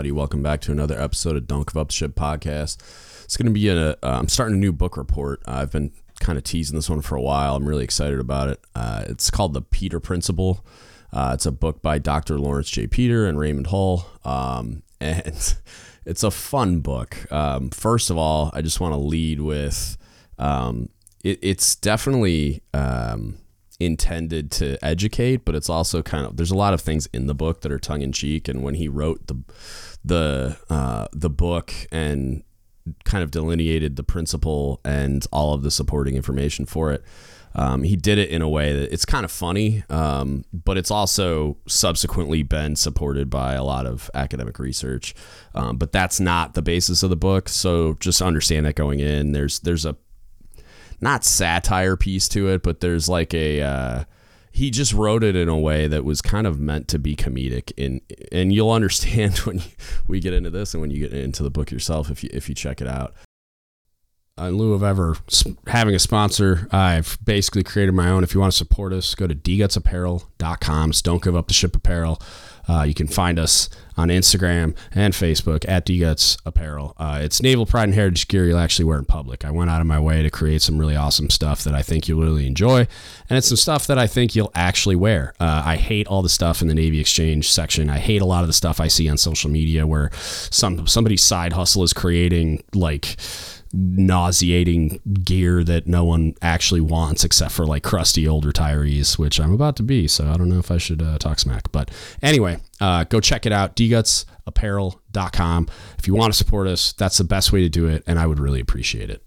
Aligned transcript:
Everybody? 0.00 0.12
Welcome 0.12 0.42
back 0.42 0.62
to 0.62 0.72
another 0.72 0.98
episode 0.98 1.36
of 1.36 1.46
Don't 1.46 1.66
Give 1.66 1.76
Up 1.76 1.90
Ship 1.90 2.14
podcast. 2.14 2.78
It's 3.22 3.36
going 3.36 3.48
to 3.48 3.52
be 3.52 3.68
a. 3.68 3.90
Uh, 3.90 3.96
I'm 4.02 4.28
starting 4.28 4.56
a 4.56 4.58
new 4.58 4.72
book 4.72 4.96
report. 4.96 5.42
Uh, 5.46 5.56
I've 5.56 5.70
been 5.70 5.92
kind 6.20 6.38
of 6.38 6.44
teasing 6.44 6.74
this 6.74 6.88
one 6.88 7.02
for 7.02 7.16
a 7.16 7.20
while. 7.20 7.54
I'm 7.54 7.68
really 7.68 7.84
excited 7.84 8.18
about 8.18 8.48
it. 8.48 8.64
Uh, 8.74 9.04
it's 9.08 9.30
called 9.30 9.52
The 9.52 9.60
Peter 9.60 10.00
Principle. 10.00 10.64
Uh, 11.12 11.32
it's 11.34 11.44
a 11.44 11.52
book 11.52 11.82
by 11.82 11.98
Dr. 11.98 12.38
Laurence 12.38 12.70
J. 12.70 12.86
Peter 12.86 13.26
and 13.26 13.38
Raymond 13.38 13.66
Hull. 13.66 14.06
Um, 14.24 14.84
and 15.02 15.54
it's 16.06 16.22
a 16.22 16.30
fun 16.30 16.80
book. 16.80 17.30
Um, 17.30 17.68
first 17.68 18.08
of 18.08 18.16
all, 18.16 18.50
I 18.54 18.62
just 18.62 18.80
want 18.80 18.94
to 18.94 18.98
lead 18.98 19.42
with 19.42 19.98
um, 20.38 20.88
it, 21.22 21.38
it's 21.42 21.76
definitely 21.76 22.62
um, 22.72 23.36
intended 23.80 24.50
to 24.52 24.82
educate, 24.84 25.44
but 25.44 25.54
it's 25.54 25.70
also 25.70 26.02
kind 26.02 26.26
of 26.26 26.36
there's 26.36 26.50
a 26.50 26.56
lot 26.56 26.74
of 26.74 26.80
things 26.80 27.08
in 27.12 27.26
the 27.26 27.34
book 27.34 27.62
that 27.62 27.72
are 27.72 27.78
tongue 27.78 28.02
in 28.02 28.12
cheek. 28.12 28.46
And 28.46 28.62
when 28.62 28.74
he 28.74 28.88
wrote 28.88 29.26
the 29.26 29.42
the 30.04 30.58
uh, 30.68 31.08
the 31.12 31.30
book 31.30 31.72
and 31.90 32.44
kind 33.04 33.22
of 33.22 33.30
delineated 33.30 33.96
the 33.96 34.02
principle 34.02 34.80
and 34.84 35.26
all 35.32 35.54
of 35.54 35.62
the 35.62 35.70
supporting 35.70 36.16
information 36.16 36.66
for 36.66 36.92
it. 36.92 37.04
Um, 37.54 37.82
he 37.82 37.96
did 37.96 38.18
it 38.18 38.30
in 38.30 38.42
a 38.42 38.48
way 38.48 38.72
that 38.72 38.92
it's 38.92 39.04
kind 39.04 39.24
of 39.24 39.32
funny, 39.32 39.82
um, 39.90 40.44
but 40.52 40.78
it's 40.78 40.90
also 40.90 41.56
subsequently 41.66 42.44
been 42.44 42.76
supported 42.76 43.28
by 43.28 43.54
a 43.54 43.64
lot 43.64 43.86
of 43.86 44.08
academic 44.14 44.60
research. 44.60 45.14
Um, 45.54 45.76
but 45.76 45.90
that's 45.90 46.20
not 46.20 46.54
the 46.54 46.62
basis 46.62 47.02
of 47.02 47.10
the 47.10 47.16
book. 47.16 47.48
So 47.48 47.94
just 47.94 48.22
understand 48.22 48.66
that 48.66 48.76
going 48.76 49.00
in, 49.00 49.32
there's 49.32 49.58
there's 49.60 49.84
a 49.84 49.96
not 51.00 51.24
satire 51.24 51.96
piece 51.96 52.28
to 52.28 52.48
it, 52.48 52.62
but 52.62 52.80
there's 52.80 53.08
like 53.08 53.34
a 53.34 53.62
uh, 53.62 54.04
he 54.52 54.70
just 54.70 54.92
wrote 54.92 55.22
it 55.22 55.36
in 55.36 55.48
a 55.48 55.58
way 55.58 55.86
that 55.86 56.04
was 56.04 56.20
kind 56.20 56.46
of 56.46 56.60
meant 56.60 56.88
to 56.88 56.98
be 56.98 57.14
comedic 57.14 57.72
in 57.76 58.00
and 58.32 58.52
you'll 58.52 58.70
understand 58.70 59.38
when 59.38 59.58
you, 59.58 59.70
we 60.08 60.20
get 60.20 60.34
into 60.34 60.50
this 60.50 60.74
and 60.74 60.80
when 60.80 60.90
you 60.90 61.08
get 61.08 61.16
into 61.16 61.42
the 61.42 61.50
book 61.50 61.70
yourself 61.70 62.10
if 62.10 62.24
you 62.24 62.30
if 62.32 62.48
you 62.48 62.54
check 62.54 62.80
it 62.80 62.88
out 62.88 63.14
in 64.38 64.56
lieu 64.56 64.72
of 64.72 64.82
ever 64.82 65.16
having 65.66 65.94
a 65.94 65.98
sponsor, 65.98 66.68
I've 66.72 67.18
basically 67.22 67.62
created 67.62 67.92
my 67.92 68.08
own. 68.08 68.22
If 68.24 68.34
you 68.34 68.40
want 68.40 68.52
to 68.52 68.56
support 68.56 68.92
us, 68.92 69.14
go 69.14 69.26
to 69.26 69.34
dgutsapparel.com. 69.34 70.90
don't 71.02 71.22
give 71.22 71.36
up 71.36 71.48
the 71.48 71.54
ship 71.54 71.76
apparel. 71.76 72.20
Uh, 72.70 72.84
you 72.84 72.94
can 72.94 73.08
find 73.08 73.36
us 73.36 73.68
on 73.96 74.10
Instagram 74.10 74.76
and 74.94 75.12
Facebook 75.12 75.68
at 75.68 75.84
DGuts 75.84 76.38
Apparel. 76.46 76.94
Uh, 76.98 77.18
it's 77.20 77.42
naval 77.42 77.66
pride 77.66 77.84
and 77.84 77.94
heritage 77.94 78.28
gear 78.28 78.46
you'll 78.46 78.60
actually 78.60 78.84
wear 78.84 78.96
in 78.96 79.04
public. 79.04 79.44
I 79.44 79.50
went 79.50 79.70
out 79.70 79.80
of 79.80 79.88
my 79.88 79.98
way 79.98 80.22
to 80.22 80.30
create 80.30 80.62
some 80.62 80.78
really 80.78 80.94
awesome 80.94 81.30
stuff 81.30 81.64
that 81.64 81.74
I 81.74 81.82
think 81.82 82.06
you'll 82.06 82.22
really 82.22 82.46
enjoy, 82.46 82.86
and 83.28 83.36
it's 83.36 83.48
some 83.48 83.56
stuff 83.56 83.88
that 83.88 83.98
I 83.98 84.06
think 84.06 84.36
you'll 84.36 84.52
actually 84.54 84.94
wear. 84.94 85.34
Uh, 85.40 85.64
I 85.66 85.74
hate 85.74 86.06
all 86.06 86.22
the 86.22 86.28
stuff 86.28 86.62
in 86.62 86.68
the 86.68 86.74
Navy 86.74 87.00
Exchange 87.00 87.50
section. 87.50 87.90
I 87.90 87.98
hate 87.98 88.22
a 88.22 88.24
lot 88.24 88.42
of 88.42 88.46
the 88.46 88.52
stuff 88.52 88.78
I 88.78 88.86
see 88.86 89.08
on 89.08 89.18
social 89.18 89.50
media 89.50 89.84
where 89.84 90.12
some 90.14 90.86
somebody's 90.86 91.24
side 91.24 91.54
hustle 91.54 91.82
is 91.82 91.92
creating 91.92 92.62
like 92.72 93.16
nauseating 93.72 95.00
gear 95.24 95.62
that 95.62 95.86
no 95.86 96.04
one 96.04 96.34
actually 96.42 96.80
wants 96.80 97.24
except 97.24 97.52
for 97.52 97.64
like 97.64 97.82
crusty 97.82 98.26
old 98.26 98.44
retirees, 98.44 99.18
which 99.18 99.40
I'm 99.40 99.52
about 99.52 99.76
to 99.76 99.82
be. 99.82 100.08
So 100.08 100.28
I 100.28 100.36
don't 100.36 100.48
know 100.48 100.58
if 100.58 100.70
I 100.70 100.78
should 100.78 101.02
uh, 101.02 101.18
talk 101.18 101.38
smack. 101.38 101.70
But 101.70 101.90
anyway, 102.22 102.58
uh, 102.80 103.04
go 103.04 103.20
check 103.20 103.46
it 103.46 103.52
out. 103.52 103.76
dgutsapparel.com. 103.76 105.68
If 105.98 106.06
you 106.06 106.14
want 106.14 106.32
to 106.32 106.36
support 106.36 106.66
us, 106.66 106.92
that's 106.92 107.18
the 107.18 107.24
best 107.24 107.52
way 107.52 107.60
to 107.60 107.68
do 107.68 107.86
it. 107.86 108.02
And 108.06 108.18
I 108.18 108.26
would 108.26 108.40
really 108.40 108.60
appreciate 108.60 109.10
it. 109.10 109.22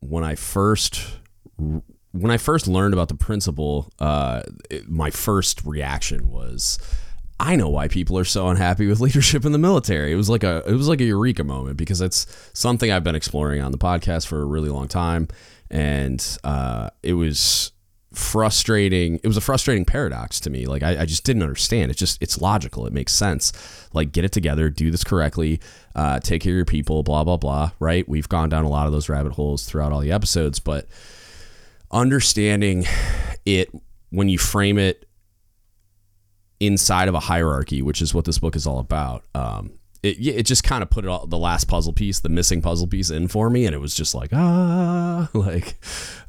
When 0.00 0.22
I 0.22 0.34
first 0.34 1.18
when 1.56 2.30
I 2.30 2.36
first 2.36 2.68
learned 2.68 2.94
about 2.94 3.08
the 3.08 3.16
principle, 3.16 3.92
uh, 3.98 4.42
it, 4.70 4.88
my 4.88 5.10
first 5.10 5.64
reaction 5.64 6.30
was, 6.30 6.78
I 7.40 7.56
know 7.56 7.68
why 7.68 7.88
people 7.88 8.18
are 8.18 8.24
so 8.24 8.48
unhappy 8.48 8.86
with 8.86 9.00
leadership 9.00 9.44
in 9.44 9.52
the 9.52 9.58
military. 9.58 10.12
It 10.12 10.16
was 10.16 10.30
like 10.30 10.44
a 10.44 10.62
it 10.66 10.74
was 10.74 10.88
like 10.88 11.00
a 11.00 11.04
eureka 11.04 11.44
moment 11.44 11.76
because 11.76 12.00
it's 12.00 12.26
something 12.52 12.90
I've 12.90 13.04
been 13.04 13.14
exploring 13.14 13.60
on 13.60 13.72
the 13.72 13.78
podcast 13.78 14.26
for 14.26 14.40
a 14.40 14.44
really 14.44 14.68
long 14.68 14.88
time, 14.88 15.28
and 15.70 16.38
uh, 16.44 16.90
it 17.02 17.14
was 17.14 17.72
frustrating. 18.12 19.16
It 19.16 19.26
was 19.26 19.36
a 19.36 19.40
frustrating 19.40 19.84
paradox 19.84 20.38
to 20.40 20.50
me. 20.50 20.66
Like 20.66 20.82
I, 20.82 21.00
I, 21.00 21.04
just 21.04 21.24
didn't 21.24 21.42
understand. 21.42 21.90
It's 21.90 21.98
just 21.98 22.22
it's 22.22 22.40
logical. 22.40 22.86
It 22.86 22.92
makes 22.92 23.12
sense. 23.12 23.52
Like 23.92 24.12
get 24.12 24.24
it 24.24 24.30
together, 24.30 24.70
do 24.70 24.92
this 24.92 25.02
correctly, 25.02 25.60
uh, 25.96 26.20
take 26.20 26.42
care 26.42 26.52
of 26.52 26.56
your 26.56 26.64
people, 26.64 27.02
blah 27.02 27.24
blah 27.24 27.36
blah. 27.36 27.72
Right? 27.80 28.08
We've 28.08 28.28
gone 28.28 28.48
down 28.48 28.64
a 28.64 28.68
lot 28.68 28.86
of 28.86 28.92
those 28.92 29.08
rabbit 29.08 29.32
holes 29.32 29.64
throughout 29.64 29.92
all 29.92 30.00
the 30.00 30.12
episodes, 30.12 30.60
but 30.60 30.86
understanding 31.90 32.84
it 33.44 33.70
when 34.10 34.28
you 34.28 34.38
frame 34.38 34.78
it 34.78 35.08
inside 36.60 37.08
of 37.08 37.14
a 37.14 37.20
hierarchy, 37.20 37.82
which 37.82 38.00
is 38.00 38.14
what 38.14 38.24
this 38.24 38.38
book 38.38 38.56
is 38.56 38.66
all 38.66 38.78
about. 38.78 39.24
Um, 39.34 39.72
it, 40.02 40.18
it 40.26 40.42
just 40.44 40.64
kind 40.64 40.82
of 40.82 40.90
put 40.90 41.04
it 41.04 41.08
all, 41.08 41.26
the 41.26 41.38
last 41.38 41.64
puzzle 41.64 41.92
piece, 41.92 42.20
the 42.20 42.28
missing 42.28 42.60
puzzle 42.60 42.86
piece 42.86 43.10
in 43.10 43.28
for 43.28 43.48
me. 43.48 43.66
And 43.66 43.74
it 43.74 43.78
was 43.78 43.94
just 43.94 44.14
like, 44.14 44.30
ah, 44.32 45.28
like, 45.34 45.76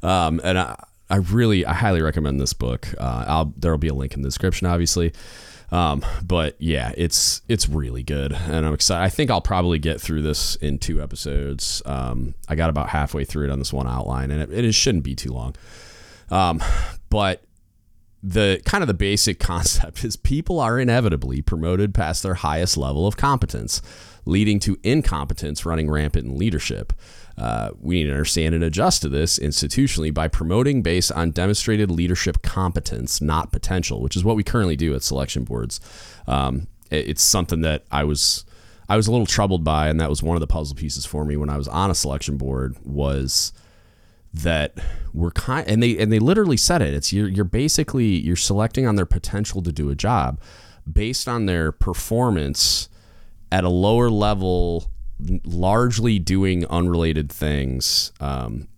um, 0.02 0.40
and 0.42 0.58
I, 0.58 0.82
I 1.10 1.16
really, 1.16 1.64
I 1.66 1.74
highly 1.74 2.02
recommend 2.02 2.40
this 2.40 2.52
book. 2.52 2.88
Uh, 2.98 3.24
I'll, 3.26 3.54
there'll 3.56 3.78
be 3.78 3.88
a 3.88 3.94
link 3.94 4.14
in 4.14 4.22
the 4.22 4.28
description, 4.28 4.66
obviously. 4.66 5.12
Um, 5.70 6.04
but 6.22 6.56
yeah, 6.58 6.92
it's, 6.96 7.42
it's 7.48 7.68
really 7.68 8.02
good. 8.02 8.32
And 8.32 8.64
I'm 8.64 8.72
excited. 8.72 9.04
I 9.04 9.08
think 9.08 9.30
I'll 9.30 9.40
probably 9.40 9.78
get 9.78 10.00
through 10.00 10.22
this 10.22 10.56
in 10.56 10.78
two 10.78 11.02
episodes. 11.02 11.82
Um, 11.84 12.34
I 12.48 12.54
got 12.54 12.70
about 12.70 12.88
halfway 12.88 13.24
through 13.24 13.48
it 13.48 13.50
on 13.50 13.58
this 13.58 13.72
one 13.72 13.86
outline 13.86 14.30
and 14.30 14.42
it, 14.42 14.64
it 14.64 14.72
shouldn't 14.72 15.04
be 15.04 15.14
too 15.14 15.32
long. 15.32 15.54
Um, 16.30 16.62
but 17.10 17.42
the 18.22 18.60
kind 18.64 18.82
of 18.82 18.88
the 18.88 18.94
basic 18.94 19.38
concept 19.40 20.04
is 20.04 20.16
people 20.16 20.60
are 20.60 20.78
inevitably 20.78 21.42
promoted 21.42 21.94
past 21.94 22.22
their 22.22 22.34
highest 22.34 22.76
level 22.76 23.06
of 23.06 23.16
competence, 23.16 23.82
leading 24.24 24.58
to 24.60 24.78
incompetence 24.82 25.64
running 25.64 25.90
rampant 25.90 26.26
in 26.26 26.38
leadership. 26.38 26.92
Uh, 27.38 27.70
we 27.80 27.96
need 27.96 28.04
to 28.04 28.12
understand 28.12 28.54
and 28.54 28.64
adjust 28.64 29.02
to 29.02 29.08
this 29.08 29.38
institutionally 29.38 30.12
by 30.12 30.26
promoting 30.26 30.80
based 30.82 31.12
on 31.12 31.30
demonstrated 31.30 31.90
leadership 31.90 32.42
competence, 32.42 33.20
not 33.20 33.52
potential, 33.52 34.00
which 34.00 34.16
is 34.16 34.24
what 34.24 34.36
we 34.36 34.42
currently 34.42 34.76
do 34.76 34.94
at 34.94 35.02
selection 35.02 35.44
boards. 35.44 35.78
Um, 36.26 36.66
it, 36.90 37.10
it's 37.10 37.22
something 37.22 37.60
that 37.60 37.84
I 37.92 38.04
was 38.04 38.44
I 38.88 38.96
was 38.96 39.08
a 39.08 39.10
little 39.10 39.26
troubled 39.26 39.64
by, 39.64 39.88
and 39.88 40.00
that 40.00 40.08
was 40.08 40.22
one 40.22 40.36
of 40.36 40.40
the 40.40 40.46
puzzle 40.46 40.76
pieces 40.76 41.04
for 41.04 41.24
me 41.24 41.36
when 41.36 41.50
I 41.50 41.56
was 41.56 41.68
on 41.68 41.90
a 41.90 41.94
selection 41.94 42.36
board 42.36 42.76
was 42.84 43.52
that 44.42 44.76
we're 45.14 45.30
kind 45.30 45.66
and 45.66 45.82
they 45.82 45.96
and 45.98 46.12
they 46.12 46.18
literally 46.18 46.56
said 46.56 46.82
it. 46.82 46.94
It's 46.94 47.12
you're, 47.12 47.28
you're 47.28 47.44
basically 47.44 48.06
you're 48.06 48.36
selecting 48.36 48.86
on 48.86 48.96
their 48.96 49.06
potential 49.06 49.62
to 49.62 49.72
do 49.72 49.90
a 49.90 49.94
job 49.94 50.40
based 50.90 51.26
on 51.26 51.46
their 51.46 51.72
performance 51.72 52.88
at 53.50 53.64
a 53.64 53.68
lower 53.68 54.10
level 54.10 54.90
largely 55.44 56.18
doing 56.18 56.66
unrelated 56.66 57.32
things 57.32 58.12
um, 58.20 58.68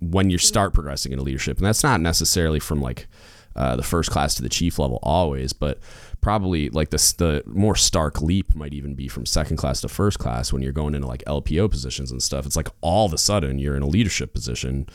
when 0.00 0.30
you 0.30 0.38
start 0.38 0.72
progressing 0.72 1.12
into 1.12 1.22
leadership. 1.22 1.58
And 1.58 1.66
that's 1.66 1.82
not 1.82 2.00
necessarily 2.00 2.58
from 2.58 2.80
like 2.80 3.06
uh, 3.54 3.76
the 3.76 3.82
first 3.82 4.10
class 4.10 4.34
to 4.36 4.42
the 4.42 4.48
chief 4.48 4.78
level 4.78 4.98
always 5.02 5.52
but 5.52 5.78
probably 6.22 6.70
like 6.70 6.90
the 6.90 7.14
the 7.18 7.42
more 7.46 7.76
stark 7.76 8.22
leap 8.22 8.54
might 8.54 8.72
even 8.72 8.94
be 8.94 9.08
from 9.08 9.26
second 9.26 9.58
class 9.58 9.82
to 9.82 9.88
first 9.88 10.18
class 10.18 10.52
when 10.52 10.62
you're 10.62 10.72
going 10.72 10.94
into 10.94 11.06
like 11.06 11.22
LPO 11.26 11.70
positions 11.70 12.10
and 12.10 12.22
stuff. 12.22 12.46
It's 12.46 12.56
like 12.56 12.68
all 12.80 13.04
of 13.04 13.12
a 13.12 13.18
sudden 13.18 13.58
you're 13.58 13.76
in 13.76 13.82
a 13.82 13.88
leadership 13.88 14.32
position, 14.32 14.86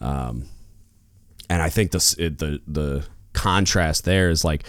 um, 0.00 0.46
and 1.50 1.60
I 1.60 1.68
think 1.68 1.90
this 1.90 2.14
it, 2.14 2.38
the 2.38 2.62
the 2.66 3.04
contrast 3.32 4.04
there 4.04 4.30
is 4.30 4.44
like 4.44 4.64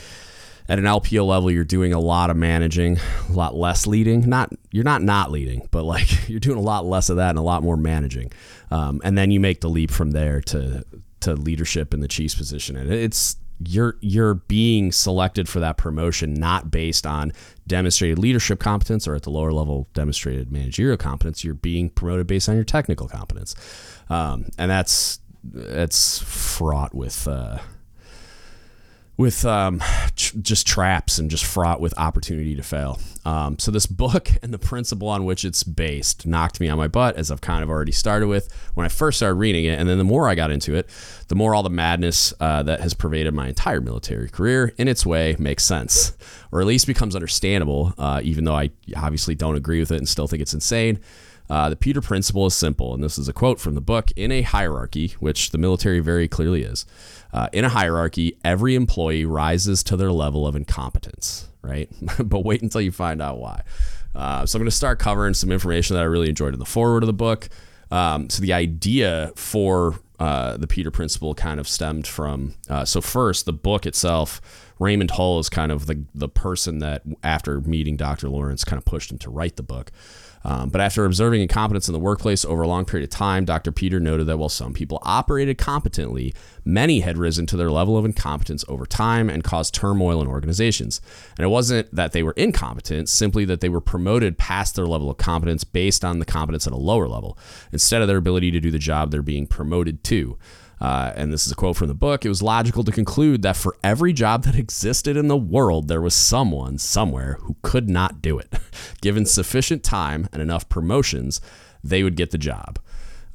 at 0.68 0.80
an 0.80 0.86
LPO 0.86 1.26
level 1.26 1.52
you're 1.52 1.64
doing 1.64 1.94
a 1.94 2.00
lot 2.00 2.30
of 2.30 2.38
managing, 2.38 3.00
a 3.30 3.34
lot 3.34 3.56
less 3.56 3.86
leading. 3.86 4.28
Not 4.28 4.52
you're 4.72 4.84
not 4.84 5.04
not 5.04 5.32
leading, 5.32 5.68
but 5.72 5.84
like 5.84 6.10
you're 6.28 6.40
doing 6.40 6.58
a 6.58 6.62
lot 6.62 6.86
less 6.86 7.10
of 7.10 7.18
that 7.18 7.30
and 7.30 7.40
a 7.40 7.44
lot 7.44 7.64
more 7.64 7.78
managing, 7.78 8.32
um, 8.72 9.02
and 9.04 9.18
then 9.18 9.30
you 9.30 9.40
make 9.40 9.62
the 9.62 9.70
leap 9.70 9.92
from 9.92 10.12
there 10.12 10.42
to 10.42 10.84
to 11.22 11.36
leadership 11.36 11.94
in 11.94 12.00
the 12.00 12.08
chief's 12.08 12.34
position, 12.34 12.76
and 12.76 12.92
it's 12.92 13.36
you're 13.68 13.98
you're 14.02 14.36
being 14.36 14.92
selected 14.92 15.48
for 15.50 15.60
that 15.60 15.78
promotion 15.78 16.34
not 16.34 16.72
based 16.72 17.06
on 17.06 17.32
demonstrated 17.68 18.20
leadership 18.20 18.60
competence 18.60 19.08
or 19.08 19.16
at 19.16 19.24
the 19.24 19.30
lower 19.30 19.52
level 19.52 19.88
demonstrated 19.94 20.52
managerial 20.52 20.98
competence. 20.98 21.44
You're 21.44 21.54
being 21.54 21.90
promoted 21.90 22.28
based 22.28 22.50
on 22.50 22.56
your 22.56 22.64
technical 22.64 23.08
competence. 23.08 23.56
Um, 24.10 24.46
and 24.58 24.70
that's 24.70 25.20
that's 25.44 26.20
fraught 26.20 26.94
with 26.94 27.28
uh, 27.28 27.60
with 29.18 29.46
um, 29.46 29.84
tr- 30.16 30.38
just 30.42 30.66
traps 30.66 31.18
and 31.18 31.30
just 31.30 31.46
fraught 31.46 31.80
with 31.80 31.94
opportunity 31.98 32.56
to 32.56 32.64
fail. 32.64 33.00
Um, 33.24 33.60
so 33.60 33.70
this 33.70 33.86
book 33.86 34.32
and 34.42 34.54
the 34.54 34.60
principle 34.60 35.08
on 35.10 35.26
which 35.26 35.46
it's 35.46 35.64
based 35.64 36.26
knocked 36.26 36.60
me 36.60 36.70
on 36.70 36.78
my 36.78 36.88
butt, 36.88 37.16
as 37.18 37.30
I've 37.32 37.42
kind 37.42 37.64
of 37.64 37.70
already 37.70 37.92
started 37.92 38.28
with 38.28 38.52
when 38.74 38.86
I 38.86 38.90
first 38.90 39.18
started 39.18 39.36
reading 39.36 39.66
it, 39.66 39.80
and 39.80 39.88
then 39.88 39.98
the 39.98 40.04
more 40.04 40.28
I 40.28 40.36
got 40.36 40.52
into 40.52 40.76
it, 40.76 40.90
the 41.28 41.36
more 41.36 41.54
all 41.54 41.64
the 41.64 41.70
madness 41.70 42.34
uh, 42.40 42.64
that 42.64 42.80
has 42.82 42.94
pervaded 42.94 43.34
my 43.34 43.48
entire 43.48 43.82
military 43.82 44.30
career, 44.30 44.74
in 44.78 44.88
its 44.88 45.06
way, 45.06 45.36
makes 45.38 45.64
sense, 45.64 46.18
or 46.52 46.62
at 46.62 46.68
least 46.68 46.88
becomes 46.88 47.16
understandable. 47.16 47.94
Uh, 47.98 48.22
even 48.24 48.44
though 48.46 48.56
I 48.56 48.72
obviously 48.96 49.36
don't 49.36 49.56
agree 49.56 49.80
with 49.80 49.92
it 49.92 49.98
and 49.98 50.10
still 50.10 50.28
think 50.28 50.42
it's 50.42 50.54
insane. 50.54 51.00
Uh, 51.52 51.68
the 51.68 51.76
Peter 51.76 52.00
principle 52.00 52.46
is 52.46 52.54
simple, 52.54 52.94
and 52.94 53.04
this 53.04 53.18
is 53.18 53.28
a 53.28 53.34
quote 53.34 53.60
from 53.60 53.76
the 53.76 53.82
book 53.82 54.10
In 54.16 54.32
a 54.32 54.42
hierarchy, 54.42 55.10
which 55.20 55.52
the 55.52 55.58
military 55.58 56.00
very 56.00 56.30
clearly 56.30 56.64
is. 56.64 56.86
Uh, 57.34 57.50
in 57.52 57.66
a 57.66 57.70
hierarchy, 57.70 58.38
every 58.42 58.74
employee 58.74 59.26
rises 59.26 59.84
to 59.84 59.98
their 59.98 60.14
level 60.14 60.48
of 60.48 60.56
incompetence. 60.56 61.50
right? 61.62 61.90
but 62.24 62.46
wait 62.46 62.62
until 62.62 62.80
you 62.80 62.94
find 62.94 63.22
out 63.22 63.38
why. 63.38 63.64
Uh, 64.16 64.46
so 64.46 64.56
I'm 64.56 64.62
going 64.62 64.70
to 64.70 64.76
start 64.76 64.98
covering 64.98 65.34
some 65.34 65.52
information 65.52 65.98
that 65.98 66.04
I 66.04 66.06
really 66.06 66.30
enjoyed 66.30 66.54
in 66.54 66.60
the 66.60 66.66
foreword 66.66 67.04
of 67.04 67.08
the 67.08 67.14
book. 67.14 67.50
Um, 67.92 68.30
so 68.30 68.42
the 68.42 68.54
idea 68.54 69.34
for 69.36 70.00
uh, 70.22 70.56
the 70.56 70.68
Peter 70.68 70.90
Principle 70.90 71.36
kind 71.36 71.60
of 71.60 71.68
stemmed 71.68 72.08
from. 72.08 72.54
Uh, 72.70 72.86
so 72.86 73.02
first, 73.02 73.46
the 73.46 73.52
book 73.52 73.86
itself, 73.86 74.40
Raymond 74.80 75.12
Hull 75.12 75.40
is 75.40 75.50
kind 75.50 75.72
of 75.72 75.88
the 75.88 76.06
the 76.16 76.30
person 76.30 76.80
that 76.80 77.02
after 77.24 77.60
meeting 77.60 77.98
Dr. 77.98 78.30
Laurence 78.30 78.64
kind 78.64 78.78
of 78.78 78.86
pushed 78.86 79.12
him 79.12 79.18
to 79.18 79.30
write 79.30 79.58
the 79.58 79.64
book. 79.64 79.92
Um, 80.44 80.70
but 80.70 80.82
after 80.82 81.06
observing 81.06 81.42
incompetence 81.42 81.88
in 81.88 81.94
the 81.94 82.00
workplace 82.00 82.44
over 82.44 82.64
a 82.64 82.68
long 82.68 82.86
period 82.86 83.08
of 83.08 83.16
time, 83.16 83.46
Dr. 83.46 83.72
Peter 83.72 84.00
noted 84.00 84.26
that 84.28 84.38
while 84.38 84.50
some 84.50 84.74
people 84.74 85.00
operated 85.04 85.58
competently, 85.58 86.34
many 86.66 87.02
had 87.02 87.18
risen 87.18 87.46
to 87.48 87.58
their 87.58 87.70
level 87.70 87.98
of 87.98 88.06
incompetence 88.06 88.66
over 88.68 88.86
time 88.86 89.30
and 89.30 89.44
caused 89.44 89.74
turmoil 89.74 90.22
in 90.22 90.28
organizations. 90.28 91.02
And 91.38 91.46
it 91.46 91.50
wasn't 91.50 91.94
that 91.96 92.12
they 92.12 92.24
were 92.24 92.34
incompetent, 92.34 93.10
simply 93.10 93.46
that 93.46 93.62
they 93.62 93.70
were 93.70 93.82
promoted 93.82 94.38
past 94.38 94.76
their 94.76 94.88
level 94.88 95.10
of 95.10 95.18
competence 95.18 95.64
based 95.64 96.04
on 96.04 96.20
the 96.20 96.26
competence 96.26 96.66
at 96.66 96.74
a 96.74 96.78
lower 96.78 97.08
level, 97.08 97.38
instead 97.72 98.02
of 98.02 98.08
their 98.08 98.18
ability 98.18 98.52
to 98.52 98.60
do 98.60 98.72
the 98.72 98.80
job 98.80 99.12
they're 99.12 99.22
being 99.22 99.48
promoted 99.48 100.04
to. 100.06 100.38
Uh, 100.82 101.14
and 101.16 101.32
this 101.32 101.46
is 101.46 101.52
a 101.52 101.56
quote 101.56 101.78
from 101.78 101.88
the 101.88 101.94
book. 101.94 102.26
It 102.26 102.30
was 102.30 102.42
logical 102.42 102.84
to 102.84 102.92
conclude 102.92 103.44
that 103.44 103.56
for 103.56 103.78
every 103.84 104.14
job 104.14 104.44
that 104.44 104.56
existed 104.56 105.16
in 105.16 105.28
the 105.28 105.38
world, 105.38 105.88
there 105.88 106.02
was 106.02 106.16
someone 106.16 106.80
somewhere 106.80 107.38
who 107.42 107.56
could 107.62 107.88
not 107.88 108.20
do 108.22 108.40
it. 108.40 108.52
Given 109.02 109.28
sufficient 109.28 109.84
time 109.84 110.28
and 110.34 110.42
enough 110.42 110.68
promotions, 110.70 111.40
they 111.84 112.02
would 112.02 112.16
get 112.16 112.32
the 112.32 112.40
job. 112.40 112.80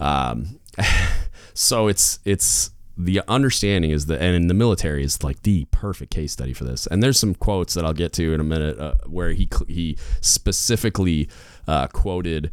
Um, 0.00 0.58
so 1.54 1.87
it's 1.87 2.19
it's 2.25 2.70
the 2.98 3.22
understanding 3.28 3.90
is 3.90 4.06
that, 4.06 4.20
and 4.20 4.34
in 4.34 4.46
the 4.49 4.54
military 4.54 5.04
is 5.04 5.22
like 5.22 5.42
the 5.42 5.66
perfect 5.70 6.10
case 6.10 6.32
study 6.32 6.52
for 6.52 6.64
this. 6.64 6.87
And 6.88 7.02
there's 7.02 7.19
some 7.19 7.34
quotes 7.34 7.75
that 7.75 7.84
I'll 7.84 7.92
get 7.92 8.12
to 8.14 8.34
in 8.34 8.40
a 8.40 8.44
minute 8.44 8.78
uh, 8.78 8.94
where 9.06 9.31
he 9.31 9.49
he 9.69 9.99
specifically 10.20 11.28
uh, 11.69 11.87
quoted 11.88 12.50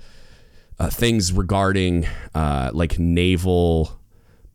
uh, 0.77 0.89
things 0.89 1.31
regarding 1.31 2.05
uh, 2.35 2.69
like 2.73 2.99
naval 2.99 3.99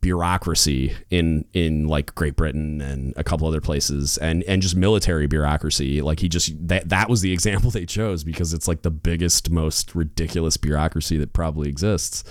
bureaucracy 0.01 0.95
in 1.09 1.45
in 1.53 1.87
like 1.87 2.13
Great 2.15 2.35
Britain 2.35 2.81
and 2.81 3.13
a 3.17 3.23
couple 3.23 3.47
other 3.47 3.61
places 3.61 4.17
and 4.17 4.43
and 4.43 4.61
just 4.61 4.75
military 4.75 5.27
bureaucracy. 5.27 6.01
Like 6.01 6.19
he 6.19 6.29
just 6.29 6.51
that 6.67 6.89
that 6.89 7.09
was 7.09 7.21
the 7.21 7.31
example 7.39 7.71
they 7.71 7.85
chose 7.85 8.23
because 8.23 8.53
it's 8.53 8.67
like 8.67 8.81
the 8.81 8.91
biggest 8.91 9.49
most 9.49 9.95
ridiculous 9.95 10.57
bureaucracy 10.57 11.17
that 11.17 11.33
probably 11.33 11.69
exists. 11.69 12.23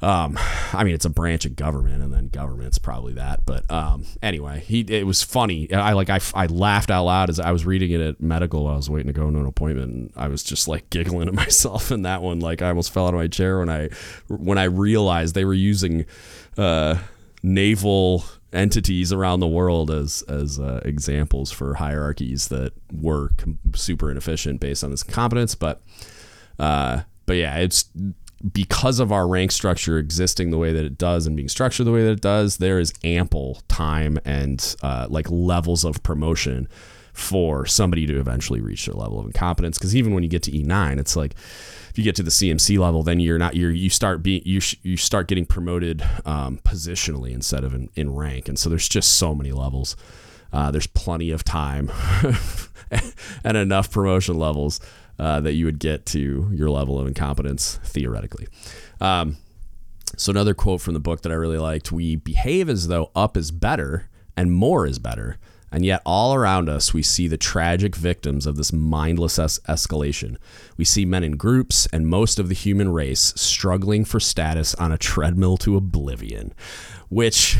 Um 0.00 0.36
i 0.72 0.82
mean 0.82 0.94
it's 0.94 1.04
a 1.04 1.10
branch 1.10 1.44
of 1.44 1.54
government 1.54 2.02
and 2.02 2.12
then 2.12 2.26
government's 2.26 2.76
probably 2.76 3.12
that 3.12 3.46
but 3.46 3.70
um 3.70 4.04
anyway 4.20 4.58
he 4.58 4.80
it 4.80 5.06
was 5.06 5.22
funny. 5.22 5.72
I 5.72 5.92
like 5.92 6.10
i, 6.10 6.18
I 6.34 6.46
laughed 6.46 6.90
out 6.90 7.04
loud 7.04 7.30
as 7.30 7.38
i 7.38 7.52
was 7.52 7.64
reading 7.64 7.92
it 7.92 8.00
at 8.00 8.20
medical 8.20 8.66
i 8.66 8.74
was 8.74 8.90
waiting 8.90 9.06
to 9.06 9.12
go 9.12 9.30
to 9.30 9.38
an 9.38 9.46
appointment 9.46 9.92
and 9.92 10.12
i 10.16 10.26
was 10.26 10.42
just 10.42 10.66
like 10.66 10.90
giggling 10.90 11.26
to 11.26 11.32
myself 11.32 11.92
in 11.92 12.02
that 12.02 12.20
one. 12.20 12.40
Like 12.40 12.62
i 12.62 12.68
almost 12.68 12.92
fell 12.92 13.06
out 13.06 13.14
of 13.14 13.20
my 13.20 13.28
chair 13.28 13.60
when 13.60 13.70
i 13.70 13.90
when 14.26 14.58
i 14.58 14.64
realized 14.64 15.36
they 15.36 15.44
were 15.44 15.54
using 15.54 16.04
uh, 16.58 16.98
naval 17.42 18.24
entities 18.52 19.12
around 19.12 19.40
the 19.40 19.46
world 19.46 19.90
as 19.90 20.22
as 20.28 20.58
uh, 20.58 20.80
examples 20.84 21.50
for 21.50 21.74
hierarchies 21.74 22.48
that 22.48 22.72
were 22.92 23.30
com- 23.38 23.58
super 23.74 24.10
inefficient 24.10 24.60
based 24.60 24.84
on 24.84 24.90
this 24.90 25.02
competence. 25.02 25.54
But 25.54 25.82
uh, 26.58 27.02
but 27.26 27.34
yeah, 27.34 27.58
it's 27.58 27.86
because 28.52 28.98
of 28.98 29.12
our 29.12 29.28
rank 29.28 29.52
structure 29.52 29.98
existing 29.98 30.50
the 30.50 30.58
way 30.58 30.72
that 30.72 30.84
it 30.84 30.98
does 30.98 31.26
and 31.26 31.36
being 31.36 31.48
structured 31.48 31.86
the 31.86 31.92
way 31.92 32.02
that 32.04 32.12
it 32.12 32.20
does. 32.20 32.56
There 32.56 32.78
is 32.78 32.92
ample 33.04 33.62
time 33.68 34.18
and 34.24 34.74
uh, 34.82 35.06
like 35.08 35.30
levels 35.30 35.84
of 35.84 36.02
promotion 36.02 36.68
for 37.12 37.66
somebody 37.66 38.06
to 38.06 38.18
eventually 38.18 38.60
reach 38.60 38.86
their 38.86 38.94
level 38.94 39.20
of 39.20 39.26
incompetence. 39.26 39.78
Because 39.78 39.94
even 39.94 40.14
when 40.14 40.22
you 40.22 40.28
get 40.28 40.42
to 40.44 40.50
E9, 40.50 40.98
it's 40.98 41.14
like 41.14 41.34
if 41.92 41.98
you 41.98 42.04
get 42.04 42.16
to 42.16 42.22
the 42.22 42.30
CMC 42.30 42.78
level, 42.78 43.02
then 43.02 43.20
you're 43.20 43.38
not 43.38 43.54
you're 43.54 43.70
you 43.70 43.90
start 43.90 44.22
being 44.22 44.40
you 44.46 44.62
you 44.82 44.96
start 44.96 45.28
getting 45.28 45.44
promoted 45.44 46.02
um, 46.24 46.58
positionally 46.64 47.32
instead 47.32 47.64
of 47.64 47.74
in, 47.74 47.90
in 47.94 48.14
rank, 48.14 48.48
and 48.48 48.58
so 48.58 48.70
there's 48.70 48.88
just 48.88 49.18
so 49.18 49.34
many 49.34 49.52
levels. 49.52 49.94
Uh, 50.54 50.70
there's 50.70 50.86
plenty 50.86 51.30
of 51.30 51.44
time 51.44 51.90
and 53.44 53.58
enough 53.58 53.90
promotion 53.90 54.38
levels 54.38 54.80
uh, 55.18 55.40
that 55.42 55.52
you 55.52 55.66
would 55.66 55.78
get 55.78 56.06
to 56.06 56.48
your 56.54 56.70
level 56.70 56.98
of 56.98 57.06
incompetence 57.06 57.78
theoretically. 57.84 58.48
Um, 58.98 59.36
so 60.16 60.30
another 60.30 60.54
quote 60.54 60.80
from 60.80 60.94
the 60.94 61.00
book 61.00 61.20
that 61.22 61.32
I 61.32 61.34
really 61.34 61.58
liked: 61.58 61.92
"We 61.92 62.16
behave 62.16 62.70
as 62.70 62.88
though 62.88 63.10
up 63.14 63.36
is 63.36 63.50
better 63.50 64.08
and 64.34 64.50
more 64.50 64.86
is 64.86 64.98
better." 64.98 65.36
And 65.72 65.86
yet, 65.86 66.02
all 66.04 66.34
around 66.34 66.68
us, 66.68 66.92
we 66.92 67.02
see 67.02 67.26
the 67.28 67.38
tragic 67.38 67.96
victims 67.96 68.44
of 68.44 68.56
this 68.56 68.74
mindless 68.74 69.38
es- 69.38 69.58
escalation. 69.60 70.36
We 70.76 70.84
see 70.84 71.06
men 71.06 71.24
in 71.24 71.38
groups 71.38 71.88
and 71.94 72.06
most 72.06 72.38
of 72.38 72.50
the 72.50 72.54
human 72.54 72.92
race 72.92 73.32
struggling 73.36 74.04
for 74.04 74.20
status 74.20 74.74
on 74.74 74.92
a 74.92 74.98
treadmill 74.98 75.56
to 75.58 75.78
oblivion. 75.78 76.52
Which, 77.08 77.58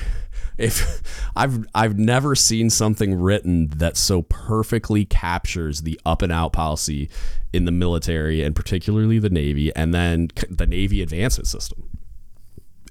if 0.58 1.02
I've 1.34 1.64
I've 1.74 1.98
never 1.98 2.34
seen 2.34 2.68
something 2.68 3.14
written 3.14 3.68
that 3.76 3.96
so 3.96 4.22
perfectly 4.22 5.06
captures 5.06 5.80
the 5.80 5.98
up 6.04 6.20
and 6.20 6.30
out 6.30 6.52
policy 6.52 7.08
in 7.50 7.64
the 7.64 7.72
military 7.72 8.42
and 8.42 8.54
particularly 8.54 9.20
the 9.20 9.30
Navy, 9.30 9.74
and 9.74 9.94
then 9.94 10.28
the 10.50 10.66
Navy 10.66 11.00
advancement 11.00 11.48
system. 11.48 11.88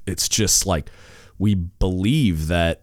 It's 0.08 0.28
just 0.28 0.66
like 0.66 0.90
we 1.38 1.54
believe 1.54 2.48
that 2.48 2.82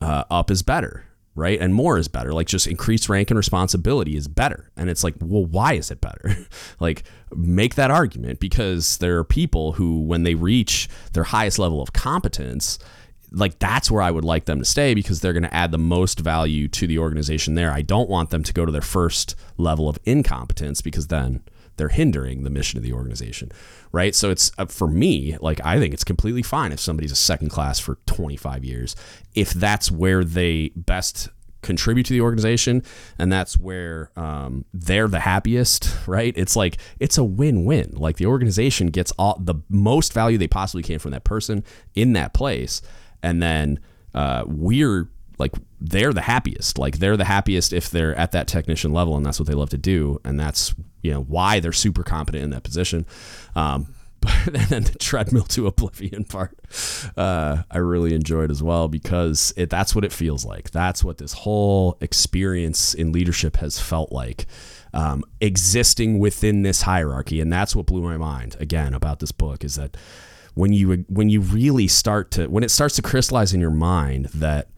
uh, 0.00 0.22
up 0.30 0.52
is 0.52 0.62
better 0.62 1.06
right? 1.34 1.60
And 1.60 1.74
more 1.74 1.98
is 1.98 2.08
better. 2.08 2.32
Like 2.32 2.46
just 2.46 2.66
increased 2.66 3.08
rank 3.08 3.30
and 3.30 3.36
responsibility 3.36 4.16
is 4.16 4.28
better. 4.28 4.70
And 4.76 4.88
it's 4.88 5.02
like, 5.02 5.14
well, 5.20 5.44
why 5.44 5.74
is 5.74 5.90
it 5.90 6.00
better? 6.00 6.36
like 6.80 7.04
make 7.34 7.74
that 7.74 7.90
argument 7.90 8.38
because 8.40 8.98
there 8.98 9.18
are 9.18 9.24
people 9.24 9.72
who, 9.72 10.00
when 10.02 10.22
they 10.22 10.34
reach 10.34 10.88
their 11.12 11.24
highest 11.24 11.58
level 11.58 11.82
of 11.82 11.92
competence, 11.92 12.78
like 13.32 13.58
that's 13.58 13.90
where 13.90 14.02
I 14.02 14.12
would 14.12 14.24
like 14.24 14.44
them 14.44 14.60
to 14.60 14.64
stay 14.64 14.94
because 14.94 15.20
they're 15.20 15.32
going 15.32 15.42
to 15.42 15.54
add 15.54 15.72
the 15.72 15.78
most 15.78 16.20
value 16.20 16.68
to 16.68 16.86
the 16.86 16.98
organization 16.98 17.54
there. 17.54 17.72
I 17.72 17.82
don't 17.82 18.08
want 18.08 18.30
them 18.30 18.44
to 18.44 18.52
go 18.52 18.64
to 18.64 18.72
their 18.72 18.80
first 18.80 19.34
level 19.56 19.88
of 19.88 19.98
incompetence 20.04 20.80
because 20.82 21.08
then 21.08 21.42
they're 21.76 21.88
hindering 21.88 22.44
the 22.44 22.50
mission 22.50 22.76
of 22.76 22.82
the 22.82 22.92
organization, 22.92 23.50
right? 23.92 24.14
So 24.14 24.30
it's 24.30 24.52
uh, 24.58 24.66
for 24.66 24.88
me, 24.88 25.36
like 25.40 25.60
I 25.64 25.78
think 25.78 25.94
it's 25.94 26.04
completely 26.04 26.42
fine 26.42 26.72
if 26.72 26.80
somebody's 26.80 27.12
a 27.12 27.16
second 27.16 27.50
class 27.50 27.78
for 27.78 27.98
25 28.06 28.64
years, 28.64 28.96
if 29.34 29.50
that's 29.50 29.90
where 29.90 30.24
they 30.24 30.70
best 30.76 31.28
contribute 31.62 32.04
to 32.04 32.12
the 32.12 32.20
organization 32.20 32.82
and 33.18 33.32
that's 33.32 33.58
where 33.58 34.10
um, 34.16 34.66
they're 34.74 35.08
the 35.08 35.20
happiest 35.20 35.96
right? 36.06 36.34
It's 36.36 36.56
like 36.56 36.78
it's 37.00 37.18
a 37.18 37.24
win-win. 37.24 37.94
Like 37.94 38.16
the 38.16 38.26
organization 38.26 38.88
gets 38.88 39.12
all 39.12 39.38
the 39.40 39.56
most 39.68 40.12
value 40.12 40.38
they 40.38 40.48
possibly 40.48 40.82
can 40.82 40.98
from 40.98 41.10
that 41.12 41.24
person 41.24 41.64
in 41.94 42.12
that 42.12 42.34
place. 42.34 42.82
And 43.22 43.42
then 43.42 43.80
uh, 44.14 44.44
we're 44.46 45.08
like 45.38 45.52
they're 45.80 46.12
the 46.12 46.22
happiest. 46.22 46.78
Like 46.78 46.98
they're 46.98 47.16
the 47.16 47.24
happiest 47.24 47.72
if 47.72 47.90
they're 47.90 48.14
at 48.16 48.32
that 48.32 48.48
technician 48.48 48.92
level 48.92 49.16
and 49.16 49.24
that's 49.24 49.38
what 49.38 49.48
they 49.48 49.54
love 49.54 49.70
to 49.70 49.78
do 49.78 50.20
and 50.24 50.38
that's 50.38 50.74
you 51.02 51.12
know 51.12 51.22
why 51.22 51.60
they're 51.60 51.72
super 51.72 52.02
competent 52.02 52.44
in 52.44 52.50
that 52.50 52.62
position. 52.62 53.06
Um, 53.54 53.94
but 54.20 54.54
then 54.70 54.84
the 54.84 54.96
treadmill 54.98 55.42
to 55.42 55.66
oblivion 55.66 56.24
part 56.24 56.58
uh, 57.14 57.62
i 57.70 57.76
really 57.76 58.14
enjoyed 58.14 58.50
as 58.50 58.62
well 58.62 58.88
because 58.88 59.52
it 59.54 59.68
that's 59.68 59.94
what 59.94 60.02
it 60.02 60.12
feels 60.12 60.46
like. 60.46 60.70
That's 60.70 61.04
what 61.04 61.18
this 61.18 61.34
whole 61.34 61.98
experience 62.00 62.94
in 62.94 63.12
leadership 63.12 63.58
has 63.58 63.78
felt 63.78 64.12
like 64.12 64.46
um, 64.94 65.24
existing 65.40 66.20
within 66.20 66.62
this 66.62 66.82
hierarchy. 66.82 67.40
And 67.40 67.52
that's 67.52 67.76
what 67.76 67.86
blew 67.86 68.00
my 68.00 68.16
mind 68.16 68.56
again 68.60 68.94
about 68.94 69.18
this 69.18 69.32
book 69.32 69.64
is 69.64 69.74
that 69.74 69.96
when 70.54 70.72
you 70.72 71.04
when 71.08 71.28
you 71.28 71.40
really 71.40 71.88
start 71.88 72.30
to 72.30 72.46
when 72.46 72.62
it 72.62 72.70
starts 72.70 72.94
to 72.96 73.02
crystallize 73.02 73.52
in 73.52 73.60
your 73.60 73.70
mind 73.70 74.26
that 74.26 74.68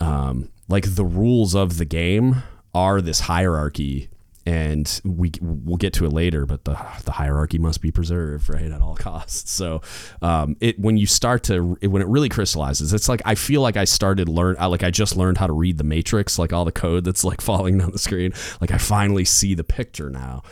um, 0.00 0.50
like 0.68 0.94
the 0.94 1.04
rules 1.04 1.54
of 1.54 1.78
the 1.78 1.84
game 1.84 2.42
are 2.74 3.00
this 3.00 3.20
hierarchy 3.20 4.08
and 4.48 5.02
we 5.04 5.30
we'll 5.42 5.76
get 5.76 5.92
to 5.92 6.06
it 6.06 6.12
later 6.12 6.46
but 6.46 6.64
the 6.64 6.72
the 7.04 7.12
hierarchy 7.12 7.58
must 7.58 7.82
be 7.82 7.90
preserved 7.90 8.48
right 8.48 8.70
at 8.70 8.80
all 8.80 8.96
costs. 8.96 9.50
So 9.50 9.82
um, 10.22 10.56
it 10.60 10.78
when 10.78 10.96
you 10.96 11.06
start 11.06 11.42
to 11.44 11.76
it, 11.82 11.88
when 11.88 12.00
it 12.00 12.08
really 12.08 12.30
crystallizes 12.30 12.94
it's 12.94 13.10
like 13.10 13.20
I 13.26 13.34
feel 13.34 13.60
like 13.60 13.76
I 13.76 13.84
started 13.84 14.26
learn 14.26 14.56
like 14.56 14.82
I 14.82 14.90
just 14.90 15.16
learned 15.16 15.36
how 15.36 15.46
to 15.48 15.52
read 15.52 15.76
the 15.76 15.84
matrix 15.84 16.38
like 16.38 16.54
all 16.54 16.64
the 16.64 16.72
code 16.72 17.04
that's 17.04 17.24
like 17.24 17.40
falling 17.42 17.76
down 17.76 17.90
the 17.90 17.98
screen. 17.98 18.32
Like 18.58 18.70
I 18.70 18.78
finally 18.78 19.26
see 19.26 19.54
the 19.54 19.64
picture 19.64 20.08
now. 20.08 20.42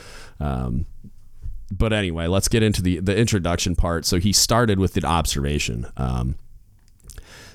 Um, 0.40 0.84
but 1.70 1.94
anyway 1.94 2.26
let's 2.26 2.48
get 2.48 2.62
into 2.62 2.82
the 2.82 3.00
the 3.00 3.16
introduction 3.16 3.76
part. 3.76 4.04
So 4.04 4.18
he 4.18 4.30
started 4.30 4.78
with 4.78 4.98
an 4.98 5.06
observation. 5.06 5.86
Um, 5.96 6.36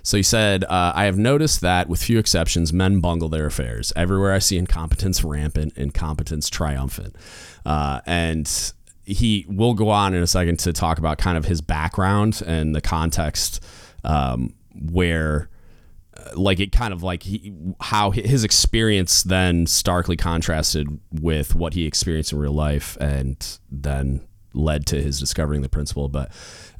so 0.03 0.17
he 0.17 0.24
said, 0.24 0.63
uh, 0.63 0.93
I 0.96 1.05
have 1.05 1.17
noticed 1.17 1.62
that, 1.62 1.88
with 1.88 2.01
few 2.01 2.20
exceptions, 2.20 2.74
men 2.74 3.00
bungle 3.00 3.29
their 3.29 3.46
affairs. 3.46 3.93
Everywhere 3.96 4.34
I 4.34 4.39
see 4.39 4.58
incompetence 4.58 5.24
rampant, 5.24 5.77
incompetence 5.77 6.50
triumphant. 6.50 7.15
Uh, 7.65 8.01
and 8.05 8.74
he 9.05 9.46
will 9.48 9.74
go 9.74 9.89
on 9.89 10.13
in 10.13 10.22
a 10.22 10.27
second 10.27 10.60
to 10.60 10.74
talk 10.74 10.98
about 10.98 11.17
kind 11.17 11.38
of 11.38 11.46
his 11.46 11.62
background 11.62 12.41
and 12.46 12.75
the 12.75 12.81
context 12.81 13.63
um, 14.03 14.53
where 14.74 15.50
like 16.36 16.60
it 16.60 16.72
kind 16.72 16.93
of 16.93 17.03
like 17.03 17.24
he, 17.24 17.53
how 17.79 18.12
his 18.12 18.43
experience 18.43 19.24
then 19.24 19.65
starkly 19.65 20.15
contrasted 20.15 21.00
with 21.12 21.55
what 21.55 21.74
he 21.74 21.86
experienced 21.86 22.31
in 22.31 22.39
real 22.39 22.53
life 22.53 22.98
and 23.00 23.60
then 23.70 24.25
led 24.53 24.86
to 24.86 25.01
his 25.01 25.20
discovering 25.20 25.62
the 25.62 25.70
principle 25.70 26.10
but 26.10 26.31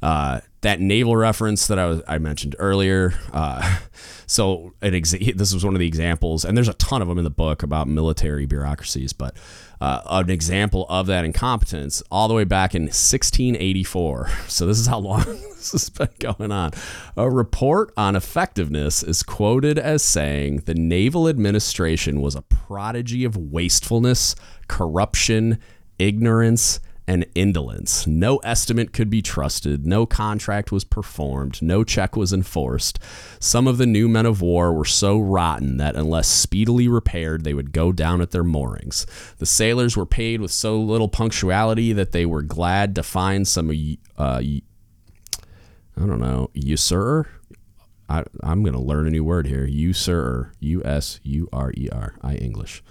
uh, 0.02 0.40
that 0.62 0.80
naval 0.80 1.16
reference 1.16 1.66
that 1.68 1.78
I, 1.78 1.86
was, 1.86 2.02
I 2.08 2.18
mentioned 2.18 2.56
earlier 2.58 3.14
uh, 3.32 3.78
so 4.26 4.72
an 4.82 4.92
exa- 4.92 5.36
this 5.36 5.52
was 5.54 5.64
one 5.64 5.74
of 5.74 5.80
the 5.80 5.86
examples 5.86 6.44
and 6.44 6.56
there's 6.56 6.68
a 6.68 6.74
ton 6.74 7.02
of 7.02 7.08
them 7.08 7.18
in 7.18 7.24
the 7.24 7.30
book 7.30 7.62
about 7.62 7.86
military 7.86 8.46
bureaucracies 8.46 9.12
but 9.12 9.36
uh, 9.82 10.00
an 10.10 10.30
example 10.30 10.86
of 10.88 11.08
that 11.08 11.24
incompetence 11.24 12.04
all 12.08 12.28
the 12.28 12.34
way 12.34 12.44
back 12.44 12.72
in 12.72 12.82
1684. 12.82 14.30
So 14.46 14.66
this 14.66 14.78
is 14.78 14.86
how 14.86 14.98
long 14.98 15.24
this 15.56 15.72
has 15.72 15.88
been 15.88 16.10
going 16.20 16.52
on. 16.52 16.72
A 17.16 17.28
report 17.28 17.92
on 17.96 18.14
effectiveness 18.14 19.02
is 19.02 19.22
quoted 19.22 19.78
as 19.78 20.04
saying 20.04 20.58
the 20.66 20.74
naval 20.74 21.26
administration 21.26 22.20
was 22.20 22.36
a 22.36 22.42
prodigy 22.42 23.24
of 23.24 23.36
wastefulness, 23.36 24.36
corruption, 24.68 25.58
ignorance, 25.98 26.80
and 27.06 27.26
indolence. 27.34 28.06
No 28.06 28.36
estimate 28.38 28.92
could 28.92 29.10
be 29.10 29.22
trusted, 29.22 29.86
no 29.86 30.06
contract 30.06 30.70
was 30.70 30.84
performed, 30.84 31.60
no 31.60 31.84
check 31.84 32.16
was 32.16 32.32
enforced. 32.32 32.98
Some 33.40 33.66
of 33.66 33.78
the 33.78 33.86
new 33.86 34.08
men 34.08 34.26
of 34.26 34.40
war 34.40 34.72
were 34.72 34.84
so 34.84 35.18
rotten 35.18 35.78
that 35.78 35.96
unless 35.96 36.28
speedily 36.28 36.88
repaired, 36.88 37.44
they 37.44 37.54
would 37.54 37.72
go 37.72 37.92
down 37.92 38.20
at 38.20 38.30
their 38.30 38.44
moorings. 38.44 39.06
The 39.38 39.46
sailors 39.46 39.96
were 39.96 40.06
paid 40.06 40.40
with 40.40 40.52
so 40.52 40.78
little 40.80 41.08
punctuality 41.08 41.92
that 41.92 42.12
they 42.12 42.26
were 42.26 42.42
glad 42.42 42.94
to 42.94 43.02
find 43.02 43.46
some, 43.46 43.70
uh, 44.16 44.40
I 44.40 44.60
don't 45.96 46.20
know, 46.20 46.50
usurer. 46.54 47.28
I, 48.08 48.24
I'm 48.42 48.62
going 48.62 48.74
to 48.74 48.80
learn 48.80 49.06
a 49.06 49.10
new 49.10 49.24
word 49.24 49.46
here. 49.46 49.64
Usurer. 49.64 50.52
U 50.60 50.82
S 50.84 51.18
U 51.22 51.48
R 51.52 51.72
E 51.76 51.88
R. 51.90 52.14
I 52.22 52.34
English. 52.34 52.82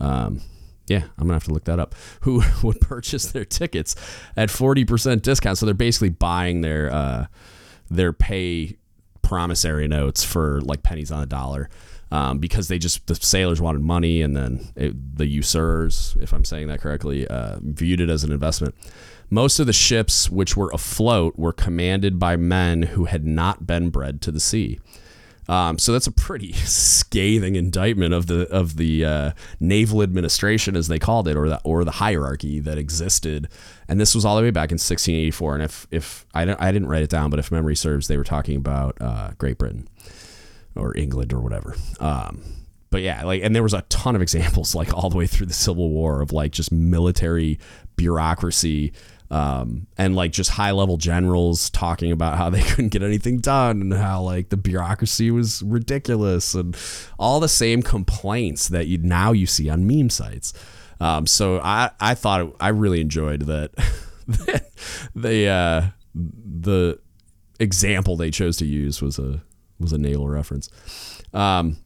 Um, 0.00 0.40
yeah, 0.86 1.04
I'm 1.18 1.24
gonna 1.24 1.34
have 1.34 1.44
to 1.44 1.52
look 1.52 1.64
that 1.64 1.78
up. 1.78 1.94
Who 2.20 2.42
would 2.62 2.80
purchase 2.80 3.26
their 3.26 3.44
tickets 3.44 3.94
at 4.36 4.48
40% 4.48 5.22
discount? 5.22 5.58
So 5.58 5.66
they're 5.66 5.74
basically 5.74 6.10
buying 6.10 6.60
their 6.60 6.92
uh, 6.92 7.26
their 7.90 8.12
pay 8.12 8.76
promissory 9.22 9.88
notes 9.88 10.22
for 10.22 10.60
like 10.60 10.82
pennies 10.82 11.10
on 11.10 11.22
a 11.22 11.26
dollar. 11.26 11.68
Um, 12.10 12.38
because 12.38 12.68
they 12.68 12.78
just 12.78 13.08
the 13.08 13.16
sailors 13.16 13.60
wanted 13.60 13.80
money, 13.80 14.22
and 14.22 14.36
then 14.36 14.68
it, 14.76 15.16
the 15.16 15.26
usurers, 15.26 16.16
if 16.20 16.32
I'm 16.32 16.44
saying 16.44 16.68
that 16.68 16.80
correctly, 16.80 17.26
uh, 17.26 17.58
viewed 17.60 18.00
it 18.00 18.08
as 18.08 18.22
an 18.22 18.30
investment. 18.30 18.76
Most 19.30 19.58
of 19.58 19.66
the 19.66 19.72
ships 19.72 20.30
which 20.30 20.56
were 20.56 20.70
afloat 20.72 21.36
were 21.36 21.52
commanded 21.52 22.20
by 22.20 22.36
men 22.36 22.82
who 22.82 23.06
had 23.06 23.26
not 23.26 23.66
been 23.66 23.90
bred 23.90 24.20
to 24.22 24.30
the 24.30 24.38
sea. 24.38 24.78
Um, 25.48 25.78
so 25.78 25.92
that's 25.92 26.06
a 26.06 26.12
pretty 26.12 26.52
scathing 26.64 27.56
indictment 27.56 28.14
of 28.14 28.26
the 28.26 28.48
of 28.48 28.76
the 28.76 29.04
uh, 29.04 29.32
naval 29.60 30.02
administration, 30.02 30.76
as 30.76 30.88
they 30.88 30.98
called 30.98 31.28
it, 31.28 31.36
or 31.36 31.48
the 31.48 31.60
or 31.64 31.84
the 31.84 31.92
hierarchy 31.92 32.60
that 32.60 32.78
existed. 32.78 33.48
And 33.88 34.00
this 34.00 34.14
was 34.14 34.24
all 34.24 34.36
the 34.36 34.42
way 34.42 34.50
back 34.50 34.70
in 34.70 34.76
1684. 34.76 35.54
And 35.54 35.62
if 35.62 35.86
if 35.90 36.26
I 36.34 36.44
don't, 36.44 36.60
I 36.60 36.72
didn't 36.72 36.88
write 36.88 37.02
it 37.02 37.10
down, 37.10 37.30
but 37.30 37.38
if 37.38 37.50
memory 37.50 37.76
serves, 37.76 38.08
they 38.08 38.16
were 38.16 38.24
talking 38.24 38.56
about 38.56 38.96
uh, 39.00 39.32
Great 39.38 39.58
Britain 39.58 39.88
or 40.76 40.96
England 40.96 41.32
or 41.32 41.40
whatever. 41.40 41.76
Um, 42.00 42.42
but 42.90 43.02
yeah, 43.02 43.24
like, 43.24 43.42
and 43.42 43.56
there 43.56 43.62
was 43.64 43.74
a 43.74 43.82
ton 43.82 44.14
of 44.14 44.22
examples, 44.22 44.74
like 44.74 44.94
all 44.94 45.10
the 45.10 45.16
way 45.16 45.26
through 45.26 45.46
the 45.46 45.52
Civil 45.52 45.90
War, 45.90 46.20
of 46.20 46.32
like 46.32 46.52
just 46.52 46.70
military 46.70 47.58
bureaucracy 47.96 48.92
um, 49.30 49.86
and 49.96 50.14
like 50.14 50.32
just 50.32 50.50
high 50.50 50.70
level 50.70 50.96
generals 50.96 51.70
talking 51.70 52.12
about 52.12 52.36
how 52.36 52.50
they 52.50 52.62
couldn't 52.62 52.90
get 52.90 53.02
anything 53.02 53.38
done 53.38 53.80
and 53.80 53.94
how 53.94 54.22
like 54.22 54.50
the 54.50 54.56
bureaucracy 54.56 55.30
was 55.30 55.62
ridiculous 55.62 56.54
and 56.54 56.76
all 57.18 57.40
the 57.40 57.48
same 57.48 57.82
complaints 57.82 58.68
that 58.68 58.86
you 58.86 58.98
now 58.98 59.32
you 59.32 59.46
see 59.46 59.68
on 59.68 59.86
meme 59.86 60.10
sites. 60.10 60.52
Um, 61.00 61.26
so 61.26 61.60
I 61.60 61.90
I 62.00 62.14
thought 62.14 62.40
it, 62.42 62.54
I 62.60 62.68
really 62.68 63.00
enjoyed 63.00 63.42
that 63.42 63.72
the 65.14 65.48
uh, 65.48 65.86
the 66.14 66.98
example 67.58 68.16
they 68.16 68.30
chose 68.30 68.56
to 68.58 68.66
use 68.66 69.02
was 69.02 69.18
a 69.18 69.42
was 69.80 69.92
a 69.92 69.98
naval 69.98 70.28
reference. 70.28 70.70
Um, 71.32 71.78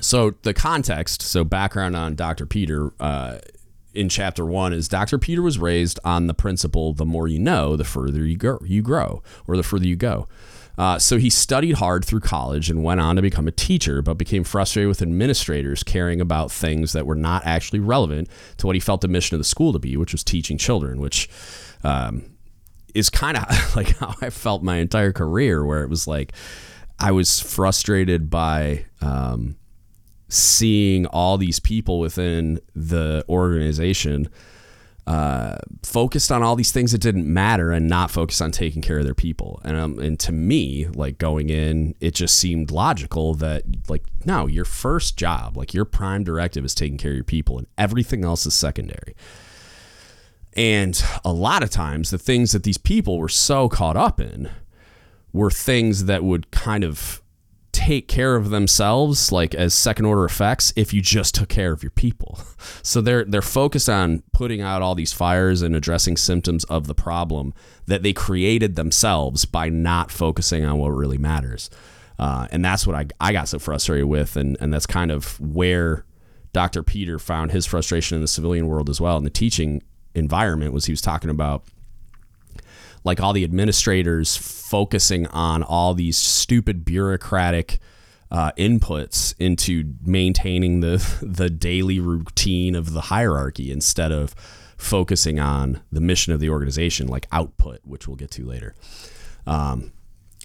so 0.00 0.32
the 0.42 0.52
context, 0.52 1.22
so 1.22 1.44
background 1.44 1.94
on 1.96 2.16
Dr. 2.16 2.46
Peter, 2.46 2.92
uh, 2.98 3.38
in 3.94 4.08
chapter 4.08 4.44
one 4.44 4.72
is 4.72 4.88
Dr. 4.88 5.18
Peter 5.18 5.42
was 5.42 5.58
raised 5.58 5.98
on 6.04 6.26
the 6.26 6.34
principle 6.34 6.92
the 6.92 7.06
more 7.06 7.28
you 7.28 7.38
know, 7.38 7.76
the 7.76 7.84
further 7.84 8.24
you 8.24 8.36
go, 8.36 8.58
you 8.64 8.82
grow, 8.82 9.22
or 9.46 9.56
the 9.56 9.62
further 9.62 9.86
you 9.86 9.96
go. 9.96 10.28
Uh, 10.76 10.98
so 10.98 11.18
he 11.18 11.30
studied 11.30 11.76
hard 11.76 12.04
through 12.04 12.20
college 12.20 12.68
and 12.68 12.82
went 12.82 13.00
on 13.00 13.14
to 13.16 13.22
become 13.22 13.46
a 13.46 13.52
teacher, 13.52 14.02
but 14.02 14.14
became 14.14 14.42
frustrated 14.42 14.88
with 14.88 15.02
administrators 15.02 15.84
caring 15.84 16.20
about 16.20 16.50
things 16.50 16.92
that 16.92 17.06
were 17.06 17.14
not 17.14 17.46
actually 17.46 17.78
relevant 17.78 18.28
to 18.56 18.66
what 18.66 18.74
he 18.74 18.80
felt 18.80 19.00
the 19.00 19.08
mission 19.08 19.36
of 19.36 19.38
the 19.38 19.44
school 19.44 19.72
to 19.72 19.78
be, 19.78 19.96
which 19.96 20.12
was 20.12 20.24
teaching 20.24 20.58
children, 20.58 21.00
which 21.00 21.28
um, 21.84 22.24
is 22.92 23.08
kind 23.08 23.36
of 23.36 23.44
like 23.76 23.96
how 23.98 24.14
I 24.20 24.30
felt 24.30 24.64
my 24.64 24.78
entire 24.78 25.12
career, 25.12 25.64
where 25.64 25.84
it 25.84 25.88
was 25.88 26.08
like 26.08 26.32
I 26.98 27.12
was 27.12 27.40
frustrated 27.40 28.28
by. 28.28 28.86
Um, 29.00 29.56
seeing 30.28 31.06
all 31.06 31.38
these 31.38 31.60
people 31.60 31.98
within 32.00 32.60
the 32.74 33.24
organization 33.28 34.28
uh, 35.06 35.56
focused 35.82 36.32
on 36.32 36.42
all 36.42 36.56
these 36.56 36.72
things 36.72 36.92
that 36.92 36.98
didn't 36.98 37.30
matter 37.30 37.70
and 37.70 37.86
not 37.88 38.10
focused 38.10 38.40
on 38.40 38.50
taking 38.50 38.80
care 38.80 38.98
of 38.98 39.04
their 39.04 39.14
people. 39.14 39.60
And 39.62 39.76
um, 39.76 39.98
and 39.98 40.18
to 40.20 40.32
me, 40.32 40.86
like 40.86 41.18
going 41.18 41.50
in, 41.50 41.94
it 42.00 42.14
just 42.14 42.38
seemed 42.38 42.70
logical 42.70 43.34
that 43.34 43.64
like 43.88 44.04
no, 44.24 44.46
your 44.46 44.64
first 44.64 45.18
job, 45.18 45.58
like 45.58 45.74
your 45.74 45.84
prime 45.84 46.24
directive 46.24 46.64
is 46.64 46.74
taking 46.74 46.96
care 46.96 47.10
of 47.10 47.16
your 47.16 47.24
people, 47.24 47.58
and 47.58 47.66
everything 47.76 48.24
else 48.24 48.46
is 48.46 48.54
secondary. 48.54 49.14
And 50.56 51.02
a 51.24 51.32
lot 51.32 51.62
of 51.62 51.68
times, 51.68 52.10
the 52.10 52.18
things 52.18 52.52
that 52.52 52.62
these 52.62 52.78
people 52.78 53.18
were 53.18 53.28
so 53.28 53.68
caught 53.68 53.96
up 53.96 54.20
in 54.20 54.48
were 55.34 55.50
things 55.50 56.06
that 56.06 56.24
would 56.24 56.50
kind 56.50 56.82
of 56.84 57.20
take 57.74 58.06
care 58.06 58.36
of 58.36 58.50
themselves 58.50 59.32
like 59.32 59.54
as 59.54 59.74
second 59.74 60.06
order 60.06 60.24
effects 60.24 60.72
if 60.76 60.94
you 60.94 61.02
just 61.02 61.34
took 61.34 61.48
care 61.48 61.72
of 61.72 61.82
your 61.82 61.90
people. 61.90 62.38
So 62.82 63.02
they're 63.02 63.24
they're 63.24 63.42
focused 63.42 63.90
on 63.90 64.22
putting 64.32 64.62
out 64.62 64.80
all 64.80 64.94
these 64.94 65.12
fires 65.12 65.60
and 65.60 65.76
addressing 65.76 66.16
symptoms 66.16 66.64
of 66.64 66.86
the 66.86 66.94
problem 66.94 67.52
that 67.86 68.02
they 68.02 68.14
created 68.14 68.74
themselves 68.74 69.44
by 69.44 69.68
not 69.68 70.10
focusing 70.10 70.64
on 70.64 70.78
what 70.78 70.88
really 70.88 71.18
matters. 71.18 71.68
Uh, 72.18 72.48
and 72.50 72.64
that's 72.64 72.86
what 72.86 72.96
I, 72.96 73.06
I 73.20 73.32
got 73.32 73.48
so 73.48 73.58
frustrated 73.58 74.06
with 74.06 74.36
and, 74.36 74.56
and 74.60 74.72
that's 74.72 74.86
kind 74.86 75.10
of 75.10 75.38
where 75.40 76.06
Dr. 76.54 76.82
Peter 76.82 77.18
found 77.18 77.50
his 77.50 77.66
frustration 77.66 78.16
in 78.16 78.22
the 78.22 78.28
civilian 78.28 78.66
world 78.66 78.88
as 78.88 78.98
well 78.98 79.18
in 79.18 79.24
the 79.24 79.30
teaching 79.30 79.82
environment 80.14 80.72
was 80.72 80.86
he 80.86 80.92
was 80.92 81.02
talking 81.02 81.28
about 81.28 81.64
like 83.04 83.20
all 83.20 83.32
the 83.32 83.44
administrators 83.44 84.36
focusing 84.36 85.26
on 85.28 85.62
all 85.62 85.94
these 85.94 86.16
stupid 86.16 86.84
bureaucratic 86.84 87.78
uh, 88.30 88.50
inputs 88.58 89.34
into 89.38 89.94
maintaining 90.02 90.80
the 90.80 90.96
the 91.22 91.50
daily 91.50 92.00
routine 92.00 92.74
of 92.74 92.92
the 92.92 93.02
hierarchy 93.02 93.70
instead 93.70 94.10
of 94.10 94.34
focusing 94.76 95.38
on 95.38 95.80
the 95.92 96.00
mission 96.00 96.32
of 96.32 96.40
the 96.40 96.50
organization, 96.50 97.06
like 97.06 97.26
output, 97.30 97.80
which 97.84 98.08
we'll 98.08 98.16
get 98.16 98.30
to 98.32 98.44
later. 98.44 98.74
Um, 99.46 99.92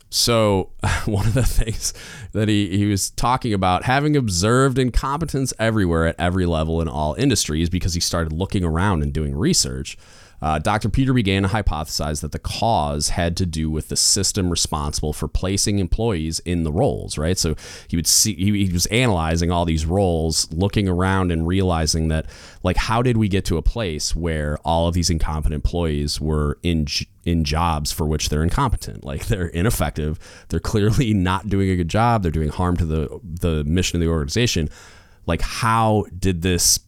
so 0.10 0.72
one 1.06 1.26
of 1.26 1.34
the 1.34 1.46
things 1.46 1.94
that 2.34 2.48
he, 2.48 2.78
he 2.78 2.86
was 2.86 3.10
talking 3.12 3.54
about 3.54 3.84
having 3.84 4.16
observed 4.16 4.78
incompetence 4.78 5.54
everywhere 5.60 6.08
at 6.08 6.16
every 6.20 6.46
level 6.46 6.82
in 6.82 6.88
all 6.88 7.16
industries 7.16 7.70
because 7.70 7.94
he 7.94 8.00
started 8.00 8.34
looking 8.34 8.64
around 8.64 9.04
and 9.04 9.14
doing 9.14 9.36
research 9.36 9.98
uh, 10.42 10.60
Dr. 10.60 10.90
Peter 10.90 11.14
began 11.14 11.44
to 11.44 11.50
hypothesize 11.50 12.22
that 12.22 12.32
the 12.32 12.40
cause 12.40 13.10
had 13.10 13.36
to 13.38 13.46
do 13.46 13.70
with 13.70 13.90
the 13.90 13.96
system 13.96 14.50
responsible 14.50 15.12
for 15.12 15.28
placing 15.28 15.80
employees 15.80 16.40
in 16.42 16.64
the 16.64 16.72
roles, 16.72 17.18
right? 17.18 17.38
So 17.38 17.56
he 17.88 17.96
would 17.96 18.08
see, 18.08 18.36
he, 18.36 18.66
he 18.66 18.72
was 18.72 18.86
analyzing 18.88 19.52
all 19.52 19.66
these 19.66 19.86
roles, 19.86 20.52
looking 20.52 20.88
around 20.88 21.32
and 21.32 21.46
realizing 21.46 22.08
that, 22.08 22.26
like, 22.64 22.78
how 22.78 23.02
did 23.02 23.18
we 23.18 23.28
get 23.28 23.46
to 23.46 23.58
a 23.58 23.62
place 23.62 24.16
where 24.16 24.58
all 24.64 24.88
of 24.88 24.94
these 24.94 25.10
incompetent 25.10 25.56
employees 25.56 26.22
were 26.22 26.58
in, 26.64 26.88
in 27.26 27.44
jobs 27.44 27.92
for 27.92 28.06
which 28.06 28.30
they're 28.30 28.44
incompetent? 28.44 29.04
Like, 29.04 29.26
they're 29.28 29.48
ineffective. 29.48 30.20
They're 30.50 30.60
clearly 30.60 31.14
not 31.14 31.50
doing 31.50 31.70
a 31.70 31.76
good 31.76 31.90
job. 31.90 32.24
They're 32.24 32.32
doing 32.32 32.50
harm 32.50 32.78
to 32.78 32.86
the, 32.86 33.20
the 33.24 33.64
mission 33.66 33.98
of 33.98 34.02
the 34.02 34.12
organization. 34.12 34.70
Like, 35.26 35.42
how 35.42 36.06
did 36.18 36.42
this 36.42 36.80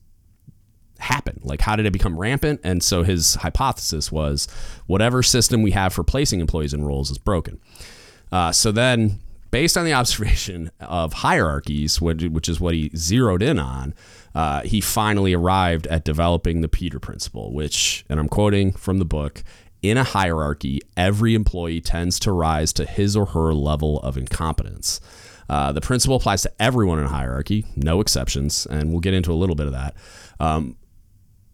happen? 1.01 1.39
Like, 1.43 1.62
how 1.62 1.75
did 1.75 1.86
it 1.86 1.93
become 1.93 2.17
rampant? 2.17 2.62
And 2.63 2.84
so 2.84 3.03
his 3.03 3.36
hypothesis 3.36 4.12
was 4.12 4.48
whatever 4.88 5.24
system 5.24 5.62
we 5.62 5.72
have 5.72 5.93
for 5.93 6.03
placing 6.03 6.39
employees 6.39 6.74
in 6.74 6.84
roles 6.84 7.12
is 7.12 7.17
broken. 7.17 7.60
Uh, 8.31 8.51
so 8.51 8.72
then, 8.72 9.20
based 9.51 9.77
on 9.77 9.86
the 9.86 9.93
observation 10.01 10.72
of 10.79 11.13
hierarchies, 11.13 12.01
which 12.01 12.50
is 12.50 12.60
what 12.60 12.74
he 12.74 12.91
zeroed 12.96 13.41
in 13.41 13.60
on, 13.60 13.93
uh, 14.34 14.62
he 14.62 14.79
finally 14.79 15.34
arrived 15.34 15.88
at 15.88 16.05
developing 16.05 16.62
the 16.62 16.70
Peter 16.70 17.00
principle, 17.00 17.53
which, 17.53 18.05
and 18.10 18.20
I'm 18.20 18.29
quoting 18.29 18.72
from 18.72 19.00
the 19.00 19.05
book, 19.05 19.43
in 19.81 19.98
a 19.98 20.03
hierarchy, 20.03 20.79
every 20.96 21.34
employee 21.34 21.81
tends 21.81 22.20
to 22.20 22.31
rise 22.31 22.72
to 22.74 22.86
his 22.86 23.17
or 23.17 23.27
her 23.27 23.53
level 23.53 24.00
of 24.01 24.15
incompetence. 24.15 25.01
Uh, 25.50 25.72
the 25.72 25.81
principle 25.81 26.15
applies 26.15 26.43
to 26.43 26.51
everyone 26.62 27.00
in 27.00 27.05
a 27.05 27.10
hierarchy, 27.10 27.65
no 27.75 28.00
exceptions, 28.00 28.65
and 28.67 28.91
we'll 28.91 29.01
get 29.01 29.13
into 29.13 29.34
a 29.34 29.36
little 29.36 29.55
bit 29.55 29.65
of 29.65 29.74
that. 29.74 29.96
Um, 30.39 30.77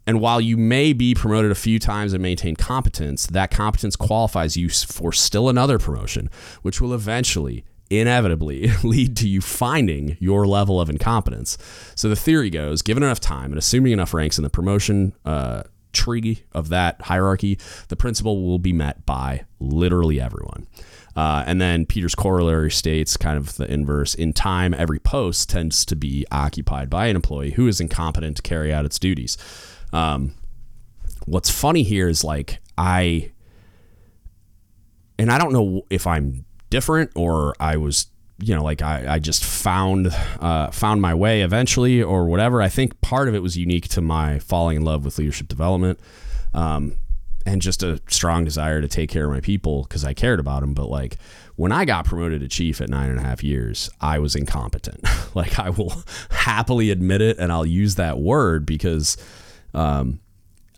and 0.08 0.22
while 0.22 0.40
you 0.40 0.56
may 0.56 0.94
be 0.94 1.14
promoted 1.14 1.50
a 1.50 1.54
few 1.54 1.78
times 1.78 2.14
and 2.14 2.22
maintain 2.22 2.56
competence, 2.56 3.26
that 3.26 3.50
competence 3.50 3.94
qualifies 3.94 4.56
you 4.56 4.70
for 4.70 5.12
still 5.12 5.50
another 5.50 5.78
promotion, 5.78 6.30
which 6.62 6.80
will 6.80 6.94
eventually, 6.94 7.62
inevitably, 7.90 8.70
lead 8.82 9.18
to 9.18 9.28
you 9.28 9.42
finding 9.42 10.16
your 10.18 10.46
level 10.46 10.80
of 10.80 10.88
incompetence. 10.88 11.58
So 11.94 12.08
the 12.08 12.16
theory 12.16 12.48
goes 12.48 12.80
given 12.80 13.02
enough 13.02 13.20
time 13.20 13.52
and 13.52 13.58
assuming 13.58 13.92
enough 13.92 14.14
ranks 14.14 14.38
in 14.38 14.44
the 14.44 14.48
promotion 14.48 15.12
uh, 15.26 15.64
tree 15.92 16.42
of 16.52 16.70
that 16.70 17.02
hierarchy, 17.02 17.58
the 17.88 17.96
principle 17.96 18.46
will 18.46 18.58
be 18.58 18.72
met 18.72 19.04
by 19.04 19.44
literally 19.60 20.18
everyone. 20.18 20.66
Uh, 21.16 21.44
and 21.46 21.60
then 21.60 21.84
Peter's 21.84 22.14
corollary 22.14 22.70
states 22.70 23.18
kind 23.18 23.36
of 23.36 23.56
the 23.56 23.70
inverse. 23.70 24.14
In 24.14 24.32
time, 24.32 24.72
every 24.72 25.00
post 25.00 25.50
tends 25.50 25.84
to 25.84 25.96
be 25.96 26.24
occupied 26.32 26.88
by 26.88 27.08
an 27.08 27.16
employee 27.16 27.50
who 27.50 27.68
is 27.68 27.78
incompetent 27.78 28.36
to 28.36 28.42
carry 28.42 28.72
out 28.72 28.86
its 28.86 28.98
duties. 28.98 29.36
Um, 29.92 30.34
what's 31.26 31.50
funny 31.50 31.82
here 31.82 32.08
is 32.08 32.24
like 32.24 32.58
I, 32.76 33.32
and 35.18 35.30
I 35.30 35.38
don't 35.38 35.52
know 35.52 35.82
if 35.90 36.06
I'm 36.06 36.44
different 36.70 37.10
or 37.14 37.54
I 37.58 37.76
was, 37.76 38.06
you 38.40 38.54
know, 38.54 38.62
like 38.62 38.82
I, 38.82 39.14
I 39.14 39.18
just 39.18 39.44
found 39.44 40.08
uh, 40.40 40.70
found 40.70 41.02
my 41.02 41.14
way 41.14 41.42
eventually 41.42 42.02
or 42.02 42.26
whatever. 42.26 42.62
I 42.62 42.68
think 42.68 43.00
part 43.00 43.28
of 43.28 43.34
it 43.34 43.42
was 43.42 43.56
unique 43.56 43.88
to 43.88 44.00
my 44.00 44.38
falling 44.38 44.76
in 44.76 44.82
love 44.84 45.04
with 45.04 45.18
leadership 45.18 45.48
development. 45.48 45.98
Um, 46.54 46.96
and 47.48 47.62
just 47.62 47.82
a 47.82 48.00
strong 48.08 48.44
desire 48.44 48.80
to 48.80 48.88
take 48.88 49.08
care 49.08 49.24
of 49.24 49.30
my 49.30 49.40
people 49.40 49.82
because 49.82 50.04
I 50.04 50.12
cared 50.12 50.38
about 50.38 50.60
them. 50.60 50.74
But 50.74 50.90
like 50.90 51.16
when 51.56 51.72
I 51.72 51.84
got 51.84 52.04
promoted 52.04 52.40
to 52.42 52.48
chief 52.48 52.80
at 52.80 52.88
nine 52.88 53.10
and 53.10 53.18
a 53.18 53.22
half 53.22 53.42
years, 53.42 53.90
I 54.00 54.18
was 54.18 54.36
incompetent. 54.36 55.04
like 55.34 55.58
I 55.58 55.70
will 55.70 56.02
happily 56.30 56.90
admit 56.90 57.20
it, 57.20 57.38
and 57.38 57.50
I'll 57.50 57.66
use 57.66 57.94
that 57.96 58.18
word 58.18 58.66
because 58.66 59.16
um, 59.78 60.20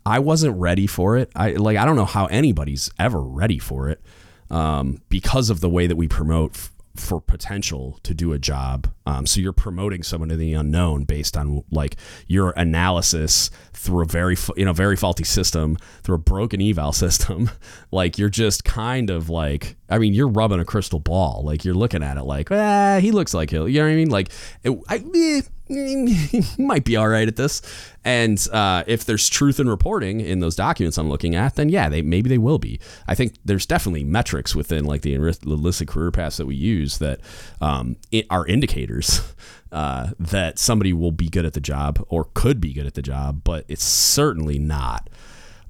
I 0.05 0.19
wasn't 0.19 0.57
ready 0.57 0.87
for 0.87 1.17
it. 1.17 1.31
I 1.35 1.51
like 1.51 1.77
I 1.77 1.85
don't 1.85 1.95
know 1.95 2.05
how 2.05 2.27
anybody's 2.27 2.91
ever 2.99 3.21
ready 3.21 3.59
for 3.59 3.89
it 3.89 4.01
um, 4.49 5.01
because 5.09 5.49
of 5.49 5.59
the 5.59 5.69
way 5.69 5.87
that 5.87 5.95
we 5.95 6.07
promote 6.07 6.55
f- 6.55 6.71
for 6.95 7.21
potential 7.21 7.99
to 8.03 8.13
do 8.13 8.33
a 8.33 8.39
job. 8.39 8.91
Um, 9.05 9.25
so 9.25 9.39
you're 9.39 9.53
promoting 9.53 10.03
someone 10.03 10.29
to 10.29 10.35
the 10.35 10.53
unknown 10.53 11.05
based 11.05 11.37
on 11.37 11.63
like 11.71 11.95
your 12.27 12.51
analysis 12.57 13.49
through 13.73 14.03
a 14.03 14.05
very 14.05 14.35
you 14.55 14.65
know 14.65 14.73
very 14.73 14.95
faulty 14.95 15.23
system 15.23 15.77
through 16.03 16.15
a 16.15 16.19
broken 16.19 16.61
eval 16.61 16.93
system. 17.05 17.49
like 17.91 18.17
you're 18.17 18.29
just 18.29 18.63
kind 18.63 19.09
of 19.09 19.29
like 19.29 19.77
I 19.89 19.97
mean 19.97 20.13
you're 20.13 20.27
rubbing 20.27 20.59
a 20.59 20.65
crystal 20.65 20.99
ball. 20.99 21.43
Like 21.43 21.65
you're 21.65 21.75
looking 21.75 22.03
at 22.03 22.17
it 22.17 22.23
like 22.23 22.51
ah 22.51 22.99
he 23.01 23.11
looks 23.11 23.33
like 23.33 23.49
he'll 23.49 23.67
you 23.67 23.79
know 23.79 23.85
what 23.85 23.93
I 23.93 23.95
mean 23.95 24.09
like 24.09 24.31
it, 24.63 24.77
I, 24.89 25.03
eh, 25.15 25.41
he 25.71 26.43
might 26.57 26.83
be 26.83 26.95
all 26.95 27.07
right 27.07 27.27
at 27.27 27.35
this. 27.35 27.61
And 28.03 28.45
uh, 28.51 28.83
if 28.87 29.05
there's 29.05 29.29
truth 29.29 29.59
in 29.59 29.69
reporting 29.69 30.19
in 30.19 30.39
those 30.39 30.55
documents 30.55 30.97
I'm 30.97 31.09
looking 31.09 31.35
at, 31.35 31.55
then 31.55 31.69
yeah, 31.69 31.89
they 31.89 32.01
maybe 32.01 32.29
they 32.29 32.37
will 32.37 32.59
be. 32.59 32.79
I 33.07 33.15
think 33.15 33.35
there's 33.45 33.65
definitely 33.65 34.03
metrics 34.03 34.55
within 34.55 34.85
like 34.85 35.01
the 35.01 35.13
illicit 35.13 35.87
career 35.87 36.11
paths 36.11 36.37
that 36.37 36.45
we 36.45 36.55
use 36.55 36.97
that 36.97 37.19
um, 37.61 37.95
are 38.29 38.45
indicators 38.47 39.21
uh, 39.71 40.11
that 40.19 40.59
somebody 40.59 40.93
will 40.93 41.11
be 41.11 41.29
good 41.29 41.45
at 41.45 41.53
the 41.53 41.61
job 41.61 42.03
or 42.09 42.27
could 42.33 42.59
be 42.59 42.73
good 42.73 42.87
at 42.87 42.95
the 42.95 43.01
job, 43.01 43.41
but 43.43 43.65
it's 43.67 43.85
certainly 43.85 44.59
not 44.59 45.09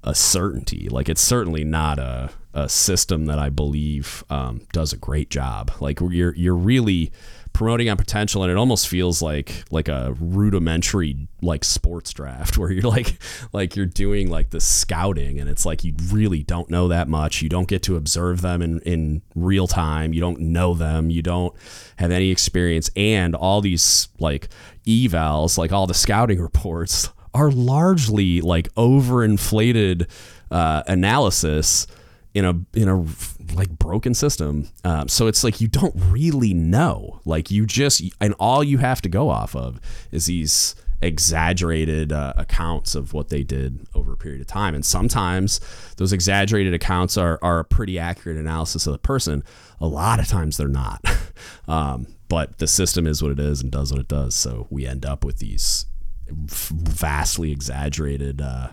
a 0.04 0.16
certainty. 0.16 0.90
Like 0.90 1.10
it's 1.10 1.22
certainly 1.22 1.64
not 1.64 2.00
a, 2.00 2.32
a 2.54 2.68
system 2.68 3.26
that 3.26 3.40
I 3.40 3.50
believe 3.50 4.24
um, 4.30 4.62
does 4.74 4.94
a 4.94 4.98
great 4.98 5.30
job. 5.30 5.72
Like 5.80 6.00
you're 6.02 6.36
you're 6.36 6.56
really 6.56 7.12
promoting 7.54 7.90
on 7.90 7.98
potential 7.98 8.44
and 8.44 8.52
it 8.52 8.58
almost 8.58 8.88
feels 8.88 9.22
like 9.22 9.64
like 9.72 9.88
a 9.88 10.16
rudimentary 10.20 11.28
like 11.42 11.64
sports 11.64 12.14
draft 12.14 12.58
where 12.58 12.72
you're 12.72 12.90
like 12.90 13.18
like 13.54 13.76
you're 13.76 13.86
doing 13.86 14.30
like 14.30 14.50
the 14.52 14.60
scouting 14.60 15.40
and 15.40 15.50
it's 15.50 15.66
like 15.66 15.84
you 15.84 15.94
really 16.12 16.44
don't 16.44 16.70
know 16.70 16.88
that 16.88 17.08
much. 17.08 17.42
You 17.42 17.50
don't 17.50 17.68
get 17.68 17.84
to 17.84 17.96
observe 17.96 18.42
them 18.42 18.62
in 18.62 18.80
in 18.82 19.22
real 19.36 19.68
time. 19.68 20.14
You 20.14 20.22
don't 20.22 20.40
know 20.40 20.74
them. 20.74 21.10
You 21.10 21.22
don't 21.22 21.54
have 21.98 22.12
any 22.12 22.30
experience. 22.32 22.90
And 22.96 23.36
all 23.36 23.62
these 23.62 24.08
like 24.20 24.50
evals 24.86 25.58
like 25.58 25.72
all 25.72 25.88
the 25.88 25.94
scouting 25.94 26.42
reports 26.42 27.10
are 27.34 27.52
largely 27.52 28.42
like 28.42 28.74
overinflated 28.74 30.10
uh, 30.52 30.84
analysis 30.88 31.88
in 32.34 32.46
a 32.46 32.54
in 32.74 32.88
a 32.88 33.06
like 33.54 33.70
broken 33.70 34.14
system. 34.14 34.70
Um, 34.84 35.08
so 35.08 35.28
it's 35.28 35.44
like 35.44 35.62
you 35.62 35.68
don't 35.68 35.94
really 35.96 36.54
know. 36.54 37.22
Like 37.26 37.52
you 37.52 37.66
just 37.66 38.02
and 38.20 38.34
all 38.40 38.64
you 38.64 38.78
have 38.78 39.02
to 39.02 39.10
go 39.10 39.30
off 39.30 39.56
of 39.56 39.80
is 40.12 40.26
these 40.26 40.76
exaggerated 41.02 42.12
uh, 42.12 42.34
accounts 42.38 42.94
of 42.94 43.12
what 43.12 43.30
they 43.30 43.44
did 43.44 43.88
over 43.96 44.14
a 44.14 44.18
period 44.18 44.40
of 44.40 44.48
time. 44.48 44.76
And 44.76 44.86
sometimes 44.86 45.60
those 45.98 46.14
exaggerated 46.14 46.74
accounts 46.74 47.18
are 47.18 47.40
are 47.42 47.60
a 47.60 47.66
pretty 47.66 48.00
accurate 48.00 48.38
analysis 48.38 48.88
of 48.88 48.94
the 48.94 49.00
person. 49.00 49.44
A 49.80 49.88
lot 49.88 50.20
of 50.20 50.28
times 50.28 50.58
they're 50.58 50.68
not. 50.68 51.04
um, 51.68 52.08
but 52.30 52.60
the 52.60 52.68
system 52.68 53.08
is 53.08 53.22
what 53.22 53.32
it 53.32 53.40
is 53.40 53.62
and 53.62 53.72
does 53.72 53.92
what 53.92 54.00
it 54.00 54.08
does. 54.08 54.36
So 54.36 54.68
we 54.70 54.88
end 54.88 55.06
up 55.06 55.26
with 55.26 55.40
these 55.40 55.86
vastly 56.30 57.52
exaggerated 57.52 58.42
uh, 58.42 58.70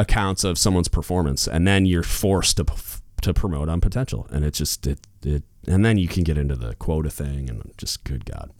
accounts 0.00 0.44
of 0.44 0.58
someone's 0.58 0.88
performance, 0.88 1.46
and 1.46 1.66
then 1.66 1.86
you're 1.86 2.02
forced 2.02 2.56
to 2.56 2.66
to 3.22 3.34
promote 3.34 3.68
on 3.68 3.80
potential, 3.80 4.26
and 4.30 4.44
it 4.44 4.54
just 4.54 4.86
it 4.86 4.98
it, 5.22 5.42
and 5.66 5.84
then 5.84 5.98
you 5.98 6.08
can 6.08 6.24
get 6.24 6.38
into 6.38 6.56
the 6.56 6.74
quota 6.76 7.10
thing, 7.10 7.48
and 7.50 7.72
just 7.76 8.04
good 8.04 8.24
God. 8.24 8.50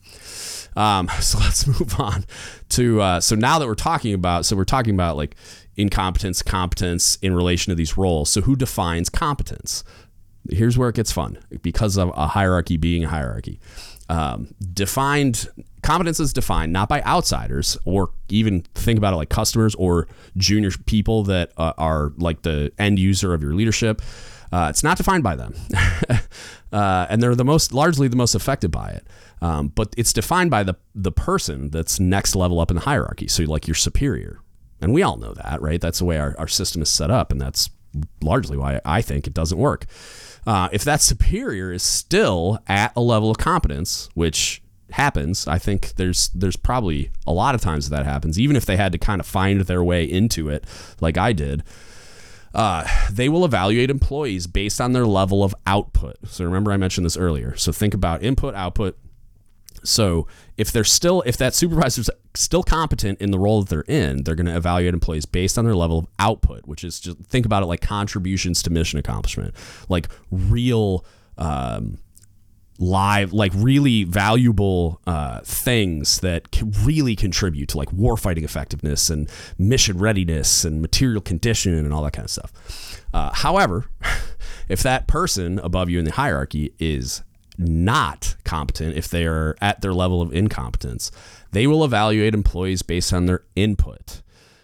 Um, 0.76 1.08
so 1.20 1.38
let's 1.38 1.66
move 1.66 1.98
on 1.98 2.24
to 2.70 3.00
uh, 3.00 3.20
so 3.20 3.34
now 3.34 3.58
that 3.58 3.66
we're 3.66 3.74
talking 3.74 4.14
about 4.14 4.44
so 4.46 4.56
we're 4.56 4.64
talking 4.64 4.94
about 4.94 5.16
like 5.16 5.36
incompetence, 5.76 6.42
competence 6.42 7.16
in 7.16 7.34
relation 7.34 7.70
to 7.70 7.74
these 7.74 7.96
roles. 7.96 8.30
So 8.30 8.42
who 8.42 8.56
defines 8.56 9.08
competence? 9.08 9.82
Here's 10.50 10.78
where 10.78 10.88
it 10.88 10.96
gets 10.96 11.12
fun 11.12 11.38
because 11.62 11.96
of 11.96 12.12
a 12.14 12.28
hierarchy 12.28 12.76
being 12.76 13.04
a 13.04 13.08
hierarchy. 13.08 13.60
Um, 14.10 14.52
defined 14.74 15.48
competence 15.84 16.18
is 16.18 16.32
defined 16.32 16.72
not 16.72 16.88
by 16.88 17.00
outsiders 17.02 17.78
or 17.84 18.10
even 18.28 18.62
think 18.74 18.98
about 18.98 19.12
it 19.12 19.16
like 19.16 19.28
customers 19.28 19.76
or 19.76 20.08
junior 20.36 20.72
people 20.86 21.22
that 21.24 21.52
uh, 21.56 21.74
are 21.78 22.12
like 22.16 22.42
the 22.42 22.72
end 22.76 22.98
user 22.98 23.32
of 23.32 23.40
your 23.40 23.54
leadership. 23.54 24.02
Uh, 24.52 24.66
it's 24.68 24.82
not 24.82 24.96
defined 24.96 25.22
by 25.22 25.36
them, 25.36 25.54
uh, 26.72 27.06
and 27.08 27.22
they're 27.22 27.36
the 27.36 27.44
most 27.44 27.72
largely 27.72 28.08
the 28.08 28.16
most 28.16 28.34
affected 28.34 28.72
by 28.72 28.88
it. 28.90 29.06
Um, 29.42 29.68
but 29.68 29.94
it's 29.96 30.12
defined 30.12 30.50
by 30.50 30.64
the 30.64 30.74
the 30.92 31.12
person 31.12 31.70
that's 31.70 32.00
next 32.00 32.34
level 32.34 32.58
up 32.58 32.68
in 32.72 32.74
the 32.74 32.82
hierarchy. 32.82 33.28
So 33.28 33.44
like 33.44 33.68
your 33.68 33.76
superior, 33.76 34.40
and 34.80 34.92
we 34.92 35.04
all 35.04 35.18
know 35.18 35.34
that, 35.34 35.62
right? 35.62 35.80
That's 35.80 36.00
the 36.00 36.04
way 36.04 36.18
our, 36.18 36.34
our 36.36 36.48
system 36.48 36.82
is 36.82 36.90
set 36.90 37.12
up, 37.12 37.30
and 37.30 37.40
that's 37.40 37.70
largely 38.20 38.56
why 38.56 38.80
I 38.84 39.02
think 39.02 39.28
it 39.28 39.34
doesn't 39.34 39.58
work. 39.58 39.86
Uh, 40.46 40.68
if 40.72 40.84
that 40.84 41.00
superior 41.00 41.72
is 41.72 41.82
still 41.82 42.58
at 42.66 42.92
a 42.96 43.00
level 43.00 43.30
of 43.30 43.38
competence, 43.38 44.08
which 44.14 44.62
happens. 44.92 45.46
I 45.46 45.58
think 45.58 45.94
there's 45.94 46.28
there's 46.30 46.56
probably 46.56 47.10
a 47.26 47.32
lot 47.32 47.54
of 47.54 47.60
times 47.60 47.88
that 47.90 48.04
happens, 48.04 48.38
even 48.38 48.56
if 48.56 48.66
they 48.66 48.76
had 48.76 48.92
to 48.92 48.98
kind 48.98 49.20
of 49.20 49.26
find 49.26 49.60
their 49.62 49.82
way 49.82 50.04
into 50.04 50.48
it, 50.48 50.64
like 51.00 51.16
I 51.16 51.32
did. 51.32 51.62
Uh, 52.52 52.84
they 53.10 53.28
will 53.28 53.44
evaluate 53.44 53.90
employees 53.90 54.48
based 54.48 54.80
on 54.80 54.92
their 54.92 55.06
level 55.06 55.44
of 55.44 55.54
output. 55.66 56.16
So 56.26 56.44
remember, 56.44 56.72
I 56.72 56.76
mentioned 56.76 57.06
this 57.06 57.16
earlier. 57.16 57.54
So 57.56 57.70
think 57.70 57.94
about 57.94 58.24
input, 58.24 58.56
output. 58.56 58.98
So 59.84 60.26
if 60.56 60.72
they're 60.72 60.82
still, 60.82 61.22
if 61.26 61.36
that 61.36 61.54
supervisor's 61.54 62.10
still 62.34 62.62
competent 62.62 63.20
in 63.20 63.30
the 63.30 63.38
role 63.38 63.62
that 63.62 63.68
they're 63.68 63.96
in, 63.96 64.24
they're 64.24 64.34
going 64.34 64.46
to 64.46 64.56
evaluate 64.56 64.94
employees 64.94 65.26
based 65.26 65.58
on 65.58 65.64
their 65.64 65.74
level 65.74 65.98
of 65.98 66.06
output, 66.18 66.66
which 66.66 66.84
is 66.84 67.00
just 67.00 67.18
think 67.18 67.46
about 67.46 67.62
it 67.62 67.66
like 67.66 67.80
contributions 67.80 68.62
to 68.62 68.70
mission 68.70 68.98
accomplishment, 68.98 69.54
like 69.88 70.08
real. 70.30 71.04
Um, 71.38 71.98
live, 72.80 73.34
like 73.34 73.52
really 73.54 74.04
valuable 74.04 75.00
uh, 75.06 75.40
things 75.44 76.20
that 76.20 76.50
can 76.50 76.72
really 76.82 77.14
contribute 77.14 77.68
to 77.68 77.76
like 77.76 77.90
warfighting 77.90 78.42
effectiveness 78.42 79.10
and 79.10 79.30
mission 79.58 79.98
readiness 79.98 80.64
and 80.64 80.80
material 80.80 81.20
condition 81.20 81.74
and 81.74 81.92
all 81.92 82.02
that 82.02 82.14
kind 82.14 82.24
of 82.24 82.30
stuff. 82.30 83.04
Uh, 83.12 83.30
however, 83.34 83.84
if 84.68 84.82
that 84.82 85.06
person 85.06 85.58
above 85.58 85.90
you 85.90 85.98
in 85.98 86.06
the 86.06 86.12
hierarchy 86.12 86.72
is 86.78 87.22
not 87.58 88.36
competent, 88.44 88.96
if 88.96 89.08
they 89.08 89.26
are 89.26 89.54
at 89.60 89.82
their 89.82 89.92
level 89.92 90.22
of 90.22 90.32
incompetence, 90.32 91.12
they 91.52 91.66
will 91.66 91.84
evaluate 91.84 92.34
employees 92.34 92.82
based 92.82 93.12
on 93.12 93.26
their 93.26 93.42
input. 93.56 94.22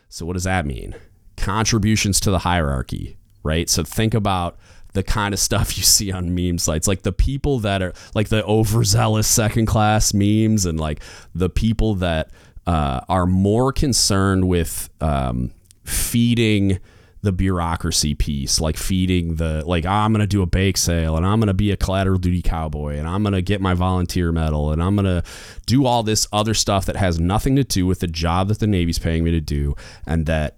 So, 0.08 0.24
what 0.24 0.34
does 0.34 0.44
that 0.44 0.66
mean? 0.66 0.94
Contributions 1.36 2.20
to 2.20 2.30
the 2.30 2.40
hierarchy, 2.40 3.16
right? 3.42 3.68
So, 3.68 3.82
think 3.82 4.14
about 4.14 4.58
the 4.92 5.02
kind 5.02 5.34
of 5.34 5.38
stuff 5.40 5.76
you 5.76 5.82
see 5.84 6.10
on 6.10 6.34
meme 6.34 6.56
sites 6.56 6.88
like 6.88 7.02
the 7.02 7.12
people 7.12 7.58
that 7.58 7.82
are 7.82 7.92
like 8.14 8.30
the 8.30 8.42
overzealous 8.46 9.28
second 9.28 9.66
class 9.66 10.14
memes 10.14 10.64
and 10.64 10.80
like 10.80 11.00
the 11.34 11.50
people 11.50 11.94
that 11.96 12.30
uh, 12.66 13.00
are 13.08 13.26
more 13.26 13.72
concerned 13.72 14.48
with 14.48 14.88
um, 15.02 15.52
feeding 15.84 16.80
the 17.26 17.32
bureaucracy 17.32 18.14
piece, 18.14 18.60
like 18.60 18.76
feeding 18.76 19.34
the 19.34 19.62
like 19.66 19.84
oh, 19.84 19.90
I'm 19.90 20.12
gonna 20.12 20.26
do 20.26 20.42
a 20.42 20.46
bake 20.46 20.76
sale 20.76 21.16
and 21.16 21.26
I'm 21.26 21.40
gonna 21.40 21.52
be 21.52 21.72
a 21.72 21.76
collateral 21.76 22.18
duty 22.18 22.40
cowboy 22.40 22.96
and 22.96 23.08
I'm 23.08 23.22
gonna 23.22 23.42
get 23.42 23.60
my 23.60 23.74
volunteer 23.74 24.32
medal 24.32 24.72
and 24.72 24.82
I'm 24.82 24.96
gonna 24.96 25.24
do 25.66 25.84
all 25.84 26.02
this 26.02 26.26
other 26.32 26.54
stuff 26.54 26.86
that 26.86 26.96
has 26.96 27.18
nothing 27.18 27.56
to 27.56 27.64
do 27.64 27.84
with 27.84 28.00
the 28.00 28.06
job 28.06 28.48
that 28.48 28.60
the 28.60 28.66
Navy's 28.66 28.98
paying 28.98 29.24
me 29.24 29.32
to 29.32 29.40
do 29.40 29.74
and 30.06 30.24
that 30.26 30.56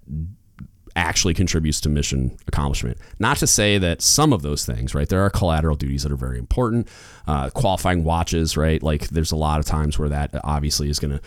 actually 0.95 1.33
contributes 1.33 1.81
to 1.81 1.89
mission 1.89 2.37
accomplishment. 2.47 2.99
Not 3.19 3.39
to 3.39 3.47
say 3.47 3.79
that 3.79 4.03
some 4.03 4.33
of 4.33 4.43
those 4.43 4.67
things, 4.67 4.95
right? 4.95 5.09
There 5.09 5.25
are 5.25 5.31
collateral 5.31 5.77
duties 5.77 6.03
that 6.03 6.13
are 6.13 6.17
very 6.17 6.39
important. 6.39 6.89
Uh, 7.27 7.49
qualifying 7.51 8.05
watches, 8.05 8.57
right? 8.57 8.83
Like 8.83 9.09
there's 9.09 9.33
a 9.33 9.37
lot 9.37 9.61
of 9.61 9.65
times 9.65 9.99
where 9.99 10.09
that 10.09 10.33
obviously 10.45 10.91
is 10.91 10.99
going 10.99 11.13
to 11.13 11.21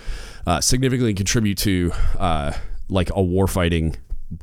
uh, 0.46 0.62
significantly 0.62 1.14
contribute 1.14 1.58
to 1.60 1.92
uh, 2.20 2.52
like 2.90 3.10
a 3.10 3.14
warfighting 3.14 3.96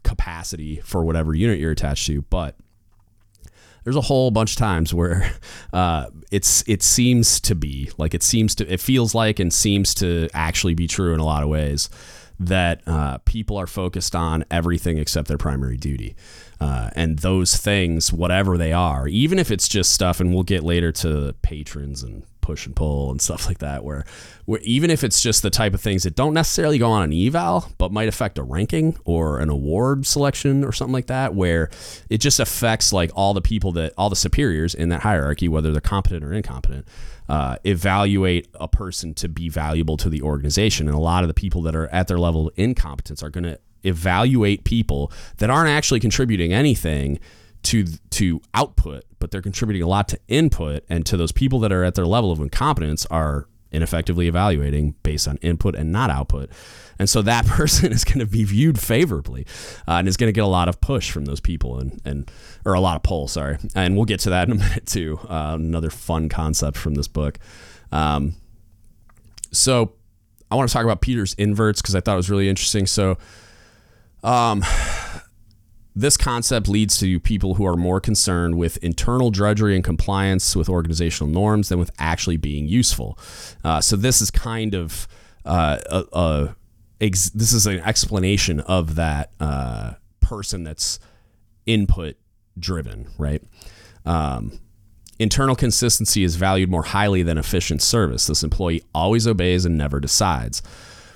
capacity 0.03 0.77
for 0.85 1.05
whatever 1.05 1.35
unit 1.35 1.59
you're 1.59 1.73
attached 1.73 2.07
to, 2.07 2.23
but 2.23 2.57
there's 3.85 3.97
a 3.97 4.03
whole 4.03 4.31
bunch 4.31 4.53
of 4.53 4.57
times 4.59 4.93
where 4.93 5.33
uh, 5.73 6.07
it's 6.31 6.63
it 6.67 6.83
seems 6.83 7.41
to 7.41 7.55
be 7.55 7.91
like 7.97 8.15
it 8.15 8.23
seems 8.23 8.55
to 8.57 8.73
it 8.73 8.81
feels 8.81 9.15
like 9.15 9.39
and 9.39 9.53
seems 9.53 9.95
to 9.95 10.29
actually 10.35 10.75
be 10.75 10.87
true 10.87 11.15
in 11.15 11.21
a 11.21 11.25
lot 11.25 11.43
of 11.43 11.49
ways 11.49 11.89
that 12.41 12.83
uh, 12.87 13.19
people 13.25 13.57
are 13.57 13.67
focused 13.67 14.15
on 14.15 14.45
everything 14.51 14.99
except 14.99 15.29
their 15.29 15.39
primary 15.39 15.77
duty. 15.77 16.15
Uh, 16.61 16.91
and 16.95 17.21
those 17.21 17.57
things, 17.57 18.13
whatever 18.13 18.57
they 18.57 18.73
are, 18.73 19.09
even 19.09 19.39
if 19.39 19.51
it's 19.51 19.69
just 19.69 19.93
stuff, 19.93 20.21
and 20.21 20.33
we'll 20.33 20.43
get 20.43 20.63
later 20.63 20.93
to 20.93 21.35
patrons 21.43 22.03
and 22.03 22.25
push 22.49 22.65
and 22.65 22.75
pull 22.75 23.11
and 23.11 23.21
stuff 23.21 23.47
like 23.47 23.59
that, 23.59 23.85
where, 23.85 24.07
where 24.47 24.59
even 24.63 24.91
if 24.91 25.05
it's 25.05 25.21
just 25.21 25.43
the 25.43 25.51
type 25.51 25.75
of 25.75 25.83
things 25.83 26.05
that 26.05 26.17
don't 26.17 26.33
necessarily 26.33 26.79
go 26.79 26.91
on 26.91 27.03
an 27.03 27.13
eval, 27.13 27.71
but 27.77 27.93
might 27.93 28.09
affect 28.09 28.39
a 28.39 28.43
ranking 28.43 28.97
or 29.05 29.39
an 29.39 29.51
award 29.51 30.07
selection 30.07 30.65
or 30.65 30.73
something 30.73 30.95
like 30.95 31.09
that, 31.09 31.35
where 31.35 31.69
it 32.09 32.19
just 32.19 32.41
affects 32.41 32.91
like 32.91 33.11
all 33.15 33.35
the 33.35 33.43
people 33.43 33.71
that 33.73 33.93
all 33.99 34.09
the 34.09 34.17
superiors 34.17 34.75
in 34.75 34.89
that 34.89 35.03
hierarchy, 35.03 35.47
whether 35.47 35.73
they're 35.73 35.81
competent 35.83 36.25
or 36.25 36.33
incompetent. 36.33 36.89
Uh, 37.29 37.57
evaluate 37.65 38.49
a 38.55 38.67
person 38.67 39.13
to 39.13 39.29
be 39.29 39.51
valuable 39.51 39.99
to 39.99 40.09
the 40.09 40.23
organization. 40.23 40.89
And 40.89 40.97
a 40.97 41.01
lot 41.01 41.25
of 41.25 41.29
the 41.29 41.35
people 41.35 41.61
that 41.61 41.77
are 41.77 41.87
at 41.89 42.09
their 42.09 42.19
level 42.19 42.49
of 42.49 42.55
incompetence 42.57 43.23
are 43.23 43.29
going 43.29 43.45
to 43.45 43.59
evaluate 43.85 44.65
people 44.65 45.13
that 45.37 45.51
aren't 45.51 45.69
actually 45.69 46.01
contributing 46.01 46.55
anything 46.55 47.21
to 47.65 47.85
to 48.11 48.41
output, 48.55 49.05
but 49.19 49.31
they're 49.31 49.43
contributing 49.43 49.83
a 49.83 49.89
lot 49.89 50.09
to 50.09 50.19
input. 50.29 50.85
And 50.89 51.05
to 51.07 51.17
those 51.17 51.33
people 51.33 51.59
that 51.61 51.73
are 51.73 51.85
at 51.85 51.95
their 51.95 52.07
level 52.07 52.33
of 52.33 52.41
incompetence 52.41 53.07
are 53.07 53.49
ineffectively 53.71 54.29
evaluating 54.29 54.95
based 55.03 55.29
on 55.29 55.37
input 55.39 55.75
and 55.75 55.93
not 55.93 56.11
output. 56.11 56.51
And 56.99 57.09
so 57.09 57.23
that 57.23 57.47
person 57.47 57.93
is 57.93 58.05
going 58.05 58.21
to 58.21 58.27
be 58.27 58.45
viewed 58.45 58.79
favorably 58.79 59.47
uh, 59.87 59.93
and 59.93 60.09
is 60.09 60.17
going 60.17 60.29
to 60.29 60.33
get 60.33 60.45
a 60.45 60.49
lot 60.49 60.69
of 60.69 60.81
push 60.81 61.11
from 61.11 61.27
those 61.27 61.41
people 61.41 61.79
and, 61.79 62.01
and 62.05 62.31
or 62.65 62.75
a 62.75 62.81
lot 62.81 62.97
of 62.97 63.03
pull, 63.03 63.29
sorry. 63.29 63.59
And 63.75 63.97
we'll 63.97 64.07
get 64.07 64.21
to 64.21 64.31
that 64.31 64.49
in 64.49 64.53
a 64.53 64.55
minute 64.59 64.87
too. 64.87 65.19
Uh, 65.29 65.57
another 65.59 65.91
fun 65.91 66.29
concept 66.29 66.77
from 66.77 66.95
this 66.95 67.09
book. 67.09 67.39
Um, 67.93 68.35
so 69.51 69.93
I 70.51 70.55
want 70.55 70.69
to 70.69 70.73
talk 70.73 70.85
about 70.85 71.01
Peter's 71.01 71.35
inverse 71.35 71.81
because 71.81 71.95
I 71.95 72.01
thought 72.01 72.15
it 72.15 72.17
was 72.17 72.31
really 72.31 72.49
interesting. 72.49 72.87
So 72.87 73.19
um, 74.23 74.65
this 75.99 76.17
concept 76.17 76.69
leads 76.69 76.97
to 76.99 77.19
people 77.19 77.55
who 77.55 77.67
are 77.67 77.77
more 77.77 78.01
concerned 78.01 78.57
with 78.57 78.77
internal 78.85 79.33
drudgery 79.33 79.75
and 79.75 79.83
compliance 79.83 80.55
with 80.55 80.69
organizational 80.69 81.29
norms 81.29 81.71
than 81.71 81.79
with 81.79 81.91
actually 81.99 82.37
being 82.37 82.69
useful. 82.69 83.19
Uh, 83.65 83.81
so 83.81 83.97
this 83.97 84.23
is 84.23 84.31
kind 84.31 84.75
of 84.75 85.09
uh, 85.45 85.79
a, 85.91 86.05
a 86.13 86.57
ex- 87.01 87.31
this 87.31 87.53
is 87.53 87.67
an 87.67 87.81
explanation 87.81 88.61
of 88.61 88.95
that 88.95 89.33
uh, 89.41 89.95
person 90.21 90.63
that's 90.63 91.01
input 91.67 92.15
driven, 92.57 93.09
right? 93.19 93.43
Um, 94.07 94.61
internal 95.19 95.57
consistency 95.57 96.23
is 96.23 96.37
valued 96.37 96.71
more 96.71 96.85
highly 96.85 97.25
than 97.25 97.39
efficient 97.39 97.83
service. 97.83 98.29
This 98.29 98.45
employee 98.45 98.85
always 98.95 99.27
obeys 99.27 99.65
and 99.65 99.77
never 99.77 99.99
decides 99.99 100.63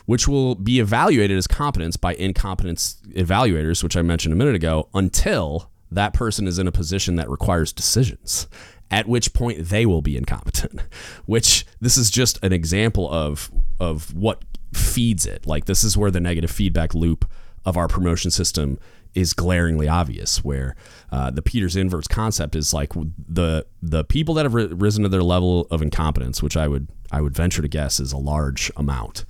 which 0.06 0.26
will 0.26 0.54
be 0.54 0.80
evaluated 0.80 1.36
as 1.36 1.46
competence 1.46 1.96
by 1.96 2.14
incompetence 2.14 3.00
evaluators, 3.10 3.82
which 3.82 3.96
I 3.96 4.02
mentioned 4.02 4.32
a 4.32 4.36
minute 4.36 4.54
ago, 4.54 4.88
until 4.94 5.70
that 5.90 6.14
person 6.14 6.46
is 6.46 6.58
in 6.58 6.66
a 6.66 6.72
position 6.72 7.16
that 7.16 7.28
requires 7.28 7.72
decisions, 7.72 8.48
at 8.90 9.06
which 9.06 9.32
point 9.32 9.68
they 9.68 9.86
will 9.86 10.02
be 10.02 10.16
incompetent. 10.16 10.80
Which 11.26 11.64
this 11.80 11.96
is 11.96 12.10
just 12.10 12.42
an 12.42 12.52
example 12.52 13.10
of 13.10 13.50
of 13.80 14.14
what 14.14 14.42
feeds 14.74 15.26
it. 15.26 15.46
Like 15.46 15.66
this 15.66 15.84
is 15.84 15.96
where 15.96 16.10
the 16.10 16.20
negative 16.20 16.50
feedback 16.50 16.94
loop 16.94 17.30
of 17.64 17.76
our 17.76 17.88
promotion 17.88 18.30
system 18.30 18.78
is 19.14 19.32
glaringly 19.32 19.88
obvious. 19.88 20.44
Where 20.44 20.74
uh, 21.10 21.30
the 21.30 21.42
Peters 21.42 21.76
inverse 21.76 22.06
concept 22.06 22.56
is 22.56 22.74
like 22.74 22.92
the 23.28 23.66
the 23.82 24.04
people 24.04 24.34
that 24.34 24.44
have 24.44 24.54
risen 24.54 25.02
to 25.04 25.08
their 25.08 25.22
level 25.22 25.66
of 25.70 25.82
incompetence, 25.82 26.42
which 26.42 26.56
I 26.56 26.68
would 26.68 26.88
I 27.10 27.20
would 27.20 27.34
venture 27.34 27.62
to 27.62 27.68
guess 27.68 28.00
is 28.00 28.12
a 28.12 28.18
large 28.18 28.70
amount 28.76 29.24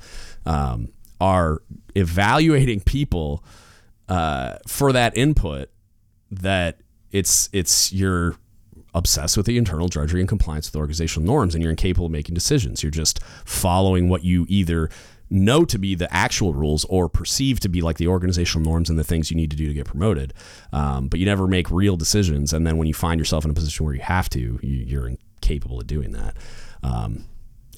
um, 0.46 0.88
are 1.20 1.62
evaluating 1.94 2.80
people 2.80 3.44
uh, 4.08 4.56
for 4.66 4.92
that 4.92 5.16
input 5.16 5.70
that 6.30 6.80
it's 7.10 7.48
it's 7.52 7.92
you're 7.92 8.36
obsessed 8.94 9.36
with 9.36 9.46
the 9.46 9.56
internal 9.56 9.88
drudgery 9.88 10.20
and 10.20 10.28
compliance 10.28 10.70
with 10.70 10.76
organizational 10.76 11.26
norms 11.26 11.54
and 11.54 11.62
you're 11.62 11.70
incapable 11.70 12.06
of 12.06 12.12
making 12.12 12.34
decisions. 12.34 12.82
You're 12.82 12.90
just 12.90 13.22
following 13.44 14.08
what 14.08 14.24
you 14.24 14.44
either 14.48 14.90
know 15.30 15.64
to 15.64 15.78
be 15.78 15.94
the 15.94 16.12
actual 16.14 16.52
rules 16.52 16.84
or 16.86 17.08
perceive 17.08 17.58
to 17.60 17.68
be 17.68 17.80
like 17.80 17.96
the 17.96 18.06
organizational 18.06 18.68
norms 18.68 18.90
and 18.90 18.98
the 18.98 19.04
things 19.04 19.30
you 19.30 19.36
need 19.36 19.50
to 19.50 19.56
do 19.56 19.66
to 19.66 19.72
get 19.72 19.86
promoted. 19.86 20.34
Um, 20.72 21.08
but 21.08 21.18
you 21.18 21.26
never 21.26 21.46
make 21.46 21.70
real 21.70 21.96
decisions. 21.96 22.52
And 22.52 22.66
then 22.66 22.76
when 22.76 22.86
you 22.86 22.94
find 22.94 23.18
yourself 23.18 23.44
in 23.44 23.50
a 23.50 23.54
position 23.54 23.86
where 23.86 23.94
you 23.94 24.02
have 24.02 24.28
to 24.30 24.58
you, 24.62 25.00
are 25.00 25.08
incapable 25.08 25.80
of 25.80 25.86
doing 25.86 26.12
that. 26.12 26.36
Um, 26.82 27.24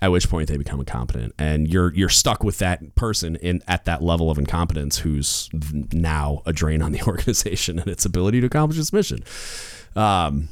at 0.02 0.10
which 0.10 0.28
point 0.28 0.48
they 0.48 0.56
become 0.56 0.80
incompetent. 0.80 1.34
And 1.38 1.68
you're 1.68 1.92
you're 1.94 2.08
stuck 2.08 2.42
with 2.42 2.58
that 2.58 2.94
person 2.94 3.36
in 3.36 3.62
at 3.68 3.84
that 3.84 4.02
level 4.02 4.30
of 4.30 4.38
incompetence 4.38 4.98
who's 4.98 5.48
now 5.92 6.42
a 6.46 6.52
drain 6.52 6.82
on 6.82 6.92
the 6.92 7.02
organization 7.06 7.78
and 7.78 7.88
its 7.88 8.04
ability 8.04 8.40
to 8.40 8.46
accomplish 8.46 8.78
its 8.78 8.92
mission. 8.92 9.24
Um, 9.96 10.48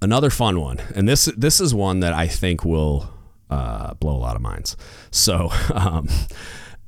another 0.00 0.30
fun 0.30 0.60
one 0.60 0.78
and 0.94 1.08
this 1.08 1.26
this 1.36 1.60
is 1.60 1.74
one 1.74 2.00
that 2.00 2.12
i 2.12 2.26
think 2.26 2.62
will 2.62 3.08
uh, 3.50 3.94
blow 3.94 4.16
a 4.16 4.18
lot 4.18 4.36
of 4.36 4.42
minds. 4.42 4.76
So 5.10 5.50
um, 5.74 6.08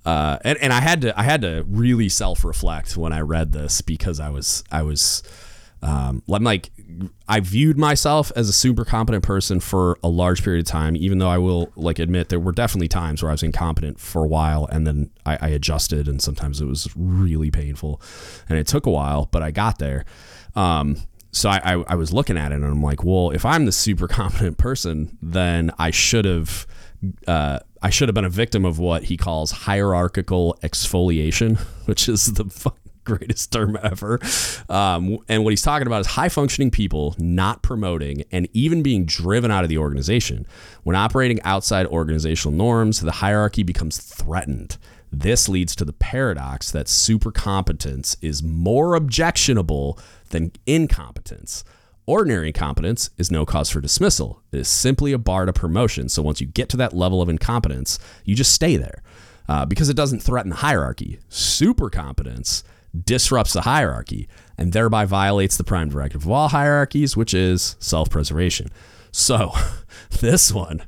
uh, 0.04 0.38
and, 0.42 0.58
and 0.58 0.72
i 0.72 0.80
had 0.80 1.00
to 1.02 1.18
i 1.18 1.22
had 1.22 1.42
to 1.42 1.64
really 1.68 2.08
self-reflect 2.08 2.96
when 2.96 3.12
i 3.12 3.20
read 3.20 3.52
this 3.52 3.80
because 3.80 4.20
i 4.20 4.28
was 4.28 4.64
i 4.70 4.82
was 4.82 5.22
um, 5.82 6.22
I'm 6.32 6.44
like, 6.44 6.70
I 7.28 7.40
viewed 7.40 7.78
myself 7.78 8.32
as 8.34 8.48
a 8.48 8.52
super 8.52 8.84
competent 8.84 9.22
person 9.22 9.60
for 9.60 9.98
a 10.02 10.08
large 10.08 10.42
period 10.42 10.66
of 10.66 10.70
time, 10.70 10.96
even 10.96 11.18
though 11.18 11.28
I 11.28 11.38
will 11.38 11.72
like 11.76 11.98
admit 11.98 12.28
there 12.28 12.40
were 12.40 12.52
definitely 12.52 12.88
times 12.88 13.22
where 13.22 13.30
I 13.30 13.34
was 13.34 13.42
incompetent 13.42 14.00
for 14.00 14.24
a 14.24 14.28
while 14.28 14.66
and 14.66 14.86
then 14.86 15.10
I, 15.24 15.38
I 15.40 15.48
adjusted 15.48 16.08
and 16.08 16.20
sometimes 16.22 16.60
it 16.60 16.66
was 16.66 16.88
really 16.96 17.50
painful 17.50 18.00
and 18.48 18.58
it 18.58 18.66
took 18.66 18.86
a 18.86 18.90
while, 18.90 19.28
but 19.30 19.42
I 19.42 19.50
got 19.50 19.78
there. 19.78 20.04
Um, 20.54 20.96
so 21.32 21.50
I, 21.50 21.60
I, 21.62 21.84
I 21.88 21.94
was 21.96 22.12
looking 22.12 22.38
at 22.38 22.52
it 22.52 22.56
and 22.56 22.64
I'm 22.64 22.82
like, 22.82 23.04
well, 23.04 23.30
if 23.30 23.44
I'm 23.44 23.66
the 23.66 23.72
super 23.72 24.08
competent 24.08 24.56
person, 24.58 25.18
then 25.20 25.70
I 25.78 25.90
should 25.90 26.24
have, 26.24 26.66
uh, 27.26 27.58
I 27.82 27.90
should 27.90 28.08
have 28.08 28.14
been 28.14 28.24
a 28.24 28.30
victim 28.30 28.64
of 28.64 28.78
what 28.78 29.04
he 29.04 29.16
calls 29.16 29.50
hierarchical 29.50 30.56
exfoliation, 30.62 31.58
which 31.84 32.08
is 32.08 32.34
the 32.34 32.44
greatest 33.06 33.50
term 33.52 33.78
ever. 33.82 34.20
Um, 34.68 35.18
and 35.28 35.44
what 35.44 35.50
he's 35.50 35.62
talking 35.62 35.86
about 35.86 36.02
is 36.02 36.08
high 36.08 36.28
functioning 36.28 36.70
people 36.70 37.14
not 37.16 37.62
promoting 37.62 38.24
and 38.30 38.48
even 38.52 38.82
being 38.82 39.06
driven 39.06 39.50
out 39.50 39.64
of 39.64 39.70
the 39.70 39.78
organization. 39.78 40.46
When 40.82 40.94
operating 40.94 41.40
outside 41.42 41.86
organizational 41.86 42.54
norms, 42.54 43.00
the 43.00 43.12
hierarchy 43.12 43.62
becomes 43.62 43.96
threatened. 43.96 44.76
This 45.10 45.48
leads 45.48 45.74
to 45.76 45.84
the 45.84 45.92
paradox 45.94 46.70
that 46.72 46.88
super 46.88 47.30
competence 47.30 48.16
is 48.20 48.42
more 48.42 48.94
objectionable 48.94 49.98
than 50.30 50.52
incompetence. 50.66 51.64
Ordinary 52.06 52.48
incompetence 52.48 53.10
is 53.16 53.30
no 53.30 53.44
cause 53.44 53.70
for 53.70 53.80
dismissal. 53.80 54.42
It 54.52 54.60
is 54.60 54.68
simply 54.68 55.12
a 55.12 55.18
bar 55.18 55.46
to 55.46 55.52
promotion. 55.52 56.08
So 56.08 56.22
once 56.22 56.40
you 56.40 56.46
get 56.46 56.68
to 56.70 56.76
that 56.76 56.92
level 56.92 57.20
of 57.22 57.28
incompetence, 57.28 57.98
you 58.24 58.34
just 58.34 58.52
stay 58.52 58.76
there 58.76 59.02
uh, 59.48 59.66
because 59.66 59.88
it 59.88 59.96
doesn't 59.96 60.20
threaten 60.20 60.50
the 60.50 60.56
hierarchy. 60.56 61.18
Super 61.28 61.90
competence 61.90 62.62
disrupts 63.04 63.52
the 63.52 63.62
hierarchy 63.62 64.28
and 64.58 64.72
thereby 64.72 65.04
violates 65.04 65.56
the 65.56 65.64
prime 65.64 65.88
directive 65.88 66.22
of 66.22 66.30
all 66.30 66.48
hierarchies, 66.48 67.16
which 67.16 67.34
is 67.34 67.76
self 67.78 68.10
preservation. 68.10 68.68
So 69.12 69.52
this 70.20 70.52
one 70.52 70.82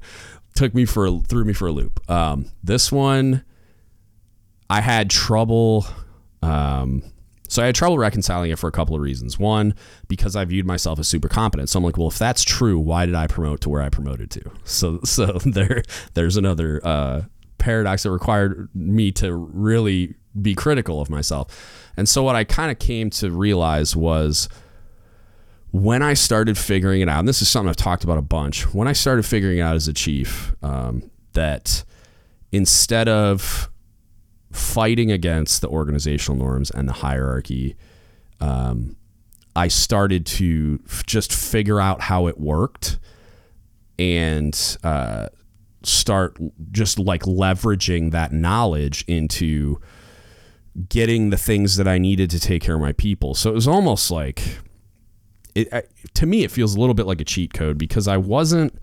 took 0.55 0.75
me 0.75 0.85
for 0.85 1.21
threw 1.21 1.45
me 1.45 1.53
for 1.53 1.69
a 1.69 1.73
loop. 1.73 2.09
Um, 2.11 2.47
this 2.63 2.91
one, 2.91 3.45
I 4.69 4.81
had 4.81 5.11
trouble. 5.11 5.87
Um, 6.43 7.03
so 7.49 7.63
I 7.63 7.67
had 7.67 7.75
trouble 7.75 7.97
reconciling 7.97 8.51
it 8.51 8.59
for 8.59 8.69
a 8.69 8.73
couple 8.73 8.95
of 8.95 9.01
reasons. 9.01 9.39
One, 9.39 9.75
because 10.07 10.37
I 10.37 10.45
viewed 10.45 10.67
myself 10.67 10.99
as 10.99 11.09
super 11.09 11.29
competent. 11.29 11.71
So 11.71 11.79
I'm 11.79 11.85
like, 11.85 11.97
well, 11.97 12.09
if 12.09 12.19
that's 12.19 12.45
true, 12.45 12.79
why 12.79 13.07
did 13.07 13.15
I 13.15 13.27
promote 13.27 13.63
to 13.63 13.71
where 13.71 13.81
I 13.81 13.89
promoted 13.89 14.31
to? 14.33 14.51
So 14.65 15.01
so 15.05 15.39
there 15.45 15.83
there's 16.15 16.37
another 16.37 16.81
uh, 16.85 17.23
paradox 17.59 18.03
that 18.03 18.11
required 18.11 18.69
me 18.75 19.13
to 19.13 19.35
really 19.35 20.15
be 20.43 20.55
critical 20.55 21.01
of 21.01 21.11
myself. 21.11 21.91
And 21.97 22.09
so 22.09 22.23
what 22.23 22.37
I 22.37 22.45
kind 22.45 22.71
of 22.71 22.79
came 22.79 23.11
to 23.11 23.31
realize 23.31 23.97
was 23.97 24.49
when 25.71 26.03
I 26.03 26.15
started 26.15 26.57
figuring 26.57 27.01
it 27.01 27.09
out, 27.09 27.19
and 27.19 27.29
this 27.29 27.43
is 27.43 27.49
something 27.49 27.69
I've 27.69 27.77
talked 27.77 28.05
about 28.05 28.19
a 28.19 28.23
bunch, 28.23 28.73
when 28.73 28.89
I 28.89 28.93
started 28.93 29.27
figuring 29.27 29.61
out 29.61 29.77
as 29.77 29.89
a 29.89 29.93
chief 29.93 30.55
um, 30.63 31.11
that 31.35 31.85
instead 32.53 33.09
of 33.09 33.71
fighting 34.51 35.13
against 35.13 35.61
the 35.61 35.69
organizational 35.69 36.39
norms 36.39 36.71
and 36.71 36.89
the 36.89 36.95
hierarchy, 36.95 37.77
um, 38.41 38.97
I 39.55 39.69
started 39.69 40.25
to 40.27 40.81
f- 40.87 41.05
just 41.05 41.33
figure 41.33 41.81
out 41.81 42.01
how 42.01 42.29
it 42.29 42.39
worked 42.39 42.99
and 43.99 44.79
uh, 44.85 45.27
start 45.83 46.39
just 46.71 46.99
like 46.99 47.23
leveraging 47.23 48.13
that 48.13 48.33
knowledge 48.33 49.05
into 49.07 49.81
getting 50.89 51.31
the 51.31 51.37
things 51.37 51.77
that 51.77 51.89
I 51.89 51.99
needed 51.99 52.31
to 52.31 52.41
take 52.41 52.63
care 52.63 52.75
of 52.75 52.81
my 52.81 52.93
people. 52.93 53.35
So 53.35 53.51
it 53.51 53.55
was 53.55 53.67
almost 53.67 54.11
like 54.11 54.59
it 55.55 55.91
to 56.15 56.27
me 56.27 56.45
it 56.45 56.51
feels 56.51 56.75
a 56.75 56.81
little 56.81 56.95
bit 56.95 57.07
like 57.07 57.21
a 57.21 57.25
cheat 57.25 57.53
code 57.53 57.79
because 57.79 58.07
I 58.07 58.17
wasn't 58.17 58.79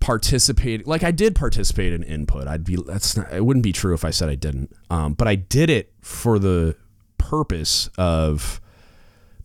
participating 0.00 0.86
like 0.86 1.02
I 1.02 1.10
did 1.10 1.34
participate 1.34 1.92
in 1.92 2.02
input. 2.02 2.46
I'd 2.46 2.64
be 2.64 2.76
that's 2.76 3.16
not, 3.16 3.32
it 3.32 3.44
wouldn't 3.44 3.62
be 3.62 3.72
true 3.72 3.94
if 3.94 4.04
I 4.04 4.10
said 4.10 4.28
I 4.28 4.34
didn't. 4.34 4.74
Um, 4.90 5.14
but 5.14 5.26
I 5.26 5.34
did 5.36 5.70
it 5.70 5.92
for 6.02 6.38
the 6.38 6.76
purpose 7.16 7.88
of 7.96 8.60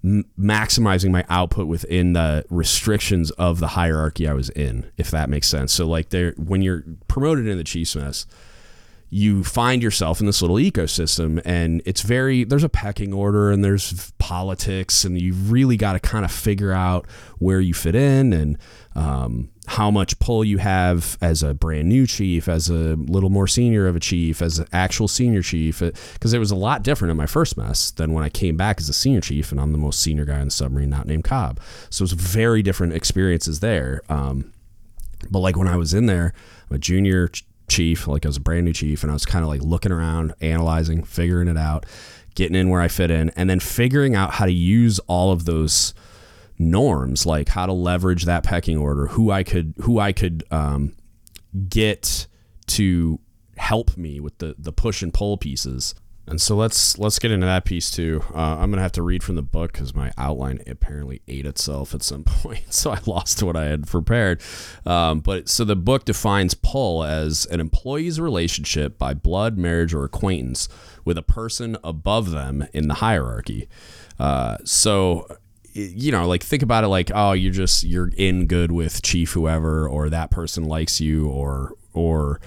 maximizing 0.03 1.11
my 1.11 1.25
output 1.29 1.67
within 1.67 2.13
the 2.13 2.45
restrictions 2.49 3.31
of 3.31 3.59
the 3.59 3.67
hierarchy 3.67 4.27
I 4.27 4.33
was 4.33 4.49
in, 4.49 4.89
if 4.97 5.11
that 5.11 5.29
makes 5.29 5.47
sense. 5.47 5.73
So 5.73 5.87
like 5.87 6.09
there 6.09 6.33
when 6.37 6.61
you're 6.61 6.83
promoted 7.07 7.47
in 7.47 7.57
the 7.57 7.63
Chiefs 7.63 7.95
mess, 7.95 8.25
you 9.09 9.43
find 9.43 9.81
yourself 9.81 10.19
in 10.19 10.27
this 10.27 10.41
little 10.41 10.57
ecosystem 10.57 11.41
and 11.43 11.81
it's 11.85 12.01
very 12.01 12.43
there's 12.43 12.63
a 12.63 12.69
pecking 12.69 13.11
order 13.11 13.49
and 13.49 13.63
there's 13.63 14.11
politics 14.19 15.03
and 15.03 15.19
you 15.19 15.33
really 15.33 15.77
got 15.77 15.93
to 15.93 15.99
kind 15.99 16.23
of 16.23 16.31
figure 16.31 16.71
out 16.71 17.07
where 17.39 17.59
you 17.59 17.73
fit 17.73 17.95
in 17.95 18.33
and 18.33 18.57
um, 18.95 19.49
how 19.65 19.89
much 19.89 20.19
pull 20.19 20.43
you 20.43 20.59
have 20.59 21.17
as 21.21 21.41
a 21.41 21.53
brand 21.53 21.89
new 21.89 22.05
chief 22.05 22.47
as 22.47 22.69
a 22.69 22.95
little 22.95 23.29
more 23.29 23.47
senior 23.47 23.87
of 23.87 23.95
a 23.95 23.99
chief 23.99 24.41
as 24.41 24.59
an 24.59 24.67
actual 24.73 25.07
senior 25.07 25.41
chief 25.41 25.79
because 26.13 26.33
it 26.33 26.39
was 26.39 26.51
a 26.51 26.55
lot 26.55 26.83
different 26.83 27.09
in 27.09 27.17
my 27.17 27.25
first 27.25 27.57
mess 27.57 27.89
than 27.91 28.13
when 28.13 28.23
i 28.23 28.29
came 28.29 28.55
back 28.55 28.79
as 28.79 28.89
a 28.89 28.93
senior 28.93 29.21
chief 29.21 29.51
and 29.51 29.59
i'm 29.59 29.71
the 29.71 29.77
most 29.77 30.01
senior 30.01 30.25
guy 30.25 30.39
in 30.39 30.45
the 30.45 30.51
submarine 30.51 30.89
not 30.89 31.07
named 31.07 31.23
COB. 31.23 31.59
So 31.89 32.03
it's 32.03 32.13
very 32.13 32.61
different 32.61 32.93
experiences 32.93 33.59
there 33.59 34.01
um, 34.07 34.53
but 35.31 35.39
like 35.39 35.57
when 35.57 35.67
i 35.67 35.75
was 35.75 35.95
in 35.95 36.05
there 36.05 36.33
I'm 36.69 36.75
a 36.75 36.79
junior 36.79 37.29
chief, 37.69 38.07
like 38.07 38.25
I 38.25 38.29
was 38.29 38.37
a 38.37 38.41
brand 38.41 38.65
new 38.65 38.73
chief, 38.73 39.03
and 39.03 39.11
I 39.11 39.13
was 39.13 39.25
kind 39.25 39.43
of 39.43 39.49
like 39.49 39.61
looking 39.61 39.91
around, 39.91 40.33
analyzing, 40.41 41.03
figuring 41.03 41.47
it 41.47 41.57
out, 41.57 41.85
getting 42.35 42.55
in 42.55 42.69
where 42.69 42.81
I 42.81 42.87
fit 42.87 43.11
in, 43.11 43.29
and 43.31 43.49
then 43.49 43.59
figuring 43.59 44.15
out 44.15 44.31
how 44.31 44.45
to 44.45 44.51
use 44.51 44.99
all 45.07 45.31
of 45.31 45.45
those 45.45 45.93
norms, 46.57 47.25
like 47.25 47.49
how 47.49 47.65
to 47.65 47.73
leverage 47.73 48.25
that 48.25 48.43
pecking 48.43 48.77
order, 48.77 49.07
who 49.07 49.31
I 49.31 49.43
could 49.43 49.73
who 49.81 49.99
I 49.99 50.11
could 50.11 50.43
um, 50.51 50.95
get 51.67 52.27
to 52.67 53.19
help 53.57 53.97
me 53.97 54.19
with 54.19 54.37
the 54.39 54.55
the 54.57 54.73
push 54.73 55.01
and 55.01 55.13
pull 55.13 55.37
pieces 55.37 55.95
and 56.29 56.39
so 56.39 56.55
let's 56.55 56.97
let's 56.97 57.17
get 57.17 57.31
into 57.31 57.45
that 57.45 57.65
piece 57.65 57.89
too. 57.89 58.23
Uh, 58.33 58.57
I'm 58.59 58.69
gonna 58.69 58.81
have 58.81 58.91
to 58.93 59.01
read 59.01 59.23
from 59.23 59.35
the 59.35 59.41
book 59.41 59.73
because 59.73 59.95
my 59.95 60.11
outline 60.17 60.61
apparently 60.67 61.21
ate 61.27 61.45
itself 61.45 61.95
at 61.95 62.03
some 62.03 62.23
point, 62.25 62.71
so 62.73 62.91
I 62.91 62.99
lost 63.05 63.41
what 63.41 63.55
I 63.55 63.65
had 63.65 63.87
prepared. 63.87 64.41
Um, 64.85 65.21
but 65.21 65.49
so 65.49 65.65
the 65.65 65.75
book 65.75 66.05
defines 66.05 66.53
pull 66.53 67.03
as 67.03 67.45
an 67.47 67.59
employee's 67.59 68.19
relationship 68.19 68.97
by 68.97 69.13
blood, 69.13 69.57
marriage, 69.57 69.93
or 69.93 70.03
acquaintance 70.03 70.69
with 71.03 71.17
a 71.17 71.23
person 71.23 71.77
above 71.83 72.31
them 72.31 72.67
in 72.73 72.87
the 72.87 72.95
hierarchy. 72.95 73.67
Uh, 74.19 74.57
so 74.63 75.27
you 75.73 76.11
know 76.11 76.27
like 76.27 76.43
think 76.43 76.63
about 76.63 76.83
it 76.83 76.87
like 76.87 77.11
oh 77.13 77.31
you're 77.31 77.53
just 77.53 77.83
you're 77.83 78.11
in 78.17 78.47
good 78.47 78.71
with 78.71 79.01
chief 79.01 79.31
whoever 79.31 79.87
or 79.87 80.09
that 80.09 80.31
person 80.31 80.63
likes 80.63 80.99
you 80.99 81.27
or 81.27 81.75
or 81.93 82.41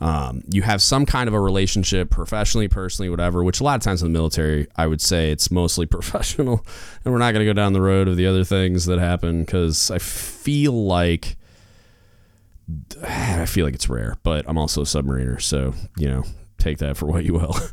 um, 0.00 0.42
you 0.48 0.62
have 0.62 0.82
some 0.82 1.06
kind 1.06 1.28
of 1.28 1.34
a 1.34 1.40
relationship 1.40 2.10
professionally, 2.10 2.68
personally, 2.68 3.08
whatever, 3.08 3.42
which 3.42 3.60
a 3.60 3.64
lot 3.64 3.76
of 3.76 3.82
times 3.82 4.02
in 4.02 4.12
the 4.12 4.18
military, 4.18 4.66
I 4.76 4.86
would 4.86 5.00
say 5.00 5.30
it's 5.30 5.50
mostly 5.50 5.86
professional. 5.86 6.64
And 7.04 7.12
we're 7.12 7.18
not 7.18 7.32
going 7.32 7.44
to 7.44 7.50
go 7.50 7.54
down 7.54 7.72
the 7.72 7.80
road 7.80 8.08
of 8.08 8.16
the 8.16 8.26
other 8.26 8.44
things 8.44 8.86
that 8.86 8.98
happen 8.98 9.44
because 9.44 9.90
I 9.90 9.98
feel 9.98 10.86
like. 10.86 11.36
I 13.02 13.46
feel 13.46 13.64
like 13.64 13.74
it's 13.74 13.88
rare, 13.88 14.16
but 14.22 14.44
I'm 14.48 14.58
also 14.58 14.82
a 14.82 14.84
submariner, 14.84 15.40
so 15.40 15.72
you 15.96 16.08
know, 16.08 16.24
take 16.58 16.78
that 16.78 16.96
for 16.96 17.06
what 17.06 17.24
you 17.24 17.34
will. 17.34 17.56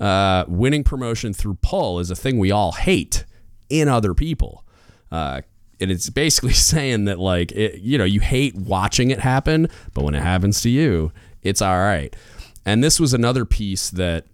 Uh, 0.00 0.46
winning 0.48 0.82
promotion 0.82 1.34
through 1.34 1.52
pull 1.60 1.98
is 1.98 2.10
a 2.10 2.16
thing 2.16 2.38
we 2.38 2.50
all 2.50 2.72
hate 2.72 3.26
in 3.68 3.86
other 3.86 4.14
people. 4.14 4.64
Uh, 5.12 5.42
and 5.80 5.90
it's 5.90 6.08
basically 6.10 6.52
saying 6.70 7.06
that 7.06 7.18
like 7.18 7.52
it, 7.52 7.80
you 7.80 7.98
know 7.98 8.04
you 8.04 8.20
hate 8.20 8.54
watching 8.54 9.10
it 9.10 9.20
happen 9.20 9.68
but 9.94 10.04
when 10.04 10.14
it 10.14 10.22
happens 10.22 10.60
to 10.60 10.70
you 10.70 11.12
it's 11.42 11.62
all 11.62 11.78
right. 11.78 12.14
And 12.64 12.84
this 12.84 13.00
was 13.00 13.14
another 13.14 13.44
piece 13.44 13.90
that 13.90 14.26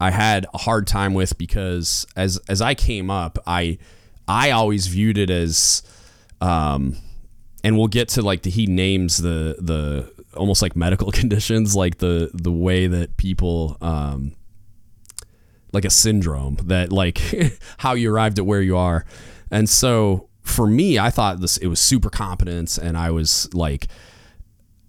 I 0.00 0.10
had 0.10 0.46
a 0.54 0.58
hard 0.58 0.86
time 0.86 1.14
with 1.14 1.38
because 1.38 2.06
as 2.16 2.38
as 2.48 2.62
I 2.62 2.74
came 2.74 3.10
up, 3.10 3.38
I 3.46 3.78
I 4.26 4.50
always 4.50 4.86
viewed 4.86 5.18
it 5.18 5.30
as 5.30 5.82
um 6.40 6.96
and 7.64 7.76
we'll 7.76 7.88
get 7.88 8.08
to 8.10 8.22
like 8.22 8.42
the 8.42 8.50
he 8.50 8.66
names 8.66 9.18
the 9.18 9.56
the 9.58 10.12
almost 10.36 10.62
like 10.62 10.76
medical 10.76 11.10
conditions 11.12 11.74
like 11.74 11.98
the 11.98 12.30
the 12.34 12.52
way 12.52 12.86
that 12.86 13.16
people 13.16 13.76
um 13.80 14.32
like 15.72 15.84
a 15.84 15.90
syndrome 15.90 16.56
that 16.64 16.92
like 16.92 17.20
how 17.78 17.94
you 17.94 18.12
arrived 18.12 18.38
at 18.38 18.46
where 18.46 18.62
you 18.62 18.76
are. 18.76 19.04
And 19.50 19.68
so 19.68 20.28
for 20.42 20.66
me, 20.66 20.98
I 20.98 21.10
thought 21.10 21.40
this 21.40 21.56
it 21.58 21.66
was 21.66 21.80
super 21.80 22.10
competence 22.10 22.78
and 22.78 22.96
I 22.96 23.10
was 23.10 23.52
like 23.52 23.88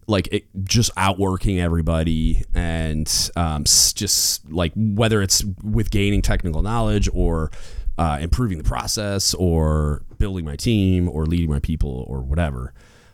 like 0.10 0.28
it, 0.32 0.46
just 0.64 0.92
outworking 0.98 1.60
everybody 1.60 2.44
and 2.54 3.32
um, 3.36 3.64
just 3.64 4.50
like 4.52 4.72
whether 4.76 5.22
it's 5.22 5.44
with 5.64 5.92
gaining 5.92 6.22
technical 6.22 6.62
knowledge 6.62 7.08
or 7.14 7.52
uh, 7.98 8.18
improving 8.20 8.58
the 8.58 8.64
process 8.64 9.34
or 9.34 10.04
building 10.18 10.46
my 10.46 10.56
team 10.56 11.08
or 11.10 11.26
leading 11.26 11.50
my 11.50 11.60
people 11.60 12.06
or 12.08 12.22
whatever. 12.22 12.74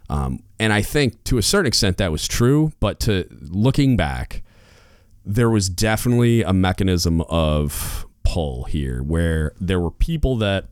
Um, 0.09 0.43
and 0.59 0.71
I 0.71 0.81
think 0.81 1.23
to 1.25 1.37
a 1.37 1.41
certain 1.41 1.65
extent 1.65 1.97
that 1.97 2.11
was 2.11 2.27
true, 2.27 2.71
but 2.79 2.99
to 3.01 3.27
looking 3.41 3.97
back, 3.97 4.43
there 5.25 5.49
was 5.49 5.69
definitely 5.69 6.43
a 6.43 6.53
mechanism 6.53 7.21
of 7.21 8.05
pull 8.23 8.65
here 8.65 9.01
where 9.01 9.53
there 9.59 9.79
were 9.79 9.91
people 9.91 10.37
that 10.37 10.65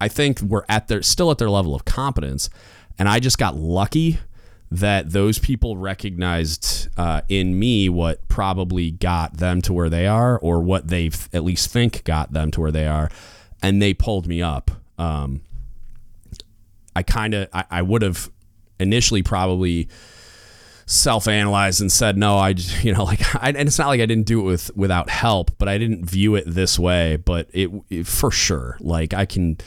I 0.00 0.08
think 0.08 0.40
were 0.40 0.64
at 0.68 0.88
their 0.88 1.02
still 1.02 1.30
at 1.30 1.38
their 1.38 1.50
level 1.50 1.74
of 1.74 1.84
competence, 1.84 2.50
and 2.98 3.08
I 3.08 3.20
just 3.20 3.38
got 3.38 3.56
lucky 3.56 4.18
that 4.70 5.12
those 5.12 5.38
people 5.38 5.76
recognized 5.76 6.88
uh, 6.96 7.22
in 7.28 7.58
me 7.58 7.88
what 7.88 8.26
probably 8.28 8.90
got 8.90 9.38
them 9.38 9.62
to 9.62 9.72
where 9.72 9.88
they 9.88 10.06
are, 10.06 10.38
or 10.38 10.60
what 10.60 10.88
they 10.88 11.10
at 11.32 11.44
least 11.44 11.70
think 11.70 12.04
got 12.04 12.32
them 12.32 12.50
to 12.50 12.60
where 12.60 12.70
they 12.70 12.86
are, 12.86 13.10
and 13.62 13.80
they 13.80 13.94
pulled 13.94 14.26
me 14.26 14.42
up. 14.42 14.70
Um, 14.98 15.40
I 16.94 17.02
kind 17.02 17.34
of 17.34 17.48
I, 17.52 17.64
I 17.70 17.82
would 17.82 18.02
have 18.02 18.30
initially 18.80 19.22
probably 19.22 19.88
self-analyzed 20.86 21.82
and 21.82 21.92
said 21.92 22.16
no 22.16 22.38
I 22.38 22.48
you 22.82 22.94
know 22.94 23.04
like 23.04 23.20
I, 23.36 23.50
and 23.50 23.68
it's 23.68 23.78
not 23.78 23.88
like 23.88 24.00
I 24.00 24.06
didn't 24.06 24.26
do 24.26 24.40
it 24.40 24.44
with 24.44 24.76
without 24.76 25.10
help 25.10 25.50
but 25.58 25.68
I 25.68 25.76
didn't 25.76 26.06
view 26.06 26.34
it 26.34 26.44
this 26.46 26.78
way 26.78 27.16
but 27.16 27.48
it, 27.52 27.70
it 27.90 28.06
for 28.06 28.30
sure 28.30 28.78
like 28.80 29.12
I 29.12 29.26
can 29.26 29.58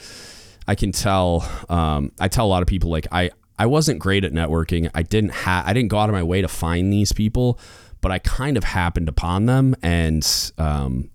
I 0.67 0.75
can 0.75 0.91
tell 0.91 1.47
um, 1.69 2.11
I 2.19 2.27
tell 2.27 2.45
a 2.45 2.49
lot 2.49 2.63
of 2.63 2.67
people 2.67 2.89
like 2.89 3.07
I 3.11 3.31
I 3.61 3.67
wasn't 3.67 3.99
great 3.99 4.23
at 4.23 4.33
networking. 4.33 4.89
I 4.95 5.03
didn't 5.03 5.29
have 5.29 5.67
I 5.67 5.73
didn't 5.73 5.89
go 5.89 5.99
out 5.99 6.09
of 6.09 6.13
my 6.13 6.23
way 6.23 6.41
to 6.41 6.47
find 6.47 6.91
these 6.91 7.11
people, 7.11 7.59
but 8.01 8.11
I 8.11 8.17
kind 8.17 8.57
of 8.57 8.63
happened 8.63 9.07
upon 9.07 9.45
them 9.45 9.75
and 9.83 10.27
um, 10.57 11.11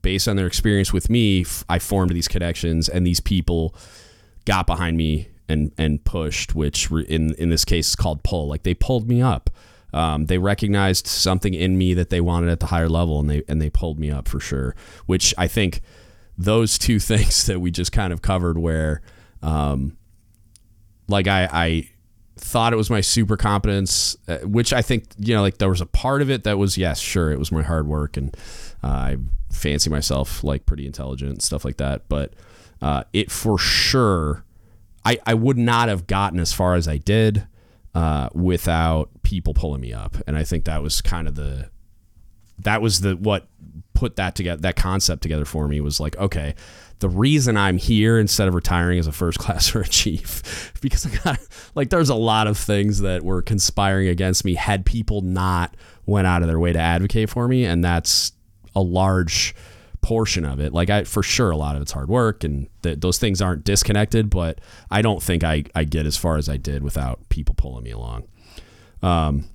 based 0.00 0.26
on 0.26 0.36
their 0.36 0.46
experience 0.46 0.94
with 0.94 1.10
me, 1.10 1.44
I 1.68 1.78
formed 1.78 2.12
these 2.12 2.26
connections 2.26 2.88
and 2.88 3.06
these 3.06 3.20
people 3.20 3.74
got 4.46 4.66
behind 4.66 4.96
me 4.96 5.28
and 5.46 5.72
and 5.76 6.02
pushed, 6.02 6.54
which 6.54 6.90
in 6.90 7.34
in 7.34 7.50
this 7.50 7.66
case 7.66 7.88
is 7.88 7.96
called 7.96 8.22
pull. 8.22 8.48
Like 8.48 8.62
they 8.62 8.72
pulled 8.72 9.06
me 9.06 9.20
up. 9.20 9.50
Um, 9.92 10.24
they 10.24 10.38
recognized 10.38 11.06
something 11.06 11.52
in 11.52 11.76
me 11.76 11.92
that 11.92 12.08
they 12.08 12.22
wanted 12.22 12.48
at 12.48 12.60
the 12.60 12.66
higher 12.66 12.88
level, 12.88 13.20
and 13.20 13.28
they 13.28 13.42
and 13.46 13.60
they 13.60 13.68
pulled 13.68 14.00
me 14.00 14.10
up 14.10 14.26
for 14.26 14.40
sure. 14.40 14.74
Which 15.04 15.34
I 15.36 15.48
think 15.48 15.82
those 16.38 16.78
two 16.78 16.98
things 17.10 17.44
that 17.44 17.60
we 17.60 17.70
just 17.70 17.92
kind 17.92 18.10
of 18.10 18.22
covered, 18.22 18.56
where 18.56 19.02
um, 19.42 19.98
like 21.08 21.26
I, 21.26 21.48
I 21.52 21.88
thought 22.36 22.72
it 22.72 22.76
was 22.76 22.90
my 22.90 23.00
super 23.00 23.36
competence, 23.36 24.16
uh, 24.28 24.38
which 24.38 24.72
I 24.72 24.82
think 24.82 25.06
you 25.18 25.34
know, 25.34 25.42
like 25.42 25.58
there 25.58 25.68
was 25.68 25.80
a 25.80 25.86
part 25.86 26.22
of 26.22 26.30
it 26.30 26.44
that 26.44 26.58
was 26.58 26.76
yes, 26.76 27.00
sure, 27.00 27.30
it 27.30 27.38
was 27.38 27.52
my 27.52 27.62
hard 27.62 27.86
work, 27.86 28.16
and 28.16 28.36
uh, 28.82 28.88
I 28.88 29.16
fancy 29.50 29.90
myself 29.90 30.42
like 30.42 30.66
pretty 30.66 30.86
intelligent 30.86 31.30
and 31.30 31.42
stuff 31.42 31.64
like 31.64 31.76
that. 31.76 32.08
But 32.08 32.34
uh, 32.82 33.04
it 33.12 33.30
for 33.30 33.58
sure, 33.58 34.44
I 35.04 35.18
I 35.26 35.34
would 35.34 35.58
not 35.58 35.88
have 35.88 36.06
gotten 36.06 36.38
as 36.38 36.52
far 36.52 36.74
as 36.74 36.88
I 36.88 36.98
did 36.98 37.46
uh, 37.94 38.28
without 38.34 39.10
people 39.22 39.54
pulling 39.54 39.80
me 39.80 39.92
up, 39.92 40.16
and 40.26 40.36
I 40.36 40.44
think 40.44 40.64
that 40.64 40.82
was 40.82 41.00
kind 41.00 41.28
of 41.28 41.34
the 41.34 41.70
that 42.58 42.82
was 42.82 43.00
the 43.00 43.16
what 43.16 43.46
put 43.94 44.16
that 44.16 44.34
together 44.34 44.60
that 44.60 44.76
concept 44.76 45.22
together 45.22 45.44
for 45.44 45.68
me 45.68 45.80
was 45.80 46.00
like 46.00 46.16
okay 46.18 46.54
the 47.00 47.08
reason 47.08 47.56
I'm 47.56 47.76
here 47.76 48.18
instead 48.18 48.48
of 48.48 48.54
retiring 48.54 48.98
as 48.98 49.06
a 49.06 49.12
first 49.12 49.38
class 49.40 49.74
or 49.74 49.80
a 49.80 49.88
chief 49.88 50.72
because 50.80 51.06
I 51.06 51.16
got 51.22 51.38
like 51.74 51.90
there's 51.90 52.08
a 52.08 52.14
lot 52.14 52.46
of 52.46 52.56
things 52.56 53.00
that 53.00 53.22
were 53.22 53.42
conspiring 53.42 54.08
against 54.08 54.44
me 54.44 54.54
had 54.54 54.86
people 54.86 55.20
not 55.20 55.76
went 56.06 56.26
out 56.26 56.42
of 56.42 56.48
their 56.48 56.58
way 56.58 56.72
to 56.72 56.78
advocate 56.78 57.30
for 57.30 57.48
me 57.48 57.64
and 57.64 57.84
that's 57.84 58.32
a 58.74 58.80
large 58.82 59.54
portion 60.02 60.44
of 60.44 60.60
it. 60.60 60.72
Like 60.72 60.90
I 60.90 61.04
for 61.04 61.22
sure 61.22 61.50
a 61.50 61.56
lot 61.56 61.76
of 61.76 61.82
it's 61.82 61.92
hard 61.92 62.08
work 62.08 62.44
and 62.44 62.68
th- 62.82 63.00
those 63.00 63.18
things 63.18 63.40
aren't 63.40 63.64
disconnected 63.64 64.30
but 64.30 64.60
I 64.90 65.02
don't 65.02 65.22
think 65.22 65.44
I 65.44 65.64
I 65.74 65.84
get 65.84 66.06
as 66.06 66.16
far 66.16 66.36
as 66.36 66.48
I 66.48 66.56
did 66.56 66.82
without 66.82 67.28
people 67.28 67.54
pulling 67.54 67.84
me 67.84 67.90
along. 67.90 68.24
Um 69.02 69.48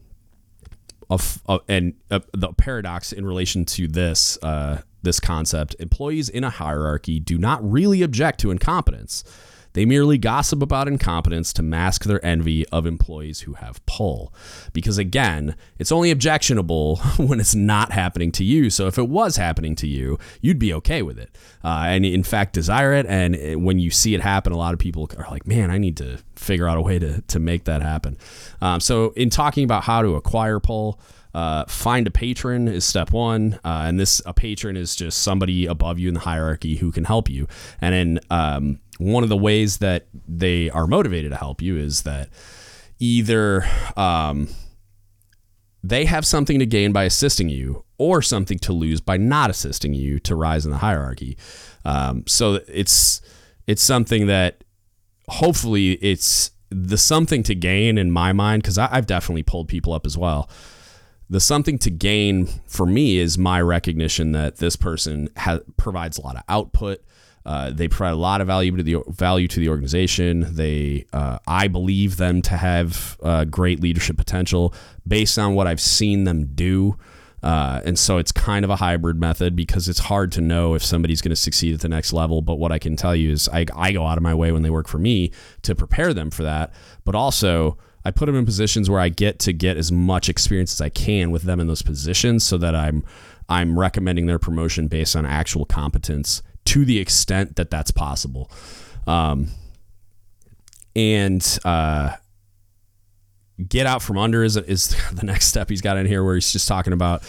of, 1.10 1.42
of 1.46 1.62
and 1.68 1.94
uh, 2.12 2.20
the 2.34 2.54
paradox 2.54 3.12
in 3.12 3.26
relation 3.26 3.66
to 3.66 3.88
this 3.88 4.38
uh, 4.44 4.82
this 5.02 5.20
concept. 5.20 5.76
Employees 5.80 6.30
in 6.30 6.44
a 6.44 6.50
hierarchy 6.50 7.20
do 7.20 7.38
not 7.38 7.60
really 7.70 8.02
object 8.02 8.40
to 8.42 8.52
incompetence 8.52 9.24
they 9.74 9.86
merely 9.86 10.18
gossip 10.18 10.62
about 10.62 10.88
incompetence 10.88 11.54
to 11.54 11.64
mask 11.64 12.06
their 12.06 12.24
envy 12.26 12.68
of 12.70 12.86
employees 12.86 13.42
who 13.42 13.54
have 13.54 13.86
pull. 13.86 14.34
Because 14.74 14.98
again, 14.98 15.56
it's 15.78 15.92
only 15.92 16.12
objectionable 16.12 16.98
when 17.18 17.40
it's 17.40 17.56
not 17.56 17.92
happening 17.92 18.32
to 18.34 18.44
you. 18.44 18.70
So 18.70 18.88
if 18.88 18.98
it 18.98 19.10
was 19.10 19.38
happening 19.38 19.76
to 19.76 19.88
you, 19.88 20.18
you'd 20.42 20.60
be 20.60 20.74
okay 20.76 21.02
with 21.02 21.20
it. 21.20 21.36
Uh, 21.64 21.86
and 21.88 22.06
in 22.06 22.24
fact, 22.24 22.54
desire 22.54 22.94
it. 22.94 23.06
And 23.06 23.64
when 23.64 23.80
you 23.80 23.92
see 23.92 24.16
it 24.16 24.22
happen, 24.22 24.54
a 24.54 24.58
lot 24.58 24.74
of 24.74 24.80
people 24.80 25.10
are 25.18 25.28
like, 25.30 25.46
man, 25.48 25.70
I 25.70 25.78
need 25.78 25.98
to 25.98 26.20
figure 26.36 26.68
out 26.68 26.78
a 26.78 26.82
way 26.82 27.00
to, 27.00 27.22
to 27.22 27.40
make 27.40 27.66
that 27.66 27.82
happen. 27.82 28.18
Um, 28.62 28.80
so 28.80 29.12
in 29.12 29.30
talking 29.30 29.64
about 29.64 29.84
how 29.84 30.02
to 30.02 30.16
acquire 30.16 30.60
pull, 30.60 31.00
uh, 31.34 31.66
find 31.66 32.08
a 32.08 32.12
patron 32.12 32.68
is 32.68 32.86
step 32.86 33.12
one, 33.12 33.60
uh, 33.64 33.84
and 33.86 34.00
this 34.00 34.22
a 34.26 34.34
patron 34.34 34.76
is 34.76 34.96
just 34.96 35.22
somebody 35.22 35.68
above 35.68 36.00
you 36.00 36.08
in 36.08 36.16
the 36.16 36.20
hierarchy 36.22 36.78
who 36.78 36.92
can 36.92 37.04
help 37.04 37.30
you. 37.30 37.48
And 37.82 37.94
then 37.94 38.20
um, 38.32 38.80
one 39.00 39.24
of 39.24 39.30
the 39.30 39.38
ways 39.38 39.80
that 39.80 40.08
they 40.28 40.70
are 40.70 40.86
motivated 40.86 41.32
to 41.32 41.38
help 41.38 41.62
you 41.62 41.76
is 41.78 42.04
that 42.04 42.30
either 43.00 43.66
um, 43.98 44.48
they 45.84 46.06
have 46.06 46.26
something 46.26 46.60
to 46.60 46.66
gain 46.66 46.92
by 46.92 47.06
assisting 47.06 47.50
you, 47.50 47.84
or 47.98 48.22
something 48.22 48.58
to 48.60 48.72
lose 48.72 49.02
by 49.02 49.18
not 49.18 49.50
assisting 49.50 49.94
you 49.94 50.20
to 50.20 50.36
rise 50.36 50.66
in 50.66 50.72
the 50.72 50.78
hierarchy. 50.78 51.38
Um, 51.84 52.24
so 52.28 52.60
it's 52.68 53.22
it's 53.68 53.82
something 53.82 54.28
that 54.28 54.64
hopefully 55.28 55.94
it's 55.94 56.52
the 56.70 56.98
something 56.98 57.44
to 57.44 57.56
gain 57.56 57.98
in 57.98 58.12
my 58.12 58.32
mind 58.32 58.62
because 58.64 58.78
I've 58.78 59.08
definitely 59.08 59.44
pulled 59.44 59.68
people 59.68 59.94
up 59.94 60.06
as 60.06 60.18
well 60.18 60.50
the 61.30 61.40
something 61.40 61.78
to 61.78 61.92
gain 61.92 62.48
for 62.66 62.86
me 62.86 63.20
is 63.20 63.38
my 63.38 63.62
recognition 63.62 64.32
that 64.32 64.58
this 64.58 64.76
person 64.76 65.30
provides 65.78 66.18
a 66.18 66.22
lot 66.22 66.36
of 66.36 66.44
output. 66.50 67.04
Uh, 67.50 67.72
they 67.72 67.88
provide 67.88 68.12
a 68.12 68.16
lot 68.16 68.42
of 68.42 68.48
value 68.48 68.78
to 68.78 68.84
the 68.84 68.98
value 69.08 69.48
to 69.48 69.60
the 69.60 69.70
organization. 69.70 70.46
They, 70.54 71.08
uh, 71.12 71.40
I 71.48 71.68
believe 71.68 72.18
them 72.18 72.44
to 72.44 72.56
have 72.56 73.18
uh, 73.24 73.46
great 73.46 73.80
leadership 73.80 74.18
potential 74.18 74.72
based 75.08 75.40
on 75.40 75.56
what 75.56 75.66
I've 75.66 75.82
seen 75.82 76.26
them 76.26 76.52
do. 76.54 76.96
Uh, 77.42 77.82
and 77.86 77.98
so 77.98 78.20
it's 78.20 78.32
kind 78.32 78.64
of 78.64 78.70
a 78.70 78.76
hybrid 78.76 79.20
method 79.20 79.56
because 79.56 79.90
it's 79.90 79.98
hard 79.98 80.32
to 80.34 80.42
know 80.42 80.76
if 80.76 80.86
somebody's 80.86 81.24
going 81.24 81.32
to 81.32 81.36
succeed 81.36 81.74
at 81.74 81.82
the 81.82 81.90
next 81.90 82.14
level. 82.14 82.44
But 82.44 82.58
what 82.58 82.72
I 82.72 82.78
can 82.78 82.96
tell 82.96 83.16
you 83.16 83.32
is 83.32 83.50
I, 83.50 83.66
I 83.76 83.94
go 83.94 84.06
out 84.06 84.20
of 84.20 84.24
my 84.24 84.36
way 84.36 84.52
when 84.52 84.62
they 84.62 84.70
work 84.70 84.88
for 84.88 85.00
me 85.00 85.32
to 85.64 85.74
prepare 85.74 86.14
them 86.14 86.30
for 86.30 86.44
that. 86.44 86.72
But 87.04 87.16
also, 87.16 87.80
I 88.06 88.12
put 88.12 88.28
them 88.28 88.36
in 88.36 88.46
positions 88.46 88.92
where 88.92 89.00
I 89.00 89.10
get 89.10 89.40
to 89.40 89.54
get 89.54 89.76
as 89.76 89.92
much 89.92 90.30
experience 90.30 90.74
as 90.74 90.82
I 90.82 90.90
can 90.90 91.32
with 91.32 91.42
them 91.44 91.60
in 91.60 91.66
those 91.66 91.82
positions 91.82 92.44
so 92.44 92.60
that 92.60 92.76
I'm 92.76 93.04
I'm 93.52 93.80
recommending 93.80 94.28
their 94.28 94.38
promotion 94.38 94.88
based 94.88 95.16
on 95.16 95.26
actual 95.26 95.66
competence 95.66 96.44
to 96.70 96.86
the 96.86 97.00
extent 97.00 97.56
that 97.56 97.72
that's 97.72 97.90
possible. 97.90 98.52
Um, 99.08 99.48
and 100.96 101.60
uh, 101.66 102.16
get 103.68 103.88
out 103.88 104.04
from 104.04 104.20
under 104.20 104.44
is, 104.44 104.56
is 104.56 104.96
the 105.14 105.26
next 105.26 105.48
step 105.48 105.70
he's 105.70 105.82
got 105.82 105.98
in 105.98 106.06
here 106.06 106.24
where 106.24 106.36
he's 106.36 106.52
just 106.52 106.68
talking 106.68 106.94
about 106.94 107.24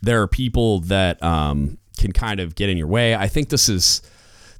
there 0.00 0.22
are 0.22 0.28
people 0.28 0.80
that 0.80 1.20
um, 1.24 1.78
can 1.98 2.12
kind 2.12 2.38
of 2.38 2.54
get 2.54 2.68
in 2.68 2.76
your 2.76 2.86
way. 2.86 3.16
I 3.16 3.26
think 3.26 3.48
this 3.48 3.68
is 3.68 4.00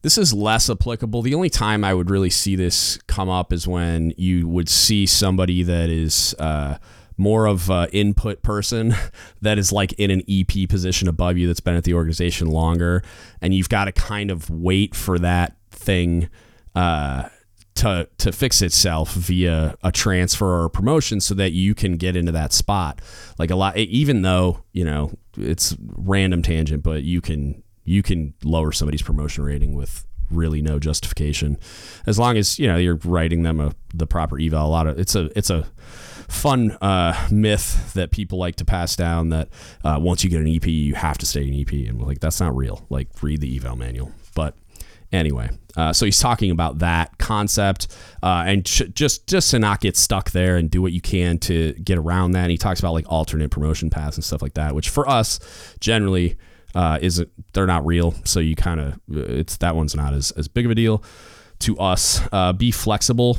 this 0.03 0.19
is 0.19 0.35
less 0.35 0.69
applicable. 0.69 1.23
The 1.23 1.35
only 1.35 1.49
time 1.49 1.85
I 1.85 1.95
would 1.95 2.11
really 2.11 2.29
see 2.29 2.57
this 2.57 2.99
come 3.07 3.29
up 3.29 3.53
is 3.53 3.69
when 3.69 4.13
you 4.17 4.49
would 4.49 4.69
see 4.69 5.07
somebody 5.07 5.63
that 5.63 5.91
is 5.91 6.35
uh, 6.41 6.77
more 7.17 7.47
of 7.47 7.71
an 7.71 7.89
input 7.91 8.43
person 8.43 8.95
that 9.43 9.59
is 9.59 9.73
like 9.73 9.93
in 9.95 10.11
an 10.11 10.23
EP 10.29 10.69
position 10.69 11.09
above 11.09 11.37
you 11.37 11.47
that's 11.47 11.61
been 11.61 11.77
at 11.77 11.85
the 11.85 11.95
organization 11.95 12.49
longer, 12.49 13.03
and 13.41 13.55
you've 13.55 13.69
got 13.69 13.87
to 13.87 13.93
kind 13.93 14.31
of 14.31 14.51
wait 14.51 14.95
for 14.95 15.19
that 15.19 15.57
thing. 15.71 16.29
Uh, 16.75 17.29
to 17.75 18.09
to 18.19 18.33
fix 18.33 18.63
itself 18.63 19.13
via 19.15 19.77
a 19.83 19.91
transfer 19.91 20.47
or 20.47 20.65
a 20.67 20.71
promotion 20.71 21.21
so 21.21 21.35
that 21.35 21.53
you 21.53 21.75
can 21.75 21.97
get 21.97 22.17
into 22.17 22.31
that 22.31 22.53
spot 22.53 23.01
like 23.39 23.51
a 23.51 23.57
lot 23.57 23.77
even 23.77 24.23
though 24.23 24.63
you 24.73 24.85
know 24.85 25.13
it's 25.37 25.77
random 25.81 26.41
tangent 26.41 26.83
but 26.83 27.03
you 27.03 27.21
can 27.21 27.63
you 27.85 28.03
can 28.03 28.33
lower 28.45 28.71
somebody's 28.71 29.03
promotion 29.03 29.45
rating 29.45 29.75
with 29.75 30.07
really 30.31 30.63
no 30.63 30.79
justification 30.79 31.59
as 32.07 32.19
long 32.19 32.37
as 32.37 32.59
you 32.59 32.67
know 32.67 32.77
you're 32.77 32.99
writing 33.05 33.43
them 33.43 33.61
a, 33.61 33.73
the 33.93 34.07
proper 34.07 34.39
eval 34.39 34.67
a 34.67 34.69
lot 34.69 34.87
of 34.87 34.99
it's 34.99 35.15
a 35.15 35.29
it's 35.37 35.51
a 35.51 35.67
fun 36.29 36.73
uh, 36.81 37.29
myth 37.31 37.93
that 37.95 38.11
people 38.11 38.39
like 38.39 38.57
to 38.57 38.65
pass 38.65 38.97
down 38.97 39.31
that 39.31 39.49
uh, 39.85 39.99
once 40.01 40.25
you 40.25 40.31
get 40.31 40.41
an 40.41 40.49
ep 40.49 40.67
you 40.67 40.95
have 40.95 41.19
to 41.19 41.27
stay 41.27 41.47
an 41.47 41.55
ep 41.55 41.73
and 41.73 42.01
like 42.03 42.21
that's 42.21 42.41
not 42.41 42.55
real 42.55 42.85
like 42.91 43.09
read 43.23 43.41
the 43.41 43.57
eval 43.57 43.77
manual 43.77 44.13
but 44.35 44.57
anyway 45.13 45.49
uh, 45.77 45.93
so 45.93 46.05
he's 46.05 46.21
talking 46.21 46.51
about 46.51 46.79
that 46.79 47.17
concept 47.19 47.89
uh, 48.23 48.45
and 48.47 48.65
ch- 48.65 48.83
just 48.95 49.27
just 49.27 49.51
to 49.51 49.59
not 49.59 49.81
get 49.81 49.97
stuck 49.97 50.31
there 50.31 50.57
and 50.57 50.71
do 50.71 50.81
what 50.81 50.93
you 50.93 51.01
can 51.01 51.39
to 51.39 51.73
get 51.75 51.99
around 51.99 52.33
that 52.33 52.43
and 52.43 52.51
he 52.51 52.59
talks 52.59 52.81
about 52.81 52.93
like 52.93 53.07
alternate 53.09 53.51
promotion 53.51 53.91
paths 53.91 54.17
and 54.17 54.25
stuff 54.25 54.43
like 54.43 54.55
that 54.55 54.75
which 54.75 54.89
for 54.89 55.09
us 55.09 55.39
generally 55.81 56.37
uh, 56.75 56.99
isn't 57.01 57.31
they're 57.53 57.67
not 57.67 57.87
real. 57.87 58.15
So 58.25 58.41
you 58.41 58.57
kind 58.57 58.81
of 58.81 58.99
it's 59.09 59.57
that 59.59 59.77
one's 59.77 59.95
not 59.95 60.13
as 60.13 60.31
as 60.33 60.49
big 60.49 60.65
of 60.65 60.71
a 60.71 60.75
deal 60.75 61.03
to 61.61 61.79
us. 61.79 62.21
Uh, 62.33 62.53
be 62.53 62.71
flexible. 62.71 63.39